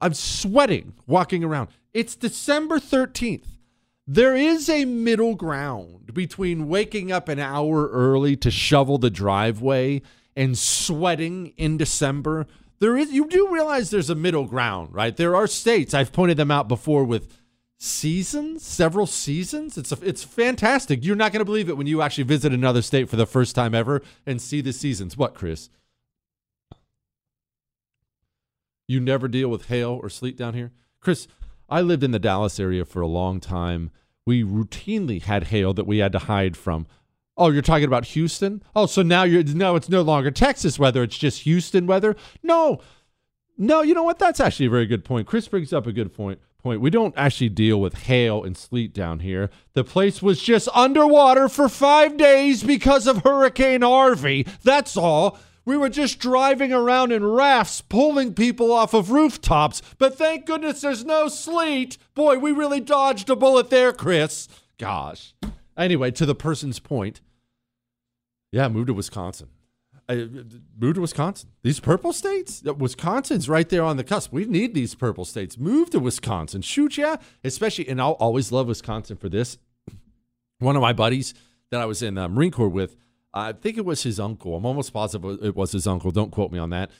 I'm 0.00 0.14
sweating 0.14 0.94
walking 1.06 1.44
around. 1.44 1.68
It's 1.94 2.16
December 2.16 2.78
13th. 2.78 3.46
There 4.06 4.36
is 4.36 4.68
a 4.68 4.84
middle 4.84 5.34
ground 5.36 6.12
between 6.12 6.68
waking 6.68 7.12
up 7.12 7.28
an 7.28 7.38
hour 7.38 7.88
early 7.88 8.36
to 8.36 8.50
shovel 8.50 8.98
the 8.98 9.10
driveway 9.10 10.02
and 10.34 10.58
sweating 10.58 11.52
in 11.56 11.76
December. 11.76 12.46
There 12.80 12.96
is 12.96 13.12
you 13.12 13.28
do 13.28 13.48
realize 13.52 13.90
there's 13.90 14.10
a 14.10 14.16
middle 14.16 14.46
ground, 14.46 14.92
right? 14.92 15.16
There 15.16 15.36
are 15.36 15.46
states 15.46 15.94
I've 15.94 16.12
pointed 16.12 16.36
them 16.36 16.50
out 16.50 16.66
before 16.66 17.04
with 17.04 17.28
seasons, 17.78 18.64
several 18.64 19.06
seasons. 19.06 19.78
It's 19.78 19.92
a, 19.92 19.98
it's 20.02 20.24
fantastic. 20.24 21.04
You're 21.04 21.16
not 21.16 21.32
going 21.32 21.40
to 21.40 21.44
believe 21.44 21.68
it 21.68 21.76
when 21.76 21.86
you 21.86 22.02
actually 22.02 22.24
visit 22.24 22.52
another 22.52 22.82
state 22.82 23.08
for 23.08 23.16
the 23.16 23.26
first 23.26 23.54
time 23.54 23.74
ever 23.74 24.02
and 24.26 24.42
see 24.42 24.60
the 24.60 24.72
seasons. 24.72 25.16
What, 25.16 25.34
Chris? 25.34 25.70
You 28.88 28.98
never 28.98 29.28
deal 29.28 29.48
with 29.48 29.66
hail 29.66 29.98
or 30.02 30.10
sleet 30.10 30.36
down 30.36 30.54
here? 30.54 30.72
Chris, 31.00 31.28
I 31.68 31.80
lived 31.80 32.04
in 32.04 32.10
the 32.10 32.18
Dallas 32.18 32.60
area 32.60 32.84
for 32.84 33.00
a 33.00 33.06
long 33.06 33.40
time. 33.40 33.90
We 34.26 34.44
routinely 34.44 35.22
had 35.22 35.44
hail 35.44 35.72
that 35.74 35.86
we 35.86 35.98
had 35.98 36.12
to 36.12 36.18
hide 36.20 36.56
from. 36.56 36.86
Oh, 37.36 37.50
you're 37.50 37.62
talking 37.62 37.86
about 37.86 38.06
Houston? 38.06 38.62
Oh, 38.76 38.86
so 38.86 39.02
now 39.02 39.22
you're 39.22 39.42
no, 39.42 39.74
it's 39.74 39.88
no 39.88 40.02
longer 40.02 40.30
Texas 40.30 40.78
weather, 40.78 41.02
it's 41.02 41.16
just 41.16 41.42
Houston 41.42 41.86
weather? 41.86 42.14
No. 42.42 42.80
No, 43.56 43.82
you 43.82 43.94
know 43.94 44.02
what? 44.02 44.18
That's 44.18 44.40
actually 44.40 44.66
a 44.66 44.70
very 44.70 44.86
good 44.86 45.04
point. 45.04 45.26
Chris 45.26 45.48
brings 45.48 45.72
up 45.72 45.86
a 45.86 45.92
good 45.92 46.14
point. 46.14 46.40
Point. 46.62 46.80
We 46.80 46.90
don't 46.90 47.14
actually 47.16 47.48
deal 47.48 47.80
with 47.80 47.94
hail 47.94 48.44
and 48.44 48.56
sleet 48.56 48.94
down 48.94 49.18
here. 49.18 49.50
The 49.72 49.82
place 49.82 50.22
was 50.22 50.40
just 50.40 50.68
underwater 50.72 51.48
for 51.48 51.68
5 51.68 52.16
days 52.16 52.62
because 52.62 53.08
of 53.08 53.24
Hurricane 53.24 53.82
Harvey. 53.82 54.46
That's 54.62 54.96
all. 54.96 55.40
We 55.64 55.76
were 55.76 55.88
just 55.88 56.18
driving 56.18 56.72
around 56.72 57.12
in 57.12 57.24
rafts, 57.24 57.80
pulling 57.80 58.34
people 58.34 58.72
off 58.72 58.94
of 58.94 59.10
rooftops. 59.10 59.80
But 59.98 60.18
thank 60.18 60.46
goodness 60.46 60.80
there's 60.80 61.04
no 61.04 61.28
sleet. 61.28 61.98
Boy, 62.14 62.38
we 62.38 62.50
really 62.50 62.80
dodged 62.80 63.30
a 63.30 63.36
bullet 63.36 63.70
there, 63.70 63.92
Chris. 63.92 64.48
Gosh. 64.78 65.34
Anyway, 65.76 66.10
to 66.12 66.26
the 66.26 66.34
person's 66.34 66.80
point, 66.80 67.20
yeah, 68.50 68.68
move 68.68 68.88
to 68.88 68.94
Wisconsin. 68.94 69.48
I, 70.08 70.28
move 70.78 70.96
to 70.96 71.00
Wisconsin. 71.00 71.50
These 71.62 71.80
purple 71.80 72.12
states, 72.12 72.62
Wisconsin's 72.64 73.48
right 73.48 73.68
there 73.68 73.84
on 73.84 73.96
the 73.96 74.04
cusp. 74.04 74.32
We 74.32 74.44
need 74.44 74.74
these 74.74 74.94
purple 74.94 75.24
states. 75.24 75.56
Move 75.56 75.90
to 75.90 76.00
Wisconsin. 76.00 76.60
Shoot, 76.60 76.98
yeah. 76.98 77.16
Especially, 77.44 77.88
and 77.88 78.00
I'll 78.00 78.12
always 78.12 78.50
love 78.50 78.66
Wisconsin 78.66 79.16
for 79.16 79.28
this. 79.28 79.58
One 80.58 80.76
of 80.76 80.82
my 80.82 80.92
buddies 80.92 81.34
that 81.70 81.80
I 81.80 81.86
was 81.86 82.02
in 82.02 82.14
the 82.14 82.28
Marine 82.28 82.50
Corps 82.50 82.68
with 82.68 82.96
I 83.34 83.52
think 83.52 83.78
it 83.78 83.84
was 83.84 84.02
his 84.02 84.20
uncle. 84.20 84.56
I'm 84.56 84.66
almost 84.66 84.92
positive 84.92 85.42
it 85.42 85.56
was 85.56 85.72
his 85.72 85.86
uncle. 85.86 86.10
Don't 86.10 86.30
quote 86.30 86.52
me 86.52 86.58
on 86.58 86.70
that. 86.70 86.90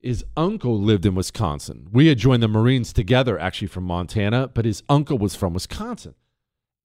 His 0.00 0.24
uncle 0.36 0.80
lived 0.80 1.06
in 1.06 1.14
Wisconsin. 1.14 1.88
We 1.92 2.08
had 2.08 2.18
joined 2.18 2.42
the 2.42 2.48
Marines 2.48 2.92
together, 2.92 3.38
actually 3.38 3.68
from 3.68 3.84
Montana, 3.84 4.48
but 4.48 4.64
his 4.64 4.82
uncle 4.88 5.16
was 5.16 5.36
from 5.36 5.54
Wisconsin. 5.54 6.14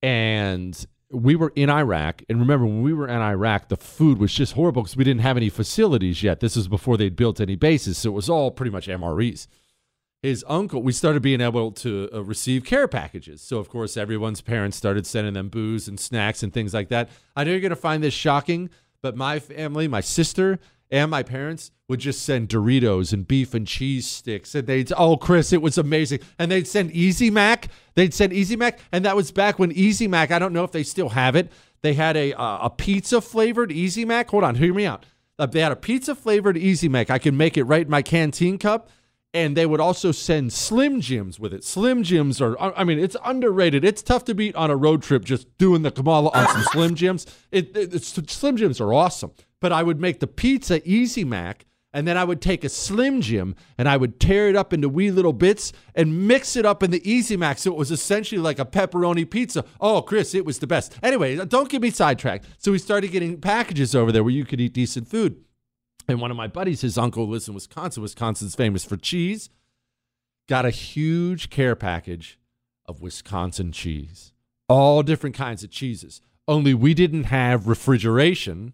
And 0.00 0.86
we 1.10 1.34
were 1.34 1.52
in 1.56 1.68
Iraq. 1.68 2.22
And 2.28 2.38
remember, 2.38 2.66
when 2.66 2.82
we 2.82 2.92
were 2.92 3.08
in 3.08 3.20
Iraq, 3.20 3.68
the 3.68 3.76
food 3.76 4.18
was 4.18 4.32
just 4.32 4.52
horrible 4.52 4.82
because 4.82 4.96
we 4.96 5.02
didn't 5.02 5.22
have 5.22 5.36
any 5.36 5.48
facilities 5.48 6.22
yet. 6.22 6.38
This 6.38 6.54
was 6.54 6.68
before 6.68 6.96
they'd 6.96 7.16
built 7.16 7.40
any 7.40 7.56
bases. 7.56 7.98
So 7.98 8.10
it 8.10 8.14
was 8.14 8.30
all 8.30 8.52
pretty 8.52 8.70
much 8.70 8.86
MREs 8.86 9.48
his 10.22 10.44
uncle, 10.48 10.82
we 10.82 10.92
started 10.92 11.22
being 11.22 11.40
able 11.40 11.70
to 11.70 12.08
uh, 12.12 12.24
receive 12.24 12.64
care 12.64 12.88
packages. 12.88 13.40
So, 13.40 13.58
of 13.58 13.68
course, 13.68 13.96
everyone's 13.96 14.40
parents 14.40 14.76
started 14.76 15.06
sending 15.06 15.34
them 15.34 15.48
booze 15.48 15.86
and 15.86 15.98
snacks 15.98 16.42
and 16.42 16.52
things 16.52 16.74
like 16.74 16.88
that. 16.88 17.08
I 17.36 17.44
know 17.44 17.52
you're 17.52 17.60
going 17.60 17.70
to 17.70 17.76
find 17.76 18.02
this 18.02 18.14
shocking, 18.14 18.70
but 19.00 19.16
my 19.16 19.38
family, 19.38 19.86
my 19.86 20.00
sister, 20.00 20.58
and 20.90 21.10
my 21.10 21.22
parents 21.22 21.70
would 21.88 22.00
just 22.00 22.22
send 22.22 22.48
Doritos 22.48 23.12
and 23.12 23.28
beef 23.28 23.54
and 23.54 23.66
cheese 23.66 24.06
sticks. 24.06 24.54
And 24.54 24.66
they'd, 24.66 24.92
oh, 24.96 25.16
Chris, 25.16 25.52
it 25.52 25.62
was 25.62 25.78
amazing. 25.78 26.20
And 26.38 26.50
they'd 26.50 26.66
send 26.66 26.90
Easy 26.92 27.30
Mac. 27.30 27.68
They'd 27.94 28.14
send 28.14 28.32
Easy 28.32 28.56
Mac. 28.56 28.80
And 28.90 29.04
that 29.04 29.14
was 29.14 29.30
back 29.30 29.58
when 29.58 29.70
Easy 29.72 30.08
Mac, 30.08 30.30
I 30.30 30.38
don't 30.38 30.52
know 30.52 30.64
if 30.64 30.72
they 30.72 30.82
still 30.82 31.10
have 31.10 31.36
it. 31.36 31.52
They 31.82 31.94
had 31.94 32.16
a, 32.16 32.32
uh, 32.32 32.66
a 32.66 32.70
pizza 32.70 33.20
flavored 33.20 33.70
Easy 33.70 34.04
Mac. 34.04 34.30
Hold 34.30 34.44
on, 34.44 34.56
hear 34.56 34.74
me 34.74 34.84
out. 34.84 35.06
Uh, 35.38 35.46
they 35.46 35.60
had 35.60 35.70
a 35.70 35.76
pizza 35.76 36.14
flavored 36.14 36.56
Easy 36.56 36.88
Mac. 36.88 37.10
I 37.10 37.18
can 37.18 37.36
make 37.36 37.56
it 37.56 37.64
right 37.64 37.82
in 37.82 37.90
my 37.90 38.02
canteen 38.02 38.58
cup 38.58 38.90
and 39.38 39.56
they 39.56 39.66
would 39.66 39.80
also 39.80 40.10
send 40.10 40.52
Slim 40.52 41.00
Jims 41.00 41.38
with 41.38 41.54
it. 41.54 41.62
Slim 41.62 42.02
Jims 42.02 42.40
are, 42.40 42.58
I 42.60 42.82
mean, 42.82 42.98
it's 42.98 43.16
underrated. 43.24 43.84
It's 43.84 44.02
tough 44.02 44.24
to 44.24 44.34
beat 44.34 44.56
on 44.56 44.68
a 44.68 44.74
road 44.74 45.00
trip 45.00 45.24
just 45.24 45.56
doing 45.58 45.82
the 45.82 45.92
Kamala 45.92 46.30
on 46.34 46.48
some 46.48 46.62
Slim 46.72 46.94
Jims. 46.96 47.24
It, 47.52 47.76
it, 47.76 48.02
Slim 48.02 48.56
Jims 48.56 48.80
are 48.80 48.92
awesome. 48.92 49.30
But 49.60 49.72
I 49.72 49.84
would 49.84 50.00
make 50.00 50.18
the 50.18 50.26
pizza 50.26 50.86
Easy 50.88 51.22
Mac, 51.22 51.66
and 51.92 52.06
then 52.06 52.16
I 52.16 52.24
would 52.24 52.40
take 52.40 52.64
a 52.64 52.68
Slim 52.68 53.20
Jim 53.20 53.54
and 53.78 53.88
I 53.88 53.96
would 53.96 54.18
tear 54.18 54.48
it 54.48 54.56
up 54.56 54.72
into 54.72 54.88
wee 54.88 55.12
little 55.12 55.32
bits 55.32 55.72
and 55.94 56.26
mix 56.26 56.56
it 56.56 56.66
up 56.66 56.82
in 56.82 56.90
the 56.90 57.08
Easy 57.08 57.36
Mac. 57.36 57.58
So 57.58 57.70
it 57.70 57.78
was 57.78 57.92
essentially 57.92 58.40
like 58.40 58.58
a 58.58 58.64
pepperoni 58.64 59.28
pizza. 59.28 59.64
Oh, 59.80 60.02
Chris, 60.02 60.34
it 60.34 60.44
was 60.44 60.58
the 60.58 60.66
best. 60.66 60.98
Anyway, 61.00 61.36
don't 61.46 61.68
get 61.68 61.80
me 61.80 61.90
sidetracked. 61.90 62.44
So 62.58 62.72
we 62.72 62.78
started 62.78 63.12
getting 63.12 63.40
packages 63.40 63.94
over 63.94 64.10
there 64.10 64.24
where 64.24 64.32
you 64.32 64.44
could 64.44 64.60
eat 64.60 64.72
decent 64.72 65.06
food. 65.06 65.44
And 66.08 66.20
one 66.20 66.30
of 66.30 66.36
my 66.36 66.46
buddies, 66.46 66.80
his 66.80 66.96
uncle 66.96 67.28
lives 67.28 67.48
in 67.48 67.54
Wisconsin. 67.54 68.02
Wisconsin's 68.02 68.54
famous 68.54 68.84
for 68.84 68.96
cheese. 68.96 69.50
Got 70.48 70.64
a 70.64 70.70
huge 70.70 71.50
care 71.50 71.76
package 71.76 72.38
of 72.86 73.02
Wisconsin 73.02 73.70
cheese, 73.70 74.32
all 74.66 75.02
different 75.02 75.36
kinds 75.36 75.62
of 75.62 75.70
cheeses. 75.70 76.22
Only 76.48 76.72
we 76.72 76.94
didn't 76.94 77.24
have 77.24 77.68
refrigeration. 77.68 78.72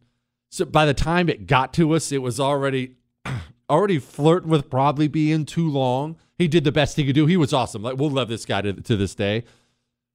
So 0.53 0.65
by 0.65 0.87
the 0.87 0.95
time 0.95 1.29
it 1.29 1.49
got 1.49 1.73
to 1.75 1.93
us, 1.93 2.13
it 2.13 2.23
was 2.23 2.39
already 2.39 2.95
already 3.69 3.99
flirting 3.99 4.51
with 4.51 4.71
probably 4.71 5.09
being 5.09 5.45
too 5.45 5.69
long. 5.69 6.17
He 6.39 6.47
did 6.47 6.63
the 6.63 6.71
best 6.71 6.97
he 6.97 7.05
could 7.05 7.17
do. 7.17 7.27
He 7.27 7.37
was 7.37 7.53
awesome. 7.53 7.83
Like 7.83 7.99
we'll 7.99 8.11
love 8.11 8.29
this 8.29 8.45
guy 8.45 8.63
to, 8.63 8.73
to 8.75 8.97
this 8.97 9.17
day. 9.17 9.43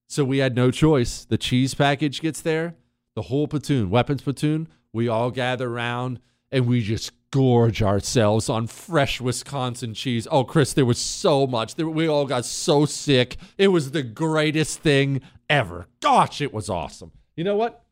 So 0.08 0.24
we 0.24 0.38
had 0.38 0.56
no 0.56 0.72
choice. 0.72 1.26
The 1.26 1.38
cheese 1.38 1.74
package 1.74 2.22
gets 2.22 2.40
there, 2.40 2.76
the 3.16 3.24
whole 3.24 3.50
platoon, 3.50 3.90
weapons 3.90 4.22
platoon, 4.22 4.70
we 4.94 5.10
all 5.10 5.30
gather 5.30 5.70
around 5.70 6.20
and 6.52 6.68
we 6.68 6.82
just 6.82 7.12
gorge 7.32 7.82
ourselves 7.82 8.50
on 8.50 8.68
fresh 8.68 9.22
Wisconsin 9.22 9.94
cheese. 9.94 10.28
Oh, 10.32 10.44
Chris, 10.44 10.74
there 10.74 10.86
was 10.86 10.98
so 10.98 11.46
much. 11.46 11.78
We 11.78 12.08
all 12.08 12.26
got 12.26 12.46
so 12.46 12.86
sick. 12.86 13.38
It 13.58 13.68
was 13.68 13.92
the 13.92 14.04
greatest 14.04 14.80
thing 14.80 15.22
ever. 15.50 15.88
Gosh, 16.00 16.42
it 16.42 16.54
was 16.54 16.70
awesome. 16.70 17.12
You 17.36 17.44
know 17.44 17.56
what? 17.56 17.84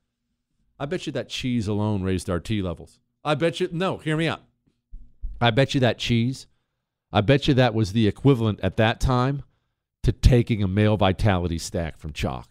I 0.80 0.86
bet 0.86 1.06
you 1.06 1.12
that 1.14 1.30
cheese 1.30 1.68
alone 1.68 2.04
raised 2.04 2.30
our 2.30 2.40
T 2.40 2.62
levels. 2.62 3.00
I 3.24 3.36
bet 3.36 3.60
you, 3.60 3.70
no, 3.72 3.98
hear 3.98 4.18
me 4.18 4.28
out. 4.28 4.42
I 5.40 5.52
bet 5.52 5.74
you 5.74 5.80
that 5.82 5.98
cheese, 6.00 6.48
I 7.12 7.22
bet 7.22 7.48
you 7.48 7.54
that 7.54 7.74
was 7.74 7.94
the 7.94 8.08
equivalent 8.08 8.60
at 8.62 8.78
that 8.78 9.00
time 9.00 9.44
to 10.04 10.12
taking 10.12 10.64
a 10.64 10.68
male 10.68 10.98
vitality 10.98 11.58
stack 11.58 11.98
from 11.98 12.14
Choq 12.14 12.46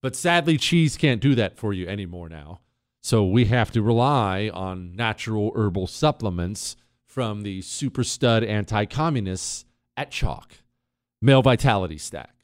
But 0.00 0.16
sadly, 0.16 0.56
cheese 0.56 0.96
can't 0.96 1.20
do 1.20 1.34
that 1.34 1.56
for 1.56 1.72
you 1.72 1.86
anymore 1.86 2.28
now. 2.28 2.60
So 3.04 3.22
we 3.26 3.44
have 3.44 3.70
to 3.72 3.82
rely 3.82 4.50
on 4.54 4.96
natural 4.96 5.52
herbal 5.54 5.88
supplements 5.88 6.74
from 7.04 7.42
the 7.42 7.60
super 7.60 8.02
stud 8.02 8.42
anti 8.42 8.86
communists 8.86 9.66
at 9.94 10.10
Choq. 10.10 10.44
Male 11.20 11.42
vitality 11.42 11.98
stack. 11.98 12.34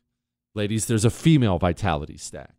Ladies, 0.54 0.84
there's 0.84 1.06
a 1.06 1.10
female 1.10 1.58
vitality 1.58 2.18
stack. 2.18 2.56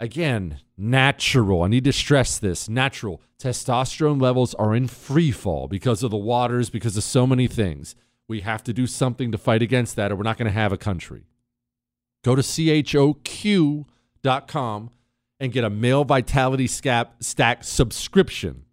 Again, 0.00 0.58
natural. 0.76 1.62
I 1.62 1.68
need 1.68 1.84
to 1.84 1.92
stress 1.92 2.40
this 2.40 2.68
natural. 2.68 3.22
Testosterone 3.40 4.20
levels 4.20 4.52
are 4.54 4.74
in 4.74 4.88
free 4.88 5.30
fall 5.30 5.68
because 5.68 6.02
of 6.02 6.10
the 6.10 6.16
waters, 6.16 6.70
because 6.70 6.96
of 6.96 7.04
so 7.04 7.24
many 7.24 7.46
things. 7.46 7.94
We 8.26 8.40
have 8.40 8.64
to 8.64 8.72
do 8.72 8.88
something 8.88 9.30
to 9.30 9.38
fight 9.38 9.62
against 9.62 9.94
that, 9.94 10.10
or 10.10 10.16
we're 10.16 10.24
not 10.24 10.38
going 10.38 10.50
to 10.50 10.58
have 10.58 10.72
a 10.72 10.76
country. 10.76 11.28
Go 12.24 12.34
to 12.34 12.42
choq.com 12.42 13.84
and 15.40 15.52
get 15.52 15.64
a 15.64 15.70
male 15.70 16.04
vitality 16.04 16.66
stack 16.66 17.64
subscription 17.64 18.64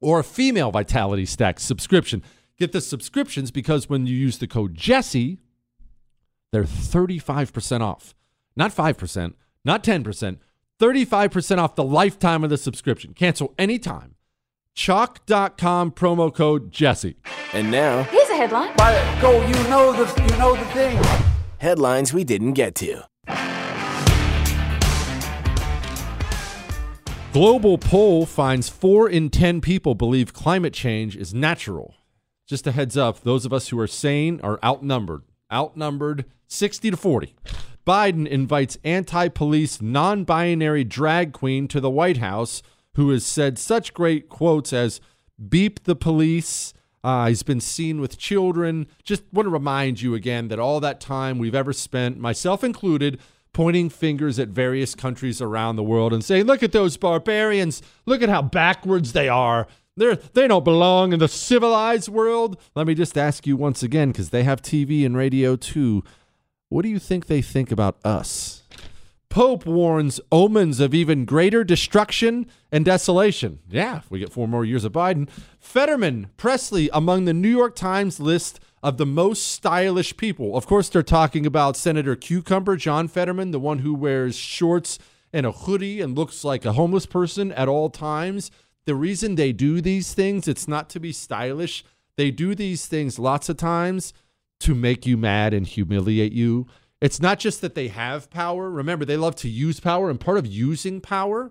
or 0.00 0.20
a 0.20 0.24
female 0.24 0.70
vitality 0.70 1.26
stack 1.26 1.60
subscription. 1.60 2.22
Get 2.58 2.72
the 2.72 2.80
subscriptions 2.80 3.50
because 3.50 3.88
when 3.88 4.06
you 4.06 4.16
use 4.16 4.38
the 4.38 4.46
code 4.46 4.74
Jesse, 4.74 5.38
they're 6.52 6.64
35% 6.64 7.80
off. 7.80 8.14
Not 8.56 8.74
5%, 8.74 9.34
not 9.64 9.84
10%, 9.84 10.38
35% 10.80 11.58
off 11.58 11.74
the 11.74 11.84
lifetime 11.84 12.44
of 12.44 12.50
the 12.50 12.56
subscription. 12.56 13.12
Cancel 13.12 13.54
anytime. 13.58 14.14
Choq.com 14.74 15.92
promo 15.92 16.32
code 16.34 16.70
Jesse. 16.70 17.16
And 17.52 17.70
now, 17.70 18.02
here's 18.04 18.28
a 18.28 18.36
headline. 18.36 18.76
By 18.76 18.92
go, 19.20 19.32
you 19.46 19.54
know 19.68 19.92
the 19.92 20.22
you 20.22 20.38
know 20.38 20.54
the 20.54 20.66
thing. 20.66 21.02
Headlines 21.58 22.12
we 22.12 22.24
didn't 22.24 22.52
get 22.52 22.74
to. 22.76 23.02
Global 27.36 27.76
poll 27.76 28.24
finds 28.24 28.70
four 28.70 29.10
in 29.10 29.28
10 29.28 29.60
people 29.60 29.94
believe 29.94 30.32
climate 30.32 30.72
change 30.72 31.14
is 31.14 31.34
natural. 31.34 31.94
Just 32.46 32.66
a 32.66 32.72
heads 32.72 32.96
up, 32.96 33.20
those 33.20 33.44
of 33.44 33.52
us 33.52 33.68
who 33.68 33.78
are 33.78 33.86
sane 33.86 34.40
are 34.42 34.58
outnumbered. 34.64 35.20
Outnumbered 35.52 36.24
60 36.46 36.92
to 36.92 36.96
40. 36.96 37.34
Biden 37.86 38.26
invites 38.26 38.78
anti 38.84 39.28
police, 39.28 39.82
non 39.82 40.24
binary 40.24 40.82
drag 40.82 41.34
queen 41.34 41.68
to 41.68 41.78
the 41.78 41.90
White 41.90 42.16
House 42.16 42.62
who 42.94 43.10
has 43.10 43.26
said 43.26 43.58
such 43.58 43.92
great 43.92 44.30
quotes 44.30 44.72
as 44.72 45.02
beep 45.46 45.84
the 45.84 45.94
police. 45.94 46.72
Uh, 47.04 47.28
he's 47.28 47.42
been 47.42 47.60
seen 47.60 48.00
with 48.00 48.16
children. 48.16 48.86
Just 49.04 49.24
want 49.30 49.44
to 49.44 49.50
remind 49.50 50.00
you 50.00 50.14
again 50.14 50.48
that 50.48 50.58
all 50.58 50.80
that 50.80 51.02
time 51.02 51.36
we've 51.36 51.54
ever 51.54 51.74
spent, 51.74 52.16
myself 52.16 52.64
included, 52.64 53.20
pointing 53.56 53.88
fingers 53.88 54.38
at 54.38 54.48
various 54.48 54.94
countries 54.94 55.40
around 55.40 55.76
the 55.76 55.82
world 55.82 56.12
and 56.12 56.22
saying, 56.22 56.44
look 56.44 56.62
at 56.62 56.72
those 56.72 56.98
barbarians. 56.98 57.80
Look 58.04 58.20
at 58.20 58.28
how 58.28 58.42
backwards 58.42 59.14
they 59.14 59.30
are. 59.30 59.66
They're, 59.96 60.16
they 60.16 60.46
don't 60.46 60.62
belong 60.62 61.14
in 61.14 61.20
the 61.20 61.26
civilized 61.26 62.10
world. 62.10 62.60
Let 62.74 62.86
me 62.86 62.94
just 62.94 63.16
ask 63.16 63.46
you 63.46 63.56
once 63.56 63.82
again, 63.82 64.12
because 64.12 64.28
they 64.28 64.42
have 64.42 64.60
TV 64.60 65.06
and 65.06 65.16
radio 65.16 65.56
too. 65.56 66.04
What 66.68 66.82
do 66.82 66.90
you 66.90 66.98
think 66.98 67.28
they 67.28 67.40
think 67.40 67.72
about 67.72 67.96
us? 68.04 68.62
Pope 69.30 69.64
warns 69.64 70.20
omens 70.30 70.78
of 70.78 70.92
even 70.92 71.24
greater 71.24 71.64
destruction 71.64 72.48
and 72.70 72.84
desolation. 72.84 73.60
Yeah, 73.70 73.96
if 73.96 74.10
we 74.10 74.18
get 74.18 74.34
four 74.34 74.46
more 74.46 74.66
years 74.66 74.84
of 74.84 74.92
Biden. 74.92 75.30
Fetterman, 75.58 76.28
Pressley 76.36 76.90
among 76.92 77.24
the 77.24 77.32
New 77.32 77.48
York 77.48 77.74
Times 77.74 78.20
list 78.20 78.60
of 78.86 78.98
the 78.98 79.04
most 79.04 79.48
stylish 79.48 80.16
people. 80.16 80.56
Of 80.56 80.68
course, 80.68 80.88
they're 80.88 81.02
talking 81.02 81.44
about 81.44 81.76
Senator 81.76 82.14
Cucumber, 82.14 82.76
John 82.76 83.08
Fetterman, 83.08 83.50
the 83.50 83.58
one 83.58 83.80
who 83.80 83.92
wears 83.92 84.36
shorts 84.36 85.00
and 85.32 85.44
a 85.44 85.50
hoodie 85.50 86.00
and 86.00 86.16
looks 86.16 86.44
like 86.44 86.64
a 86.64 86.74
homeless 86.74 87.04
person 87.04 87.50
at 87.50 87.66
all 87.66 87.90
times. 87.90 88.48
The 88.84 88.94
reason 88.94 89.34
they 89.34 89.52
do 89.52 89.80
these 89.80 90.14
things, 90.14 90.46
it's 90.46 90.68
not 90.68 90.88
to 90.90 91.00
be 91.00 91.10
stylish. 91.10 91.84
They 92.16 92.30
do 92.30 92.54
these 92.54 92.86
things 92.86 93.18
lots 93.18 93.48
of 93.48 93.56
times 93.56 94.12
to 94.60 94.72
make 94.72 95.04
you 95.04 95.16
mad 95.16 95.52
and 95.52 95.66
humiliate 95.66 96.32
you. 96.32 96.68
It's 97.00 97.20
not 97.20 97.40
just 97.40 97.62
that 97.62 97.74
they 97.74 97.88
have 97.88 98.30
power. 98.30 98.70
Remember, 98.70 99.04
they 99.04 99.16
love 99.16 99.34
to 99.36 99.48
use 99.48 99.80
power, 99.80 100.08
and 100.08 100.20
part 100.20 100.38
of 100.38 100.46
using 100.46 101.00
power 101.00 101.50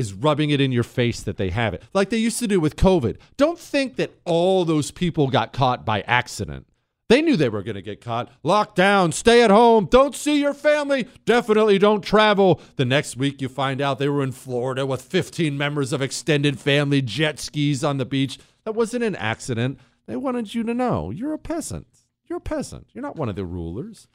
is 0.00 0.12
rubbing 0.12 0.50
it 0.50 0.60
in 0.60 0.72
your 0.72 0.82
face 0.82 1.20
that 1.22 1.36
they 1.36 1.50
have 1.50 1.74
it, 1.74 1.82
like 1.94 2.10
they 2.10 2.16
used 2.16 2.40
to 2.40 2.48
do 2.48 2.58
with 2.58 2.74
COVID. 2.74 3.16
Don't 3.36 3.58
think 3.58 3.94
that 3.96 4.18
all 4.24 4.64
those 4.64 4.90
people 4.90 5.28
got 5.28 5.52
caught 5.52 5.84
by 5.84 6.00
accident. 6.00 6.66
They 7.08 7.22
knew 7.22 7.36
they 7.36 7.48
were 7.48 7.62
going 7.62 7.74
to 7.74 7.82
get 7.82 8.00
caught. 8.00 8.30
Lock 8.44 8.76
down, 8.76 9.10
stay 9.10 9.42
at 9.42 9.50
home, 9.50 9.86
don't 9.86 10.14
see 10.14 10.40
your 10.40 10.54
family, 10.54 11.08
definitely 11.24 11.76
don't 11.76 12.02
travel. 12.02 12.60
The 12.76 12.84
next 12.84 13.16
week, 13.16 13.42
you 13.42 13.48
find 13.48 13.80
out 13.80 13.98
they 13.98 14.08
were 14.08 14.22
in 14.22 14.32
Florida 14.32 14.86
with 14.86 15.02
15 15.02 15.58
members 15.58 15.92
of 15.92 16.00
extended 16.00 16.58
family 16.58 17.02
jet 17.02 17.38
skis 17.38 17.82
on 17.82 17.98
the 17.98 18.04
beach. 18.04 18.38
That 18.64 18.76
wasn't 18.76 19.04
an 19.04 19.16
accident. 19.16 19.78
They 20.06 20.16
wanted 20.16 20.54
you 20.54 20.62
to 20.62 20.72
know 20.72 21.10
you're 21.10 21.34
a 21.34 21.38
peasant. 21.38 21.86
You're 22.26 22.38
a 22.38 22.40
peasant. 22.40 22.86
You're 22.92 23.02
not 23.02 23.16
one 23.16 23.28
of 23.28 23.36
the 23.36 23.44
rulers. 23.44 24.06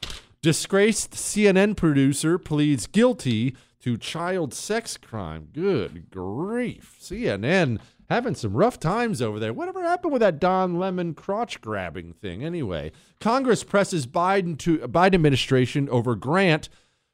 Disgraced 0.41 1.11
CNN 1.11 1.75
producer 1.75 2.37
pleads 2.37 2.87
guilty 2.87 3.57
to 3.85 3.97
child 3.97 4.51
sex 4.51 4.97
crime. 4.97 5.47
Good 5.53 6.09
grief. 6.09 6.97
CNN 6.99 7.79
having 8.09 8.33
some 8.33 8.57
rough 8.57 8.79
times 8.79 9.21
over 9.21 9.39
there. 9.39 9.53
Whatever 9.53 9.83
happened 9.83 10.11
with 10.11 10.21
that 10.21 10.39
Don 10.39 10.79
Lemon 10.79 11.13
crotch 11.13 11.61
grabbing 11.61 12.13
thing 12.13 12.43
anyway? 12.43 12.91
Congress 13.19 13.63
presses 13.63 14.07
Biden 14.07 14.57
to 14.57 14.79
Biden 14.79 15.13
administration 15.13 15.87
over 15.89 16.15
grant 16.15 16.67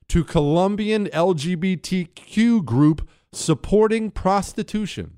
to 0.07 0.23
Colombian 0.23 1.07
LGBTQ 1.07 2.63
group 2.63 3.05
supporting 3.33 4.09
prostitution. 4.09 5.17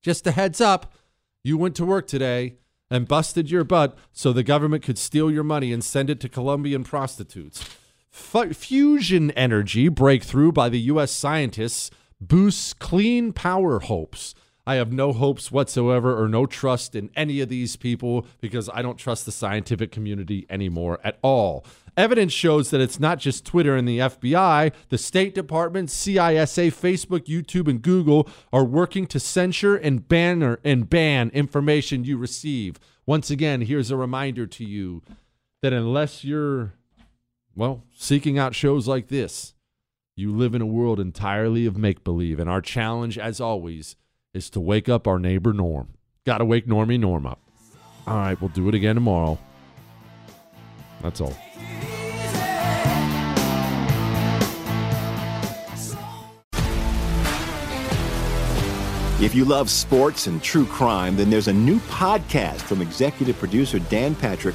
Just 0.00 0.28
a 0.28 0.30
heads 0.30 0.60
up, 0.60 0.94
you 1.42 1.58
went 1.58 1.74
to 1.74 1.84
work 1.84 2.06
today 2.06 2.54
and 2.88 3.08
busted 3.08 3.50
your 3.50 3.64
butt 3.64 3.98
so 4.12 4.32
the 4.32 4.44
government 4.44 4.84
could 4.84 4.96
steal 4.96 5.28
your 5.28 5.42
money 5.42 5.72
and 5.72 5.82
send 5.82 6.08
it 6.08 6.20
to 6.20 6.28
Colombian 6.28 6.84
prostitutes. 6.84 7.68
F- 8.12 8.56
fusion 8.56 9.30
energy 9.32 9.88
breakthrough 9.88 10.52
by 10.52 10.68
the 10.68 10.80
U.S. 10.80 11.12
scientists 11.12 11.90
boosts 12.20 12.74
clean 12.74 13.32
power 13.32 13.80
hopes. 13.80 14.34
I 14.66 14.74
have 14.74 14.92
no 14.92 15.14
hopes 15.14 15.50
whatsoever 15.50 16.22
or 16.22 16.28
no 16.28 16.44
trust 16.44 16.94
in 16.94 17.08
any 17.16 17.40
of 17.40 17.48
these 17.48 17.76
people 17.76 18.26
because 18.42 18.68
I 18.68 18.82
don't 18.82 18.98
trust 18.98 19.24
the 19.24 19.32
scientific 19.32 19.90
community 19.90 20.46
anymore 20.50 21.00
at 21.02 21.18
all. 21.22 21.64
Evidence 21.96 22.34
shows 22.34 22.68
that 22.68 22.82
it's 22.82 23.00
not 23.00 23.18
just 23.18 23.46
Twitter 23.46 23.74
and 23.74 23.88
the 23.88 23.98
FBI. 23.98 24.72
The 24.90 24.98
State 24.98 25.34
Department, 25.34 25.88
CISA, 25.88 26.68
Facebook, 26.68 27.24
YouTube, 27.24 27.66
and 27.66 27.80
Google 27.80 28.28
are 28.52 28.62
working 28.62 29.06
to 29.06 29.18
censure 29.18 29.74
and 29.74 30.06
ban 30.06 30.58
and 30.62 30.90
ban 30.90 31.30
information 31.30 32.04
you 32.04 32.18
receive. 32.18 32.78
Once 33.06 33.30
again, 33.30 33.62
here's 33.62 33.90
a 33.90 33.96
reminder 33.96 34.46
to 34.46 34.66
you 34.66 35.02
that 35.62 35.72
unless 35.72 36.24
you're 36.24 36.74
well, 37.58 37.82
seeking 37.92 38.38
out 38.38 38.54
shows 38.54 38.86
like 38.86 39.08
this, 39.08 39.52
you 40.14 40.32
live 40.32 40.54
in 40.54 40.62
a 40.62 40.66
world 40.66 41.00
entirely 41.00 41.66
of 41.66 41.76
make 41.76 42.04
believe. 42.04 42.38
And 42.38 42.48
our 42.48 42.60
challenge, 42.60 43.18
as 43.18 43.40
always, 43.40 43.96
is 44.32 44.48
to 44.50 44.60
wake 44.60 44.88
up 44.88 45.08
our 45.08 45.18
neighbor 45.18 45.52
Norm. 45.52 45.88
Got 46.24 46.38
to 46.38 46.44
wake 46.44 46.68
Normie 46.68 47.00
Norm 47.00 47.26
up. 47.26 47.40
All 48.06 48.14
right, 48.14 48.40
we'll 48.40 48.50
do 48.50 48.68
it 48.68 48.76
again 48.76 48.94
tomorrow. 48.94 49.40
That's 51.02 51.20
all. 51.20 51.36
If 59.20 59.34
you 59.34 59.44
love 59.44 59.68
sports 59.68 60.28
and 60.28 60.40
true 60.40 60.66
crime, 60.66 61.16
then 61.16 61.28
there's 61.28 61.48
a 61.48 61.52
new 61.52 61.80
podcast 61.80 62.60
from 62.60 62.80
executive 62.80 63.36
producer 63.36 63.80
Dan 63.80 64.14
Patrick 64.14 64.54